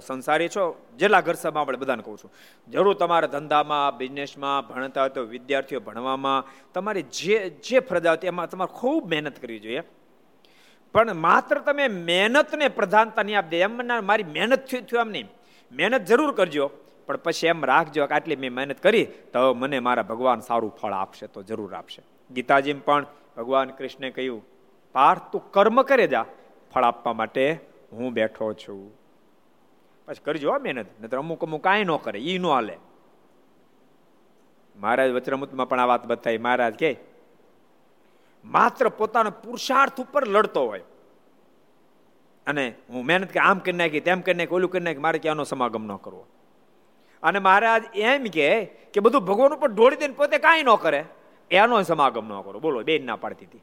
સંસારી 0.07 0.49
છો, 0.55 0.64
જેટલા 1.01 1.22
ઘર 1.27 1.37
સભામાં 1.41 1.62
આપણે 1.62 1.81
બધાને 1.83 2.03
કહું 2.07 2.16
છું. 2.22 2.31
જરૂર 2.68 2.97
તમારા 3.03 3.33
ધંધામાં 3.35 3.97
બિઝનેસમાં 3.99 4.66
ભણતા 4.68 5.03
હોય 5.05 5.14
તો 5.16 5.22
વિદ્યાર્થીઓ 5.35 5.81
ભણવામાં, 5.89 6.47
તમારી 6.74 7.07
જે 7.18 7.37
જે 7.66 7.79
ફરજા 7.89 8.12
આવતી 8.12 8.33
એમાં 8.33 8.51
તમારે 8.55 8.77
ખૂબ 8.81 9.03
મહેનત 9.12 9.37
કરવી 9.43 9.62
જોઈએ. 9.66 9.83
પણ 10.95 11.18
માત્ર 11.27 11.57
તમે 11.68 11.87
મહેનતને 12.11 12.66
પ્રધાનતા 12.79 13.24
નહીં 13.29 13.39
આપજો 13.41 13.57
એમ 13.66 13.74
મારી 14.11 14.29
મહેનત 14.37 14.62
થયું 14.70 15.01
એમ 15.05 15.11
નહીં. 15.16 15.29
મહેનત 15.72 16.03
જરૂર 16.11 16.33
કરજો, 16.39 16.66
પણ 17.07 17.22
પછી 17.24 17.51
એમ 17.53 17.61
રાખજો 17.70 18.07
કે 18.09 18.14
આટલી 18.16 18.41
મેં 18.43 18.53
મહેનત 18.59 18.81
કરી, 18.87 19.07
તો 19.33 19.41
મને 19.62 19.79
મારા 19.87 20.11
ભગવાન 20.11 20.41
સારું 20.49 20.72
ફળ 20.81 20.95
આપશે, 21.03 21.27
તો 21.35 21.41
જરૂર 21.51 21.72
આપશે. 21.81 22.03
ગીતાજીમ 22.31 22.79
પણ 22.87 23.05
ભગવાન 23.39 23.68
કૃષ્ણે 23.79 24.09
કહ્યું 24.16 24.43
પાર્થ 24.95 25.24
તું 25.33 25.43
કર્મ 25.55 25.79
કરે 25.91 26.07
જા, 26.14 26.27
ફળ 26.72 26.87
આપવા 26.91 27.14
માટે 27.20 27.45
હું 27.93 28.12
બેઠો 28.12 28.53
છું. 28.53 28.93
પછી 30.07 30.22
કરજો 30.24 30.53
મહેનત 30.59 30.87
નતર 31.03 31.18
અમુક 31.18 31.45
અમુક 31.45 31.62
કાંઈ 31.62 31.84
ન 31.84 31.97
કરે 31.97 32.18
એ 32.20 32.39
ન 32.39 32.47
હાલે. 32.47 32.76
મહારાજ 34.76 35.11
વચરામૃતમાં 35.11 35.68
પણ 35.68 35.80
આ 35.80 35.87
વાત 35.87 36.07
બતાવી. 36.07 36.39
મહારાજ 36.39 36.74
કે, 36.74 36.91
માત્ર 38.45 38.89
પોતાના 38.89 39.30
પુરુષાર્થ 39.30 40.01
ઉપર 40.01 40.28
લડતો 40.28 40.66
હોય. 40.66 40.82
અને 42.47 42.74
હું 42.89 43.05
મહેનત 43.05 43.30
કે 43.32 43.41
આમ 43.41 43.59
કરી 43.59 43.72
નાખી, 43.72 44.01
તેમ 44.01 44.20
કરી 44.20 44.34
નાખી, 44.34 44.55
ઓલું 44.55 44.70
કરી 44.70 44.84
નાખી, 44.84 44.99
મારે 44.99 45.18
ક્યાંનો 45.18 45.45
સમાગમ 45.45 45.84
ન 45.84 45.97
કરવો? 45.97 46.26
અને 47.22 47.39
મહારાજ 47.39 47.84
એમ 47.95 48.24
કે 48.24 49.01
બધું 49.03 49.24
ભગવાન 49.24 49.55
ઉપર 49.55 49.68
ઢોળી 49.68 49.97
દઈને 49.97 50.14
પોતે 50.14 50.39
કાંઈ 50.39 50.62
ન 50.62 50.74
કરે, 50.74 51.05
એનો 51.51 51.82
સમાગમ 51.82 52.26
ન 52.28 52.43
કરો. 52.43 52.61
બોલો, 52.61 52.82
બેન 52.82 53.07
ના 53.07 53.16
પાડતી 53.16 53.47
હતી. 53.47 53.61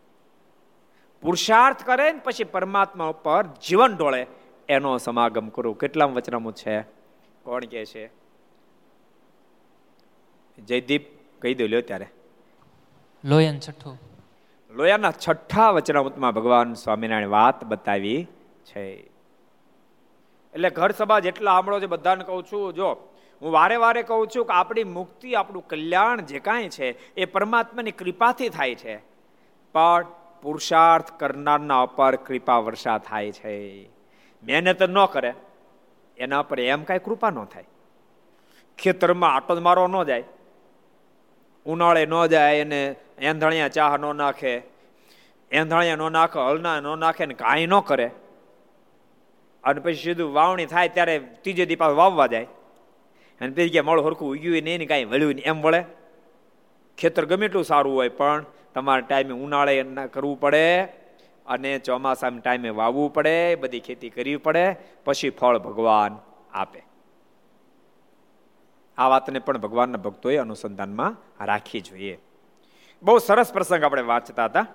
પુરુષાર્થ 1.24 1.86
કરે 1.86 2.12
ને 2.12 2.20
પછી 2.24 2.44
પરમાત્મા 2.44 3.06
ઉપર 3.06 3.46
જીવન 3.48 3.98
ઢોળે 3.98 4.26
એનો 4.70 4.98
સમાગમ 4.98 5.50
કરું. 5.50 5.78
કેટલા 5.78 6.06
વચનામું 6.06 6.54
છે? 6.54 6.82
કોણ 7.44 7.66
કે 7.66 7.86
છે? 7.86 8.08
જયદીપ 10.60 11.06
કહી 11.42 11.56
દો 11.56 11.68
લ્યો 11.68 11.82
ત્યારે. 11.82 12.08
લોયન 13.24 13.60
છઠ્ઠું. 13.60 14.00
લોયાના 14.72 15.12
છઠ્ઠા 15.12 15.70
વચનામૃતમાં 15.70 16.32
ભગવાન 16.32 16.74
સ્વામિનારાયણ 16.74 17.28
વાત 17.28 17.64
બતાવી 17.64 18.28
છે. 18.66 18.94
એટલે 20.54 20.70
ઘર 20.70 20.92
સભા 20.92 21.20
જેટલા 21.20 21.52
આમળો 21.52 21.80
છે 21.80 21.86
બધાને 21.86 22.24
કહું 22.24 22.44
છું 22.44 22.74
જો 22.74 22.90
હું 23.42 23.52
વારે 23.52 23.76
વારે 23.76 24.04
કહું 24.04 24.28
છું 24.28 24.46
કે 24.46 24.54
આપણી 24.54 24.84
મુક્તિ 24.84 25.34
આપણું 25.36 25.68
કલ્યાણ 25.68 26.22
જે 26.22 26.40
કાંઈ 26.40 26.70
છે 26.70 27.16
એ 27.16 27.26
પરમાત્માની 27.26 27.92
કૃપાથી 27.92 28.50
થાય 28.50 28.76
છે. 28.76 28.98
પણ 29.74 30.06
પુરુષાર્થ 30.44 31.12
કરનારના 31.20 31.82
ઉપર 31.82 32.16
કૃપા 32.16 32.58
વર્ષા 32.58 32.98
થાય 32.98 33.32
છે. 33.32 33.54
મહેનત 34.44 34.84
ન 34.84 35.06
કરે, 35.06 35.34
એના 36.18 36.42
પર 36.42 36.60
એમ 36.60 36.84
કાંઈ 36.84 37.00
કૃપા 37.00 37.30
ન 37.30 37.44
થાય. 37.46 37.66
ખેતરમાં 38.78 39.36
આટો 39.36 39.56
મારો 39.62 39.88
ન 39.88 40.04
જાય, 40.04 40.24
ઉનાળે 41.66 42.06
ન 42.06 42.16
જાય 42.26 42.60
એને 42.60 42.96
એંધણિયા 43.18 43.68
ચાહ 43.68 43.98
ન 43.98 44.06
નાખે, 44.16 44.54
એંધણિયા 45.52 45.96
ન 45.96 46.12
નાખે, 46.12 46.40
હલના 46.40 46.80
ન 46.80 47.00
નાખે 47.00 47.26
ને 47.26 47.34
કાંઈ 47.34 47.66
ન 47.66 47.80
કરે. 47.80 48.12
અને 49.64 49.80
પછી 49.80 49.94
સીધું 49.94 50.34
વાવણી 50.34 50.66
થાય 50.66 50.90
ત્યારે 50.90 51.20
ત્રીજે 51.20 51.66
દી 51.66 51.76
પાછું 51.76 51.98
વાવવા 51.98 52.28
જાય. 52.28 52.48
અને 53.42 53.52
પછી 53.52 53.70
કે 53.70 53.82
મળ 53.82 54.02
હરખું 54.02 54.32
ઉગ્યું 54.32 54.64
નહીં 54.64 54.80
ને 54.80 54.86
કાંઈ 54.86 55.06
વળ્યું 55.06 55.36
નહીં 55.36 55.46
એમ 55.46 55.62
વળે. 55.62 55.84
ખેતર 56.98 57.26
ગમે 57.26 57.46
એટલું 57.46 57.64
સારું 57.64 57.96
હોય 57.96 58.10
પણ 58.10 58.46
તમારે 58.74 59.02
ટાઈમે 59.02 59.34
ઉનાળે 59.34 59.86
કરવું 60.14 60.40
પડે 60.40 60.84
અને 61.48 61.80
ચોમાસામાં 61.80 62.40
ટાઈમે 62.40 62.70
વાવવું 62.70 63.14
પડે, 63.14 63.56
બધી 63.56 63.80
ખેતી 63.80 64.10
કરવી 64.10 64.36
પડે, 64.36 64.76
પછી 65.06 65.30
ફળ 65.30 65.58
ભગવાન 65.58 66.18
આપે. 66.54 66.84
આ 68.98 69.08
વાતને 69.08 69.40
પણ 69.40 69.58
ભગવાનના 69.58 69.98
ભક્તોએ 69.98 70.38
અનુસંધાનમાં 70.38 71.46
રાખવી 71.46 71.82
જોઈએ. 71.82 72.18
બહુ 73.04 73.18
સરસ 73.18 73.54
પ્રસંગ 73.54 73.84
આપણે 73.84 74.02
વાંચતા 74.02 74.46
હતા. 74.46 74.66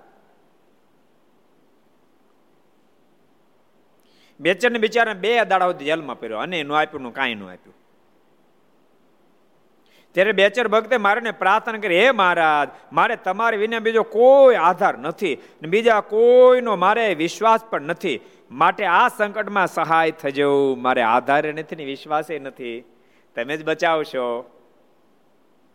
બેચર 4.39 4.71
ને 4.71 4.79
બિચારા 4.79 5.13
બે 5.13 5.45
દાડા 5.45 5.65
સુધી 5.65 5.85
જેલમાં 5.85 6.19
પહેર્યો 6.19 6.37
અને 6.37 6.59
એનું 6.59 6.77
આપ્યું 6.77 7.13
કાંઈ 7.13 7.35
ન 7.35 7.43
આપ્યું. 7.43 7.78
ત્યારે 10.11 10.31
બેચર 10.31 10.67
ભક્તે 10.67 10.97
મારે 10.97 11.31
પ્રાર્થના 11.31 11.77
કરી, 11.77 12.05
હે 12.05 12.11
મહારાજ, 12.11 12.69
મારે 12.93 13.15
તમારે 13.15 13.57
વિના 13.57 13.79
બીજો 13.79 14.03
કોઈ 14.03 14.55
આધાર 14.55 14.97
નથી 14.97 15.37
બીજા 15.67 15.99
કોઈનો 15.99 16.75
મારે 16.75 17.15
વિશ્વાસ 17.15 17.65
પણ 17.69 17.81
નથી. 17.81 18.19
માટે 18.51 18.85
આ 18.85 19.07
સંકટમાં 19.07 19.67
સહાય 19.67 20.11
થજો. 20.11 20.75
મારે 20.75 21.01
આધારે 21.01 21.51
નથી 21.51 21.75
ને 21.75 21.85
વિશ્વાસે 21.85 22.39
નથી. 22.39 22.83
તમે 23.35 23.57
જ 23.57 23.65
બચાવશો. 23.65 24.49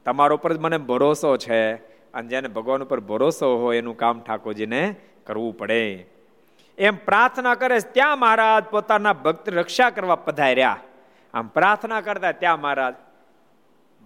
તમારો 0.05 0.37
ઉપર 0.37 0.59
મને 0.59 0.78
ભરોસો 0.78 1.37
છે. 1.37 1.74
અને 2.14 2.28
જેને 2.28 2.49
ભગવાન 2.49 2.82
ઉપર 2.82 3.01
ભરોસો 3.01 3.57
હોય 3.57 3.78
એનું 3.78 3.97
કામ 3.97 4.20
ઠાકોરજીને 4.20 4.95
કરવું 5.26 5.59
પડે. 5.59 6.07
એમ 6.78 6.97
પ્રાર્થના 6.97 7.55
કરે 7.55 7.78
ત્યાં 7.93 8.18
મહારાજ 8.18 8.64
પોતાના 8.64 9.12
ભક્ત 9.12 9.49
રક્ષા 9.49 9.91
કરવા 9.91 10.16
પધાર્યા. 10.16 10.76
આમ 11.35 11.47
પ્રાર્થના 11.47 12.01
કરતા 12.01 12.32
ત્યાં 12.32 12.61
મહારાજ 12.61 12.95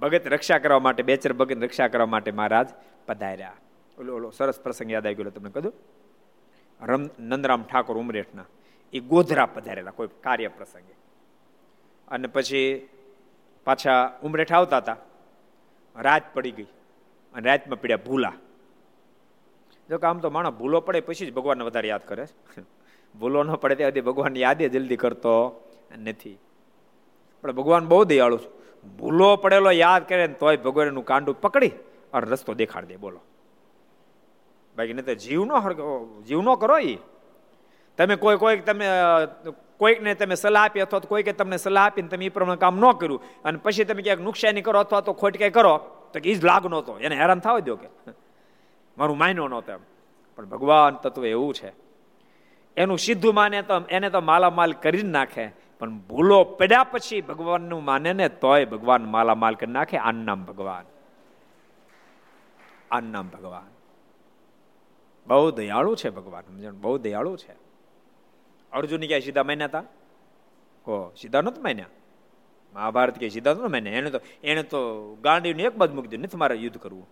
ભગત 0.01 0.27
રક્ષા 0.27 0.59
કરવા 0.59 0.79
માટે, 0.79 1.03
બેચર 1.03 1.33
ભગત 1.33 1.65
રક્ષા 1.65 1.89
કરવા 1.89 2.07
માટે 2.07 2.31
મહારાજ 2.31 2.69
પધાર્યા. 3.07 3.53
ઓલો 3.99 4.15
ઓલો, 4.15 4.31
સરસ 4.31 4.61
પ્રસંગ 4.61 4.91
યાદ 4.91 5.07
આવી 5.07 5.15
ગયો 5.15 5.31
તમને 5.31 5.51
કીધું? 5.51 5.75
રમ, 6.83 7.09
નંદરામ 7.19 7.63
ઠાકોર 7.63 7.99
ઉમરેઠના. 7.99 8.45
એ 8.93 9.01
ગોધરા 9.01 9.47
પધારેલા 9.47 9.91
કોઈ 9.91 10.09
કાર્ય 10.21 10.49
પ્રસંગે. 10.49 10.95
અને 12.09 12.27
પછી 12.27 12.89
પાછા 13.65 14.19
ઉમરેઠ 14.23 14.53
આવતા 14.53 14.77
હતા. 14.77 14.97
રાત 15.97 16.35
પડી 16.35 16.51
ગઈ 16.51 16.67
અને 17.35 17.49
રાતમાં 17.49 17.81
પીડ્યા 17.81 17.97
ભૂલા. 17.97 18.33
જો 19.89 19.99
કે 19.99 20.07
આમ 20.07 20.19
તો 20.19 20.31
માણસ 20.31 20.55
ભૂલો 20.55 20.81
પડે 20.81 21.01
પછી 21.01 21.27
જ 21.27 21.35
ભગવાનને 21.35 21.65
વધારે 21.65 21.89
યાદ 21.89 22.09
કરે. 22.09 22.27
ભૂલો 23.19 23.43
ન 23.43 23.55
પડે 23.55 23.75
ત્યાં 23.75 23.91
સુધી 23.91 24.01
ભગવાન 24.01 24.37
યાદ 24.37 24.59
જલ્દી 24.59 24.97
કરતો 24.97 25.65
નથી. 25.99 26.39
પણ 27.43 27.53
ભગવાન 27.53 27.87
બહુ 27.87 28.05
દયાળુ 28.05 28.39
છે. 28.39 28.58
ભૂલો 28.97 29.37
પડેલો 29.37 29.71
યાદ 29.71 30.09
કરે 30.09 30.27
ને 30.27 30.35
તોય 30.35 30.57
ભગવાન 30.57 30.87
એનું 30.87 31.05
કાંડું 31.05 31.41
પકડી 31.41 31.73
અને 32.13 32.27
રસ્તો 32.27 32.55
દેખાડી 32.55 32.87
દે, 32.87 32.97
બોલો. 32.97 33.21
બાકી 34.77 34.93
નહીં 34.93 35.07
તો 35.07 35.15
જીવ 35.15 35.45
નો 35.45 36.23
જીવ 36.29 36.55
કરો 36.55 36.79
એ 36.79 36.99
તમે 37.97 38.17
કોઈ, 38.17 38.37
કોઈક 38.37 38.65
તમે 38.65 38.87
કોઈકને 39.77 40.15
તમે 40.15 40.35
સલાહ 40.35 40.65
આપી 40.65 40.81
અથવા 40.81 41.01
તો 41.01 41.09
કોઈકે 41.09 41.33
તમને 41.33 41.57
સલાહ 41.57 41.85
આપીને 41.87 42.09
તમે 42.09 42.25
એ 42.25 42.29
પ્રમાણે 42.29 42.59
કામ 42.59 42.79
ન 42.79 42.93
કર્યું 42.93 43.23
અને 43.45 43.59
પછી 43.63 43.85
તમે 43.85 44.03
ક્યાંક 44.03 44.21
નુકસાની 44.21 44.63
કરો 44.63 44.81
અથવા 44.81 45.01
તો 45.01 45.13
ખોટ 45.13 45.37
કંઈ 45.37 45.51
કરો, 45.51 45.79
તો 46.13 46.21
કે 46.21 46.31
એ 46.31 46.35
જ 46.35 46.45
લાગ 46.45 46.67
નહોતો. 46.67 46.99
એને 46.99 47.15
હેરાન 47.15 47.39
થવા 47.39 47.59
દો 47.59 47.77
કે. 47.77 47.89
મારું 48.99 49.19
માયનો 49.19 49.49
નહોતો 49.49 49.73
એમ. 49.73 49.79
પણ 50.37 50.45
ભગવાન 50.45 50.95
તત્વ 50.95 51.27
એવું 51.27 51.55
છે. 51.55 51.73
એનું 52.77 52.99
સીધું 52.99 53.35
માને 53.35 53.63
તો 53.63 53.83
એને 53.91 54.11
તો 54.11 54.21
માલામાલ 54.21 54.73
કરી 54.73 54.99
જ 54.99 55.05
નાખે. 55.05 55.47
પણ 55.79 55.99
ભૂલો 55.99 56.45
પડ્યા 56.45 56.85
પછી 56.85 57.21
ભગવાનનું 57.21 57.85
માને 57.85 58.13
ને 58.13 58.29
તોય 58.29 58.65
ભગવાન 58.65 59.05
માલામાલ 59.05 59.55
કરી 59.55 59.73
નાખે. 59.73 59.97
આન 59.97 60.15
નામ 60.15 60.45
ભગવાન. 60.45 60.85
આન 62.91 63.05
નામ 63.05 63.29
ભગવાન. 63.29 63.71
બહુ 65.27 65.51
દયાળુ 65.51 65.97
છે 65.97 66.11
ભગવાન. 66.11 66.79
બહુ 66.81 66.99
દયાળુ 66.99 67.37
છે. 67.37 67.53
અર્જુન 68.73 69.01
ક્યાંય 69.01 69.21
સીધા 69.21 69.43
માન્યા 69.43 69.67
હતા 69.67 69.81
કો 70.85 71.13
સીધા 71.21 71.41
નતું 71.41 71.65
માન્યા? 71.65 71.87
મહાભારત 72.75 73.19
કે 73.19 73.29
સીધા 73.29 73.53
નતું 73.53 73.71
માન્યા? 73.71 73.93
એને 73.93 74.11
તો 74.11 74.21
એને 74.43 74.63
તો 74.63 75.15
ગાંડીને 75.15 75.63
એક 75.63 75.77
બાદ 75.77 75.95
મૂકી 75.95 76.09
દીધું, 76.09 76.25
નથી 76.25 76.37
મારે 76.37 76.55
યુદ્ધ 76.55 76.79
કરવું. 76.79 77.09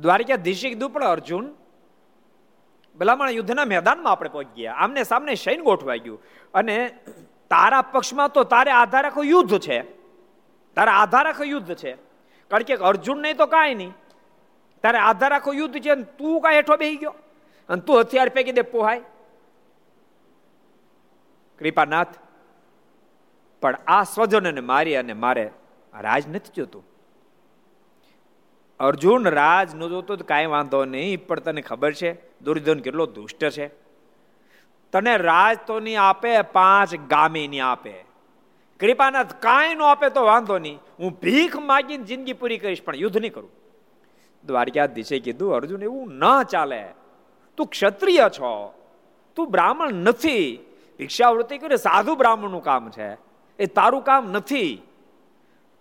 દ્વારિકાધીશે 0.00 0.68
કીધું 0.68 0.90
પણ 0.90 1.04
અર્જુન 1.04 1.54
ભલામણ 2.98 3.30
યુદ્ધના 3.30 3.64
મેદાનમાં 3.64 4.12
આપણે 4.12 4.28
પહોંચી 4.28 4.62
ગયા 4.62 4.74
આમને 4.74 5.02
સામને 5.02 5.34
સૈન 5.34 5.62
ગોઠવાઈ 5.62 5.98
ગયું. 5.98 6.22
અને 6.54 6.76
તારા 7.50 7.82
પક્ષમાં 7.82 8.28
તો 8.28 8.44
તારે 8.44 8.70
આધાર 8.70 9.06
આખો 9.06 9.22
યુદ્ધ 9.22 9.58
છે. 9.58 9.82
તારા 10.76 10.92
આધાર 10.92 11.26
આખો 11.26 11.44
યુદ્ધ 11.44 11.74
છે. 11.74 11.92
કારણ 12.50 12.62
કે 12.62 12.74
અર્જુન 12.74 13.18
નહીં 13.18 13.36
તો 13.36 13.46
કાંઈ 13.46 13.74
નહીં. 13.74 13.94
તારે 14.82 14.98
આધાર 14.98 15.32
આખો 15.32 15.52
યુદ્ધ 15.52 15.80
છે 15.80 15.90
અને 15.90 16.02
તું 16.02 16.40
કાંઈ 16.40 16.56
હેઠો 16.56 16.76
બેસી 16.76 16.96
ગયો. 16.96 17.14
અને 17.68 17.80
તું 17.80 18.00
હથિયાર 18.00 18.28
ફેંકી 18.28 18.52
દે 18.52 18.62
પોહાય. 18.62 19.00
કૃપાનાથ, 21.58 22.14
પણ 23.62 23.78
આ 23.86 24.02
સ્વજનને 24.02 24.60
મારી 24.60 24.96
અને 24.96 25.12
મારે 25.12 25.50
રાજ 26.00 26.28
નથી 26.28 26.52
જોતું. 26.56 26.84
અર્જુન 28.80 29.28
રાજ 29.28 29.74
નો 29.74 29.88
જોતો 29.88 30.16
તો 30.16 30.24
કાંઈ 30.24 30.46
વાંધો 30.46 30.84
નહીં, 30.84 31.26
પણ 31.26 31.40
તને 31.40 31.60
ખબર 31.60 31.92
છે, 31.92 32.40
દુર્યોધન 32.40 32.80
કેટલો 32.80 33.06
દુષ્ટ 33.06 33.48
છે? 33.50 33.68
તને 34.92 35.16
રાજ 35.16 35.58
તો 35.66 35.80
નહીં 35.80 36.02
આપે, 36.02 36.42
પાંચ 36.42 36.96
ગામી 36.96 37.48
નહીં 37.48 37.66
આપે. 37.66 38.04
કૃપાનાથ 38.80 39.32
કાંઈ 39.32 39.74
ન 39.74 39.82
આપે 39.82 40.08
તો 40.08 40.24
વાંધો 40.24 40.58
નહીં. 40.58 40.78
હું 40.98 41.20
ભીખ 41.22 41.56
માગીને 41.56 42.04
જિંદગી 42.04 42.32
પૂરી 42.32 42.58
કરીશ, 42.58 42.82
પણ 42.82 42.96
યુદ્ધ 42.96 43.16
નહીં 43.16 43.32
કરું. 43.32 43.50
દ્વારકાધીશે 44.46 45.18
કીધું, 45.18 45.54
અર્જુન, 45.54 45.82
એવું 45.82 46.14
ન 46.14 46.42
ચાલે. 46.42 46.88
તું 47.56 47.66
ક્ષત્રિય 47.66 48.20
છો. 48.28 48.74
તું 49.36 49.50
બ્રાહ્મણ 49.50 49.92
નથી. 49.92 50.58
ભિક્ષાવૃત્તિ 50.98 51.58
કરી, 51.58 51.76
સાધુ 51.76 52.14
બ્રાહ્મણનું 52.14 52.62
કામ 52.62 52.90
છે. 52.90 53.12
એ 53.58 53.66
તારું 53.66 54.02
કામ 54.02 54.32
નથી. 54.32 54.82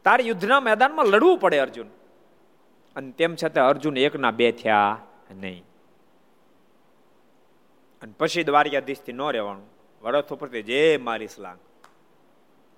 તારે 0.05 0.23
યુદ્ધના 0.23 0.59
મેદાનમાં 0.59 1.05
લડવું 1.05 1.37
પડે, 1.37 1.59
અર્જુન. 1.59 1.85
અને 2.97 3.11
તેમ 3.11 3.35
છતાં 3.43 3.69
અર્જુન 3.69 3.97
એકના 3.97 4.31
બે 4.31 4.51
થયા 4.51 4.97
નહીં. 5.31 5.63
અને 8.01 8.13
પછી 8.17 8.43
દ્વારિકાધીશથી 8.43 9.13
ન 9.13 9.21
રહેવાનું. 9.21 9.65
વરથ 10.01 10.33
ઉપરથી 10.33 10.63
જે 10.63 10.97
મારી 10.97 11.27
સ્લાંગ 11.27 11.59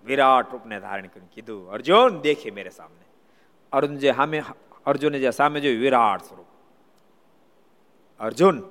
વિરાટ 0.06 0.52
રૂપને 0.52 0.80
ધારણ 0.80 1.08
કર્યું 1.08 1.32
કીધું, 1.32 1.72
અર્જુન, 1.72 2.22
દેખે 2.22 2.52
મેરે 2.52 2.70
સામને. 2.70 3.06
અર્જુન 3.72 3.98
જે 3.98 4.12
સામે, 4.12 4.44
અર્જુને 4.86 5.20
જે 5.20 5.32
સામે 5.32 5.60
જોયું, 5.60 5.82
વિરાટ 5.82 6.22
સ્વરૂપ. 6.22 6.46
અર્જુન, 8.20 8.64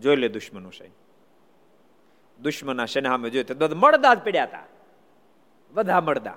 જોઈ 0.00 0.16
લે 0.16 0.28
દુશ્મનું 0.28 0.72
સૈન 0.72 0.90
દુશ્મના 2.42 2.84
સેના 2.84 3.08
સામે 3.08 3.30
જોયું, 3.30 3.58
તો 3.58 3.76
મળદા 3.76 4.14
જ 4.14 4.18
પડ્યા 4.18 4.44
હતા. 4.44 4.64
બધા 5.70 6.00
મળદા. 6.00 6.36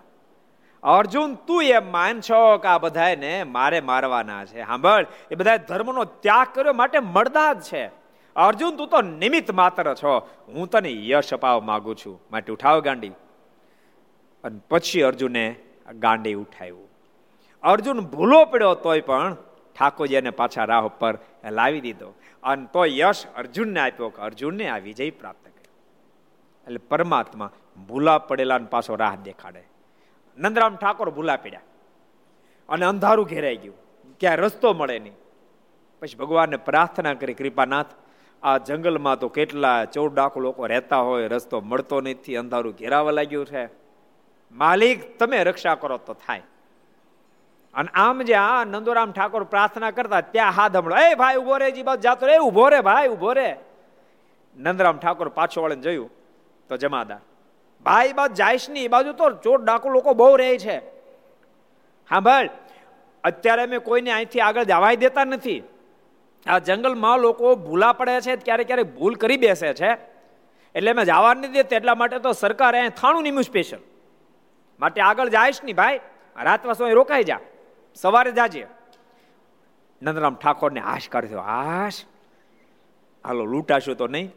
અર્જુન, 0.83 1.35
તું 1.35 1.63
એમ 1.63 1.91
માન 1.91 2.21
છો 2.21 2.57
કે 2.57 2.67
આ 2.67 2.77
બધાને 2.77 3.43
મારે 3.43 3.81
મારવાના 3.81 4.45
છે? 4.45 4.65
સાંભળ 4.65 5.05
એ 5.31 5.35
બધા 5.35 5.57
ધર્મનો 5.57 6.03
ત્યાગ 6.03 6.47
કર્યો, 6.53 6.73
માટે 6.73 6.99
મળદા 6.99 7.53
જ 7.53 7.61
છે. 7.61 7.87
અર્જુન, 8.35 8.75
તું 8.75 8.87
તો 8.87 9.01
નિમિત્ત 9.01 9.51
માત્ર 9.51 9.93
છો. 9.93 10.29
હું 10.47 10.69
તને 10.69 11.07
યશ 11.07 11.33
અપાવવા 11.33 11.59
માંગુ 11.59 11.93
છું. 11.93 12.21
માટે 12.31 12.53
ઉઠાવ 12.53 12.79
ગાંડી. 12.79 13.09
અને 14.43 14.59
પછી 14.69 15.01
અર્જુને 15.01 15.55
ગાંડી 15.93 16.33
ઉઠાવ્યું. 16.33 16.89
અર્જુન 17.63 17.99
ભૂલો 17.99 18.45
પડ્યો 18.45 18.73
તોય 18.73 19.01
પણ 19.01 19.37
ઠાકોરજી 19.79 20.15
એને 20.15 20.29
પાછા 20.29 20.63
રાહ 20.63 20.85
ઉપર 20.85 21.17
લાવી 21.51 21.81
દીધો. 21.81 22.13
અને 22.43 22.65
તો 22.73 22.85
યશ 22.85 23.25
અર્જુનને 23.35 23.79
આપ્યો 23.79 24.09
કે 24.09 24.21
અર્જુનને 24.21 24.69
આ 24.69 24.77
વિજય 24.77 25.09
પ્રાપ્ત 25.09 25.45
કર્યો 25.45 25.73
એટલે 26.65 26.77
પરમાત્મા 26.77 27.49
ભૂલા 27.87 28.17
પડેલા 28.17 28.57
પાછો 28.57 28.95
રાહ 28.95 29.15
દેખાડે. 29.15 29.70
નંદરામ 30.37 30.75
ઠાકોર 30.75 31.09
ભૂલા 31.09 31.35
પડ્યા. 31.35 31.59
અને 32.69 32.85
અંધારું 32.85 33.25
ઘેરાઈ 33.25 33.57
ગયું. 33.57 33.75
ક્યાં 34.19 34.37
રસ્તો 34.37 34.73
મળે 34.73 34.99
નહીં. 34.99 35.13
પછી 35.99 36.15
ભગવાનને 36.15 36.57
પ્રાર્થના 36.57 37.13
કરી, 37.13 37.33
કૃપાનાથ, 37.33 37.85
આ 38.43 38.57
જંગલમાં 38.57 39.19
તો 39.19 39.29
કેટલા 39.29 39.85
ચૌદ 39.85 40.15
ડાકુ 40.15 40.39
લોકો 40.39 40.65
રહેતા 40.65 40.97
હોય, 40.97 41.27
રસ્તો 41.27 41.61
મળતો 41.61 42.01
નથી, 42.01 42.35
અંધારું 42.35 42.73
ઘેરાવા 42.73 43.11
લાગ્યું 43.11 43.45
છે. 43.45 43.69
માલિક, 44.51 45.19
તમે 45.19 45.43
રક્ષા 45.43 45.75
કરો 45.75 45.97
તો 45.97 46.13
થાય. 46.13 46.41
અને 47.73 47.89
આમ 47.93 48.21
જે 48.21 48.33
આ 48.33 48.63
નંદોરામ 48.63 49.11
ઠાકોર 49.11 49.43
પ્રાર્થના 49.43 49.91
કરતા, 49.91 50.21
ત્યાં 50.21 50.51
હાથ 50.51 50.75
હમળો. 50.75 50.95
એ 50.95 51.15
ભાઈ 51.15 51.35
ઊભો 51.35 51.57
રે 51.57 51.71
જી 51.71 51.83
બાદ 51.83 51.99
જાતો 51.99 52.25
રે 52.25 52.37
ઊભો 52.37 52.69
રે 52.69 52.79
ભાઈ 52.79 53.07
ઊભો 53.07 53.33
રે. 53.33 53.57
નંદરામ 54.57 54.97
ઠાકોર 54.97 55.29
પાછો 55.29 55.61
વળીને 55.61 55.81
જોયું, 55.81 56.09
તો 56.69 56.77
જમાદાર 56.77 57.19
ભાઈ 57.85 58.13
બાદ 58.13 58.33
જાયશની 58.33 58.85
એ 58.85 58.87
બાજુ 58.87 59.13
તો 59.13 59.29
ચોર 59.29 59.61
ડાકુ 59.63 59.89
લોકો 59.89 60.13
બહુ 60.13 60.35
રહે 60.35 60.57
છે. 60.57 60.77
હા 62.09 62.19
ભાઈ 62.19 62.49
અત્યારે 63.23 63.63
અમે 63.63 63.77
કોઈને 63.77 64.11
અહીંથી 64.11 64.39
આગળ 64.39 64.63
જવાય 64.63 64.95
દેતા 64.95 65.23
નથી. 65.23 65.63
આ 66.45 66.59
જંગલમાં 66.59 67.19
લોકો 67.19 67.55
ભૂલા 67.55 67.93
પડે 67.93 68.21
છે, 68.21 68.35
ક્યારેક 68.35 68.67
ક્યારેક 68.67 68.95
ભૂલ 68.95 69.15
કરી 69.15 69.37
બેસે 69.37 69.73
છે. 69.73 69.91
એટલે 70.75 70.91
અમે 70.91 71.05
જવા 71.05 71.33
નથી 71.33 71.47
દેતા, 71.47 71.75
એટલા 71.75 71.95
માટે 71.95 72.19
તો 72.19 72.31
સરકારે 72.31 72.77
અહીંયા 72.77 72.89
થાણું 72.89 73.23
નિમ્યું 73.23 73.43
સ્પેશિયલ 73.43 73.81
માટે 74.79 75.01
આગળ 75.01 75.29
જાયશ 75.29 75.63
નહીં 75.63 75.75
ભાઈ, 75.75 75.99
રાત 76.43 76.65
વાસો 76.65 76.93
રોકાઈ 76.93 77.23
જા. 77.23 77.39
સવારે 77.95 78.31
જાજે. 78.31 78.67
નંદરામ 80.01 80.35
ઠાકોરને 80.35 80.79
હાશ 80.79 81.09
કરજો 81.09 81.39
હાશ. 81.39 82.05
હાલો, 83.25 83.45
લૂંટાશું 83.45 83.95
તો 83.95 84.07
નહીં. 84.07 84.31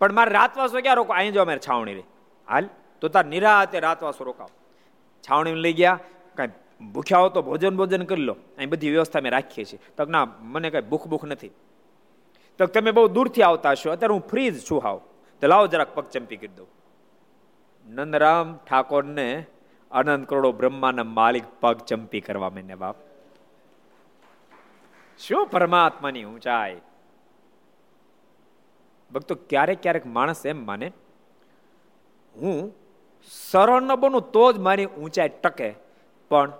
પણ 0.00 0.12
મારે 0.18 0.32
રાતવાસો 0.32 0.80
ક્યાં 0.80 1.00
રોકો 1.00 1.12
અહીં 1.12 1.32
જો 1.32 1.42
અમારે 1.42 1.62
છાવણી 1.68 1.94
રે 1.94 2.04
હાલ, 2.48 2.64
તો 3.00 3.08
તાર 3.08 3.24
નિરાતે 3.24 3.80
રાતવાસો 3.80 4.24
રોકાવ. 4.24 4.50
છાવણી 5.24 5.54
લઈ 5.64 5.72
ગયા, 5.72 5.98
કાંઈ 6.36 6.88
ભૂખ્યા 6.92 7.18
હો 7.18 7.28
તો 7.28 7.42
ભોજન 7.42 7.76
ભોજન 7.76 8.04
કરી 8.04 8.24
લો. 8.24 8.36
અહીં 8.58 8.70
બધી 8.70 8.90
વ્યવસ્થા 8.90 9.20
મેં 9.20 9.32
રાખીએ 9.32 9.64
છીએ. 9.64 9.80
તો 9.96 10.04
ના, 10.04 10.24
મને 10.40 10.70
કાંઈ 10.70 10.88
ભૂખ 10.88 11.06
ભૂખ 11.06 11.24
નથી. 11.24 11.52
તો 12.58 12.66
તમે 12.66 12.90
બહુ 12.90 13.08
દૂરથી 13.08 13.42
આવતા 13.42 13.74
છો 13.74 13.90
અત્યારે 13.90 14.14
હું 14.14 14.24
ફ્રી 14.30 14.50
જ 14.50 14.64
છું 14.70 14.80
હાવ. 14.84 14.98
તો 15.42 15.46
લાવો 15.46 15.66
જરાક 15.66 15.94
પગ 15.94 16.04
ચંપી 16.04 16.36
કરી 16.36 16.54
દઉં. 16.56 16.68
નંદરામ 17.86 18.56
ઠાકોરને 18.66 19.28
અનંત 19.90 20.28
કરોડો 20.28 20.52
બ્રહ્માના 20.52 21.04
માલિક 21.18 21.44
પગ 21.60 21.76
ચંપી 21.80 22.20
કરવા 22.20 22.50
મેને 22.50 22.74
બાપ. 22.74 22.96
શું 25.20 25.46
પરમાત્માની 25.46 26.24
ઊંચાઈ? 26.24 26.76
ભક્તો, 29.10 29.34
ક્યારેક 29.50 29.82
ક્યારેક 29.82 30.06
માણસ 30.06 30.46
એમ 30.46 30.58
માને, 30.66 30.88
હું 32.34 32.74
સરળ 33.50 33.82
ન 33.82 33.94
બનું 33.94 34.24
તો 34.32 34.44
જ 34.52 34.58
મારી 34.58 34.86
ઊંચાઈ 34.86 35.32
ટકે, 35.42 35.68
પણ 36.30 36.52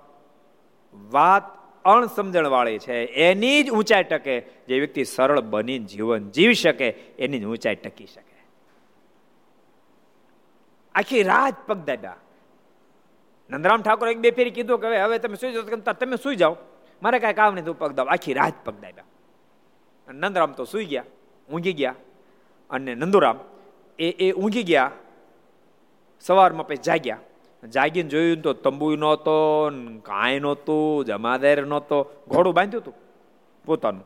વાત 1.11 1.45
અણસમજણ 1.85 2.49
વાળી 2.49 2.79
છે. 2.79 2.97
એની 3.27 3.63
જ 3.63 3.71
ઊંચાઈ 3.71 4.05
ટકે, 4.05 4.35
જે 4.69 4.75
વ્યક્તિ 4.79 5.05
સરળ 5.05 5.41
બની 5.53 5.79
જીવન 5.91 6.31
જીવી 6.31 6.55
શકે, 6.55 6.89
એની 7.19 7.41
જ 7.41 7.45
ઊંચાઈ 7.45 7.79
ટકી 7.85 8.07
શકે. 8.07 8.39
આખી 10.95 11.23
રાત 11.23 11.57
પગ 11.67 11.79
દાદા 11.87 12.17
નંદરામ 13.51 13.83
ઠાકોર 13.83 14.09
એક 14.09 14.19
બે 14.21 14.31
ફેરી 14.31 14.51
કીધું 14.51 14.81
કે, 14.81 14.89
હવે 14.97 15.19
તમે 15.19 15.37
સુઈ 15.37 15.53
જાઓ. 15.53 15.93
તમે 15.93 16.17
સુઈ 16.17 16.37
જાઓ. 16.37 16.57
મારે 17.03 17.19
કાંઈ 17.19 17.39
કામ 17.39 17.55
નહીં 17.55 17.65
તું 17.65 17.79
પગ 17.79 17.93
દાવ 17.95 18.09
આખી 18.09 18.35
રાત 18.35 18.57
પગ 18.65 18.75
દાદા 18.83 19.07
નંદરામ 20.09 20.53
તો 20.53 20.65
સુઈ 20.65 20.87
ગયા, 20.87 21.07
ઊંઘી 21.49 21.77
ગયા. 21.81 21.95
અને 22.71 22.95
નંદુરામ, 22.95 23.39
એ 23.99 24.11
એ 24.11 24.33
ઊંઘી 24.33 24.63
ગયા. 24.63 24.91
સવારમાં 26.21 26.67
પછી 26.67 26.77
જાગ્યા. 26.77 27.19
જાગીને 27.69 28.09
જોયું 28.09 28.43
તો 28.43 28.53
તંબુ 28.53 28.97
નહોતો 28.97 29.69
કાંઈ 30.03 30.41
નહોતું, 30.41 31.05
જમાદાર 31.05 31.67
નહોતો. 31.67 32.11
ઘોડું 32.29 32.55
બાંધ્યું 32.55 32.83
હતું 32.83 32.95
પોતાનું. 33.65 34.05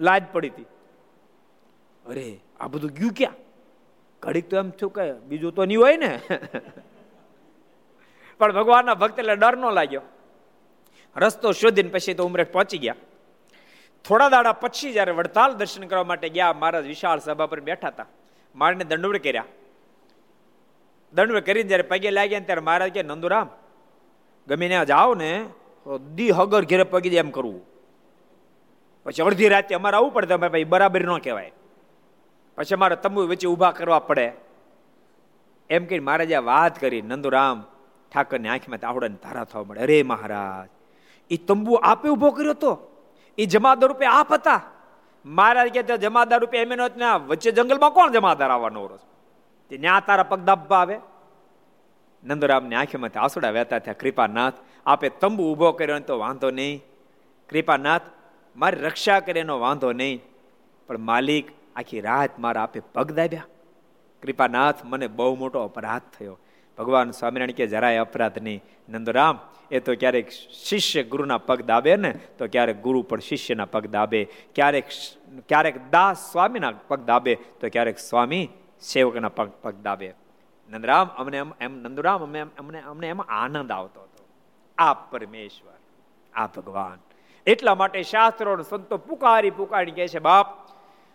લાજ 0.00 0.22
પડી 0.32 0.48
હતી. 0.48 0.62
અરે, 2.06 2.40
આ 2.60 2.66
બધું 2.66 2.90
ગયું 2.90 3.12
ક્યાં? 3.12 3.32
ઘડીક 4.20 4.50
તો 4.50 4.56
એમ 4.56 4.70
થયું 4.70 4.92
કે 4.92 5.12
બીજું 5.12 5.54
તો 5.54 5.64
નહીં 5.64 5.80
હોય 5.80 5.96
ને. 5.96 6.20
પણ 8.38 8.52
ભગવાનના 8.52 8.94
ભક્ત 8.94 9.18
એટલે 9.18 9.36
ડર 9.36 9.56
ન 9.56 9.70
લાગ્યો. 9.70 10.00
રસ્તો 11.16 11.52
શોધીને 11.52 11.88
પછી 11.88 12.14
તો 12.14 12.24
ઉમરેઠ 12.24 12.52
પહોંચી 12.52 12.78
ગયા. 12.78 12.94
થોડા 14.08 14.28
દાડા 14.28 14.52
પછી 14.52 14.92
જયારે 14.92 15.12
વડતાલ 15.12 15.52
દર્શન 15.52 15.86
કરવા 15.86 16.04
માટે 16.04 16.28
ગયા, 16.28 16.52
મહારાજ 16.52 16.86
વિશાળ 16.86 17.18
સભા 17.18 17.46
પર 17.46 17.60
બેઠા 17.60 17.88
હતા. 17.88 18.06
મારને 18.56 18.84
દંડવડ 18.84 19.16
કર્યા. 19.16 19.44
દંડવડ 21.12 21.38
કરીને 21.38 21.68
જયારે 21.68 21.82
પગે 21.82 22.10
લાગ્યા 22.10 22.40
ત્યારે 22.40 22.60
મહારાજ 22.60 22.92
કે, 22.92 23.02
નંદુરામ, 23.02 23.48
ગમે 24.48 24.68
ત્યાં 24.68 24.86
જાઓ 24.86 25.14
ને, 25.14 25.44
તો 25.84 25.98
દી 25.98 26.30
હગર 26.30 26.64
ઘેરે 26.64 26.82
પગી 26.82 27.10
જાય 27.10 27.18
એમ 27.18 27.30
કરવું. 27.30 27.60
પછી 29.04 29.22
અડધી 29.22 29.48
રાતે 29.48 29.74
અમારે 29.74 29.96
આવવું 29.96 30.12
પડે 30.12 30.26
તમારે 30.26 30.52
ભાઈ 30.52 30.64
બરાબર 30.64 31.04
ન 31.04 31.18
કહેવાય. 31.18 31.52
પછી 32.56 32.74
અમારે 32.74 32.96
તંબુ 32.96 33.26
વચ્ચે 33.26 33.48
ઊભા 33.48 33.70
કરવા 33.70 33.98
પડે. 33.98 34.32
એમ 35.70 35.84
કહીને 35.84 36.04
મહારાજે 36.04 36.36
વાત 36.36 36.80
કરી. 36.80 37.02
નંદુરામ, 37.02 37.64
ઠાકરની 38.12 38.48
આંખમાં 38.48 38.78
તાવડાને 38.78 39.14
ધારા 39.22 39.44
થવા 39.44 39.64
મળે 39.64 39.80
અરે 39.80 40.02
મહારાજ 40.02 40.68
એ 41.30 41.36
તંબુ 41.36 41.74
આપે 41.74 42.08
ઊભો 42.08 42.30
કર્યો 42.30 42.52
તો? 42.52 42.87
એ 43.38 43.46
જમાદાર 43.46 43.88
રૂપે 43.88 44.06
આપ 44.06 44.32
હતા. 44.32 44.60
મહારાજ 45.24 45.68
કે 45.68 45.82
જમાદાર 45.82 46.40
રૂપે 46.40 46.58
એમ 46.58 46.72
વચ્ચે 47.26 47.50
જંગલમાં 47.50 47.90
કોણ 47.90 48.12
જમાદાર 48.12 48.50
આવવાનો 48.50 48.86
રોજ 48.86 49.00
તે 49.70 49.78
ન્યા 49.78 50.02
તારા 50.06 50.22
પગ 50.22 50.40
દાબવા 50.40 50.78
આવે. 50.78 50.98
નંદરામની 52.24 52.74
આંખીમાંથી 52.74 53.18
આસુડા 53.18 53.50
વહેતા 53.50 53.78
થયા, 53.78 53.94
કૃપાનાથ, 53.94 54.54
આપે 54.86 55.08
તંબુ 55.08 55.52
ઊભો 55.52 55.72
કર્યો 55.72 55.98
તો 55.98 56.18
વાંધો 56.18 56.50
નહીં. 56.50 56.82
કૃપાનાથ, 57.50 58.02
મારી 58.56 58.80
રક્ષા 58.80 59.20
કરે 59.20 59.40
એનો 59.40 59.58
વાંધો 59.58 59.92
નહીં. 59.92 60.22
પણ 60.86 60.98
માલિક, 60.98 61.48
આખી 61.76 62.00
રાત 62.00 62.38
મારા 62.38 62.62
આપે 62.62 62.80
પગ 62.80 63.12
દાબ્યા. 63.12 63.46
કૃપાનાથ, 64.22 64.74
મને 64.84 65.06
બહુ 65.06 65.36
મોટો 65.36 65.60
અપરાધ 65.60 66.02
થયો. 66.18 66.38
ભગવાન 66.78 67.10
સ્વામિનારાયણ 67.10 67.50
કે 67.50 67.66
જરાય 67.66 67.96
અપરાધ 67.96 68.38
નહીં. 68.38 68.64
નંદરામ 68.88 69.38
એ 69.70 69.80
તો 69.80 69.94
ક્યારેક 69.94 70.30
શિષ્ય 70.64 71.02
ગુરુના 71.02 71.38
પગ 71.38 71.62
દાબે 71.62 71.96
ને, 71.96 72.12
તો 72.12 72.46
ક્યારેક 72.46 72.82
ગુરુ 72.82 73.02
પણ 73.02 73.20
શિષ્યના 73.20 73.64
પગ 73.64 73.86
દાબે. 73.86 74.24
ક્યારેક 74.54 74.84
ક્યારેક 75.48 75.90
દાસ 75.90 76.32
સ્વામીના 76.32 76.72
પગ 76.88 77.04
દાબે, 77.04 77.34
તો 77.34 77.68
ક્યારેક 77.68 77.98
સ્વામી 77.98 78.48
સેવકના 78.80 79.28
પગ 79.28 79.48
પગ 79.62 79.74
દાબે. 79.74 80.14
નંદરામ 80.70 81.08
અમને 81.08 81.38
એમ 81.60 81.82
નંદુરામ 81.82 82.22
અમે 82.22 82.40
અમને 82.40 82.80
અમને 82.80 83.08
એમાં 83.08 83.26
આનંદ 83.26 83.72
આવતો 83.72 84.00
હતો. 84.00 84.26
આ 84.78 84.94
પરમેશ્વર, 84.94 85.78
આ 86.34 86.46
ભગવાન. 86.46 86.98
એટલા 87.46 87.74
માટે 87.74 88.02
શાસ્ત્રો 88.02 88.62
સંતો 88.62 88.96
પુકારી 88.98 89.50
પુકારી 89.50 89.90
કહે 89.90 90.08
છે, 90.08 90.18
બાપ 90.18 90.67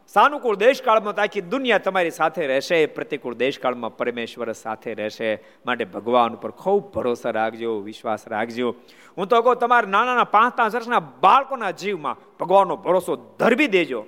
સાનુકૂળ 0.07 0.55
દેશકાળમાં 0.55 1.15
તો 1.15 1.41
દુનિયા 1.41 1.77
તમારી 1.77 2.11
સાથે 2.11 2.47
રહેશે, 2.47 2.85
પ્રતિકૂળ 2.85 3.35
દેશકાળમાં 3.35 3.97
પરમેશ્વર 3.97 4.51
સાથે 4.51 4.93
રહેશે. 4.93 5.43
માટે 5.65 5.85
ભગવાન 5.85 6.33
ઉપર 6.33 6.51
ખૂબ 6.51 6.93
ભરોસો 6.93 7.31
રાખજો, 7.31 7.79
વિશ્વાસ 7.79 8.27
રાખજો. 8.27 8.75
હું 9.17 9.27
તો 9.27 9.41
કહું, 9.41 9.55
તમારા 9.55 9.89
નાના 9.89 10.05
નાના 10.05 10.23
પાંચ 10.23 10.55
પાંચ 10.55 10.75
વર્ષના 10.75 10.99
બાળકોના 10.99 11.71
જીવમાં 11.71 12.17
ભગવાનનો 12.39 12.75
ભરોસો 12.75 13.15
ધરવી 13.15 13.67
દેજો. 13.67 14.05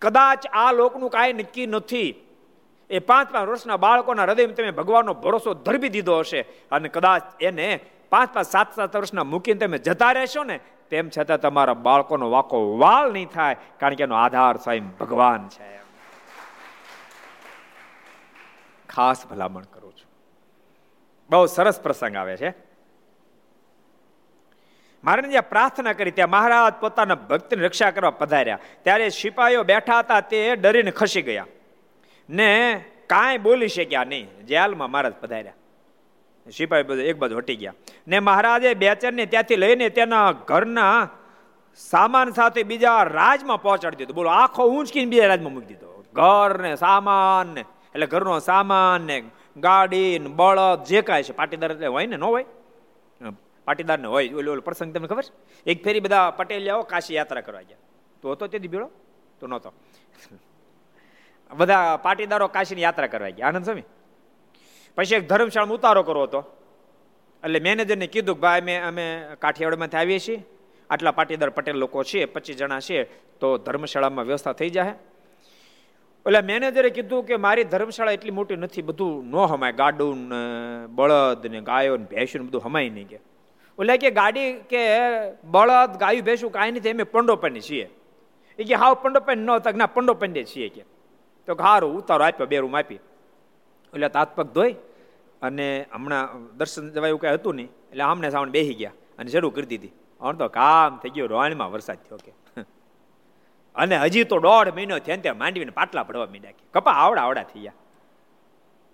કદાચ 0.00 0.46
આ 0.52 0.72
લોકનું 0.72 1.10
કાંઈ 1.10 1.32
નક્કી 1.32 1.66
નથી. 1.66 2.14
એ 2.90 2.98
પાંચ 2.98 3.32
પાંચ 3.32 3.48
વર્ષના 3.48 3.76
બાળકોના 3.76 4.22
હૃદયમાં 4.22 4.54
તમે 4.54 4.70
ભગવાનનો 4.70 5.14
ભરોસો 5.14 5.54
ધરવી 5.54 5.88
દીધો 5.88 6.18
હશે. 6.18 6.40
અને 6.72 6.88
કદાચ 6.88 7.22
એને 7.40 7.80
પાંચ 8.10 8.34
પાંચ 8.34 8.46
સાત 8.46 8.74
સાત 8.74 8.96
વર્ષના 8.96 9.24
મૂકીને 9.24 9.66
તમે 9.66 9.78
જતા 9.78 10.12
રહેશો 10.12 10.44
ને 10.44 10.60
તેમ 10.90 11.10
છતાં 11.18 11.40
તમારા 11.40 11.74
બાળકોનો 11.74 12.30
વાકો 12.30 12.78
વાલ 12.78 13.12
નહીં 13.12 13.28
થાય, 13.28 13.56
કારણ 13.80 13.94
કે 13.94 14.02
એનો 14.02 14.14
આધાર 14.14 14.56
સ્વયં 14.56 14.88
ભગવાન 14.88 15.48
છે. 15.48 15.74
ખાસ 18.88 19.26
ભલામણ 19.26 19.62
કરું 19.62 19.92
છું. 19.92 20.10
બહુ 21.30 21.46
સરસ 21.46 21.80
પ્રસંગ 21.80 22.16
આવે 22.16 22.36
છે. 22.36 22.50
મહારાજ 25.04 25.30
જ્યાં 25.30 25.48
પ્રાર્થના 25.48 25.92
કરી, 25.92 26.10
ત્યાં 26.10 26.30
મહારાજ 26.30 26.74
પોતાના 26.74 27.14
ભક્તની 27.14 27.62
રક્ષા 27.62 27.90
કરવા 27.90 28.10
પધાર્યા. 28.10 28.58
ત્યારે 28.82 29.08
સિપાહીઓ 29.08 29.62
બેઠા 29.62 29.98
હતા, 29.98 30.20
તે 30.20 30.56
ડરીને 30.56 30.90
ખસી 30.90 31.22
ગયા. 31.22 31.46
ને 32.30 32.84
કાંઈ 33.06 33.38
બોલી 33.38 33.68
શક્યા 33.68 34.04
નહીં. 34.04 34.46
જેલમાં 34.46 34.90
મહારાજ 34.90 35.14
પધાર્યા. 35.14 35.52
સિપાહી 36.50 36.82
બધા 36.82 37.02
એક 37.02 37.16
બાજુ 37.16 37.36
હટી 37.36 37.56
ગયા. 37.56 37.74
ને 38.08 38.18
મહારાજે 38.20 38.74
બેચરને 38.74 39.26
ત્યાંથી 39.26 39.56
લઈને 39.56 39.88
તેના 39.88 40.32
ઘરના 40.32 41.08
સામાન 41.76 42.30
સાથે 42.30 42.62
બીજા 42.62 43.02
રાજમાં 43.02 43.62
પહોંચાડી 43.62 43.96
દીધું. 43.96 44.16
બોલો, 44.16 44.30
આખો 44.30 44.64
ઊંચકીને 44.64 45.10
બીજા 45.10 45.26
રાજમાં 45.26 45.52
મૂકી 45.52 45.66
દીધો. 45.66 46.04
ઘર 46.12 46.60
ને 46.60 46.76
સામાન 46.76 47.46
ને 47.46 47.60
એટલે 47.60 48.06
ઘરનો 48.06 48.38
સામાન 48.38 49.00
ને 49.00 49.22
ગાડી 49.56 50.18
ને 50.18 50.28
બળદ, 50.28 50.84
જે 50.84 51.02
કાંઈ 51.02 51.22
છે, 51.22 51.32
પાટીદાર 51.32 51.72
એટલે 51.72 51.86
હોય 51.86 52.06
ને, 52.06 52.16
ન 52.16 52.24
હોય? 52.24 52.44
પાટીદાર 53.64 53.98
ને 53.98 54.08
હોય, 54.08 54.28
ઓલું 54.28 54.62
પ્રસંગ 54.62 54.94
તમને 54.94 55.08
ખબર? 55.08 55.22
છે 55.22 55.70
એક 55.70 55.84
ફેરી 55.84 56.00
બધા 56.00 56.30
પટેલિયાઓ 56.30 56.82
કાશી 56.82 57.14
યાત્રા 57.14 57.40
કરવા 57.40 57.60
ગયા. 57.60 57.76
તો 58.22 58.32
હતો 58.32 58.46
તેથી 58.46 58.68
ભીડો 58.68 58.90
તો 59.40 59.46
નહોતો. 59.46 59.72
બધા 61.56 61.96
પાટીદારો 61.96 62.48
કાશીની 62.48 62.82
યાત્રા 62.82 63.06
કરવા 63.06 63.28
ગયા. 63.28 63.48
આનંદ 63.48 63.64
સ્વામી? 63.64 63.82
પછી 64.96 65.14
એક 65.14 65.28
ધર્મશાળામાં 65.28 65.76
ઉતારો 65.76 66.02
કરવો 66.02 66.22
હતો. 66.22 66.40
એટલે 67.44 67.60
મેનેજરને 67.60 68.06
કીધું 68.06 68.34
કે 68.34 68.40
ભાઈ 68.40 68.60
મેં 68.60 68.86
અમે 68.86 69.06
કાઠિયાવાડમાંથી 69.38 69.96
આવીએ 69.96 70.18
છીએ. 70.18 70.44
આટલા 70.90 71.10
પાટીદાર 71.10 71.50
પટેલ 71.50 71.76
લોકો 71.76 72.02
છીએ 72.02 72.24
પચીસ 72.24 72.56
જણા 72.56 72.80
છીએ 72.80 73.04
તો 73.40 73.58
ધર્મશાળામાં 73.58 74.24
વ્યવસ્થા 74.24 74.52
થઈ 74.52 74.70
જાય 74.70 74.94
એટલે 76.26 76.40
મેનેજરે 76.40 76.90
કીધું 76.90 77.26
કે 77.26 77.36
મારી 77.36 77.64
ધર્મશાળા 77.64 78.12
એટલી 78.12 78.30
મોટી 78.30 78.56
નથી, 78.56 78.82
બધું 78.82 79.30
ન 79.30 79.36
હમાય. 79.36 79.72
ગાડું 79.72 80.16
ને 80.28 80.86
બળદ 80.86 81.46
ને 81.46 81.60
ગાયો 81.60 81.96
ને 81.96 82.04
ભેંસું 82.04 82.46
બધું 82.46 82.62
હમાય 82.64 82.90
નહીં 82.90 83.08
કે. 83.08 83.16
એટલે 83.16 83.96
કે 83.96 84.10
ગાડી 84.10 84.52
કે 84.52 84.82
બળદ, 85.44 85.98
ગાયું, 85.98 86.24
ભેંસું 86.24 86.52
કાંઈ 86.52 86.70
નથી, 86.70 86.90
અમે 86.90 87.02
પંડોપની 87.02 87.60
છીએ. 87.60 87.90
એ 88.58 88.64
કે 88.64 88.74
હાવ 88.74 88.94
પંડોપન 88.94 89.38
ન 89.38 89.50
હતા 89.50 89.70
ના 89.70 89.86
છીએ 90.42 90.68
કે. 90.68 90.84
તો 91.46 91.54
હારું, 91.54 91.98
ઉતારો 91.98 92.24
આપ્યો, 92.24 92.46
બે 92.46 92.58
રૂમ 92.58 92.76
આપી. 92.76 93.00
એટલે 93.94 94.08
તાત્પક 94.16 94.48
ધોઈ 94.56 94.74
અને 95.42 95.66
હમણાં 95.96 96.24
દર્શન 96.58 96.84
જવા 96.94 97.10
એવું 97.12 97.20
કાંઈ 97.24 97.40
હતું 97.40 97.54
નહીં, 97.58 97.70
એટલે 97.92 98.04
આમને 98.10 98.28
સાવણ 98.34 98.54
બેસી 98.56 98.76
ગયા 98.80 98.96
અને 99.18 99.28
શરૂ 99.34 99.52
કરી 99.56 99.70
દીધી. 99.72 99.92
હવે 100.22 100.34
તો 100.40 100.48
કામ 100.58 100.92
થઈ 101.02 101.12
ગયું, 101.14 101.30
રોહાણીમાં 101.34 101.70
વરસાદ 101.74 101.98
થયો 102.06 102.18
કે. 102.26 102.32
અને 103.76 103.96
હજી 104.04 104.26
તો 104.32 104.36
દોઢ 104.46 104.70
મહિનો 104.76 104.98
થયા 105.06 105.22
ત્યાં 105.24 105.40
માંડવીને 105.42 105.74
પાટલા 105.80 106.04
પડવા 106.08 106.28
માંડ્યા 106.32 106.58
કે. 106.58 106.62
કપા 106.74 106.96
આવડા 107.04 107.24
આવડા 107.26 107.46
થઈ 107.50 107.62
ગયા 107.64 107.80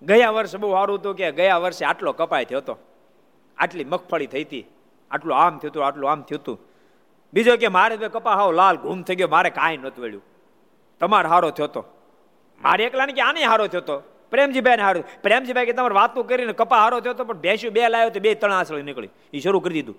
ગયા 0.03 0.33
વર્ષે 0.37 0.57
બહુ 0.63 0.69
સારું 0.77 0.99
હતું 1.01 1.15
કે 1.19 1.33
ગયા 1.39 1.61
વર્ષે 1.65 1.85
આટલો 1.91 2.13
કપાય 2.21 2.49
થયો 2.51 2.63
હતો 2.65 2.75
આટલી 3.59 3.87
મગફળી 3.93 4.31
થઈ 4.35 4.45
હતી, 4.47 4.65
આટલું 5.11 5.37
આમ 5.43 5.55
થયું 5.61 5.73
હતું, 5.73 5.83
આટલું 5.87 6.11
આમ 6.13 6.21
થયું 6.29 6.43
હતું. 6.43 6.59
બીજો 7.33 7.57
કે 7.63 7.69
મારે 7.79 7.95
કપા 8.15 8.37
હાવ 8.41 8.51
લાલ 8.61 8.77
ગુમ 8.85 9.01
થઈ 9.07 9.19
ગયો, 9.21 9.31
મારે 9.37 9.51
કાંઈ 9.59 9.81
નહોતું 9.83 10.03
વળ્યું. 10.05 10.25
તમારે 11.01 11.29
હારો 11.33 11.51
થયો 11.57 11.69
હતો 11.71 11.83
મારે 12.61 12.83
એકલાને 12.89 13.13
કે 13.19 13.23
આને 13.27 13.41
હારો 13.51 13.67
થયો 13.73 13.85
તો? 13.91 13.97
પ્રેમજીભાઈ 14.31 14.77
હારો. 14.77 15.03
પ્રેમજીભાઈ 15.23 15.67
કે 15.67 15.73
તમારે 15.73 15.95
વાતો 15.95 16.23
કરીને 16.23 16.53
કપા 16.53 16.77
હારો 16.77 17.01
થયો 17.01 17.15
તો 17.15 17.25
પણ 17.25 17.41
ભેંસ્યું 17.41 17.75
બે 17.75 17.89
લાવ્યો 17.89 18.11
તો 18.11 18.21
બે 18.21 18.35
ત્રણ 18.35 18.53
આસળી 18.53 18.83
નીકળી. 18.83 19.11
એ 19.33 19.41
શરૂ 19.41 19.61
કરી 19.61 19.73
દીધું. 19.73 19.97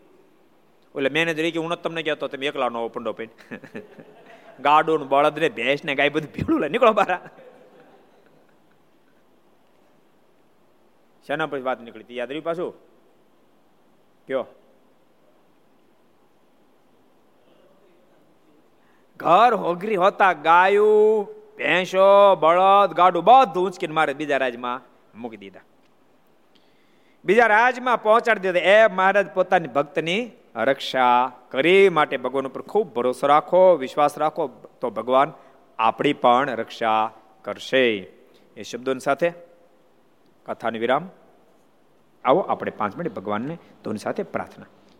એટલે 0.95 1.09
મેનેજર 1.09 1.51
કે 1.51 1.59
હું 1.59 1.81
તમને 1.81 2.03
કહેતો 2.03 2.27
તમે 2.27 2.45
એકલા 2.47 2.69
નો 2.69 2.87
પંડો 2.89 3.11
પૈન 3.11 3.29
ગાડો 4.65 4.97
બળદ 4.97 5.39
ને 5.39 5.49
ભેંસ 5.49 5.83
ને 5.83 5.95
ગાય 5.95 6.09
બધું 6.09 6.31
ભીડું 6.33 6.59
લે, 6.61 6.69
નીકળો 6.69 6.93
બારા. 6.93 7.21
શેના 11.27 11.45
પછી 11.45 11.61
વાત 11.61 11.81
નીકળી? 11.81 12.15
યાદ 12.15 12.29
રહ્યું 12.29 12.43
પાછું? 12.43 12.73
કયો? 14.27 14.45
ઘર 19.17 19.53
હોગરી 19.53 19.95
હોતા 19.95 20.33
ગાયું. 20.33 21.40
ભેંસો, 21.63 22.35
બળદ, 22.35 22.93
ગાડું 22.93 23.23
બધું 23.23 23.65
ઉંચકીને 23.65 23.93
મારે 23.93 24.13
બીજા 24.13 24.37
રાજમાં 24.37 24.81
મૂકી 25.15 25.37
દીધા. 25.37 25.59
બીજા 27.25 27.47
રાજમાં 27.47 28.03
પહોંચાડી 28.03 28.39
દીધા. 28.39 28.59
એ 28.59 28.87
મહારાજ 28.87 29.31
પોતાની 29.33 29.67
ભક્તની 29.67 30.31
રક્ષા 30.55 31.31
કરી 31.49 31.89
માટે 31.89 32.17
ભગવાન 32.17 32.47
ઉપર 32.47 32.61
ખૂબ 32.61 32.93
ભરોસો 32.93 33.27
રાખો, 33.27 33.75
વિશ્વાસ 33.75 34.17
રાખો, 34.17 34.47
તો 34.81 34.89
ભગવાન 34.89 35.33
આપણી 35.79 36.13
પણ 36.13 36.49
રક્ષા 36.49 37.11
કરશે. 37.41 38.07
એ 38.57 38.63
શબ્દોની 38.63 38.99
સાથે 38.99 39.33
કથાની 40.45 40.79
વિરામ. 40.79 41.09
આવો, 42.25 42.39
આપણે 42.39 42.71
પાંચ 42.71 42.97
મિનિટ 42.97 43.13
ભગવાનને 43.13 43.57
ધોની 43.83 43.97
સાથે 43.97 44.23
પ્રાર્થના. 44.23 44.65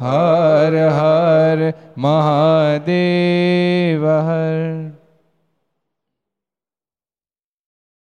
હર 0.00 0.74
હર 0.90 1.72
મહાદેવ 1.96 2.84
હર 4.02 5.03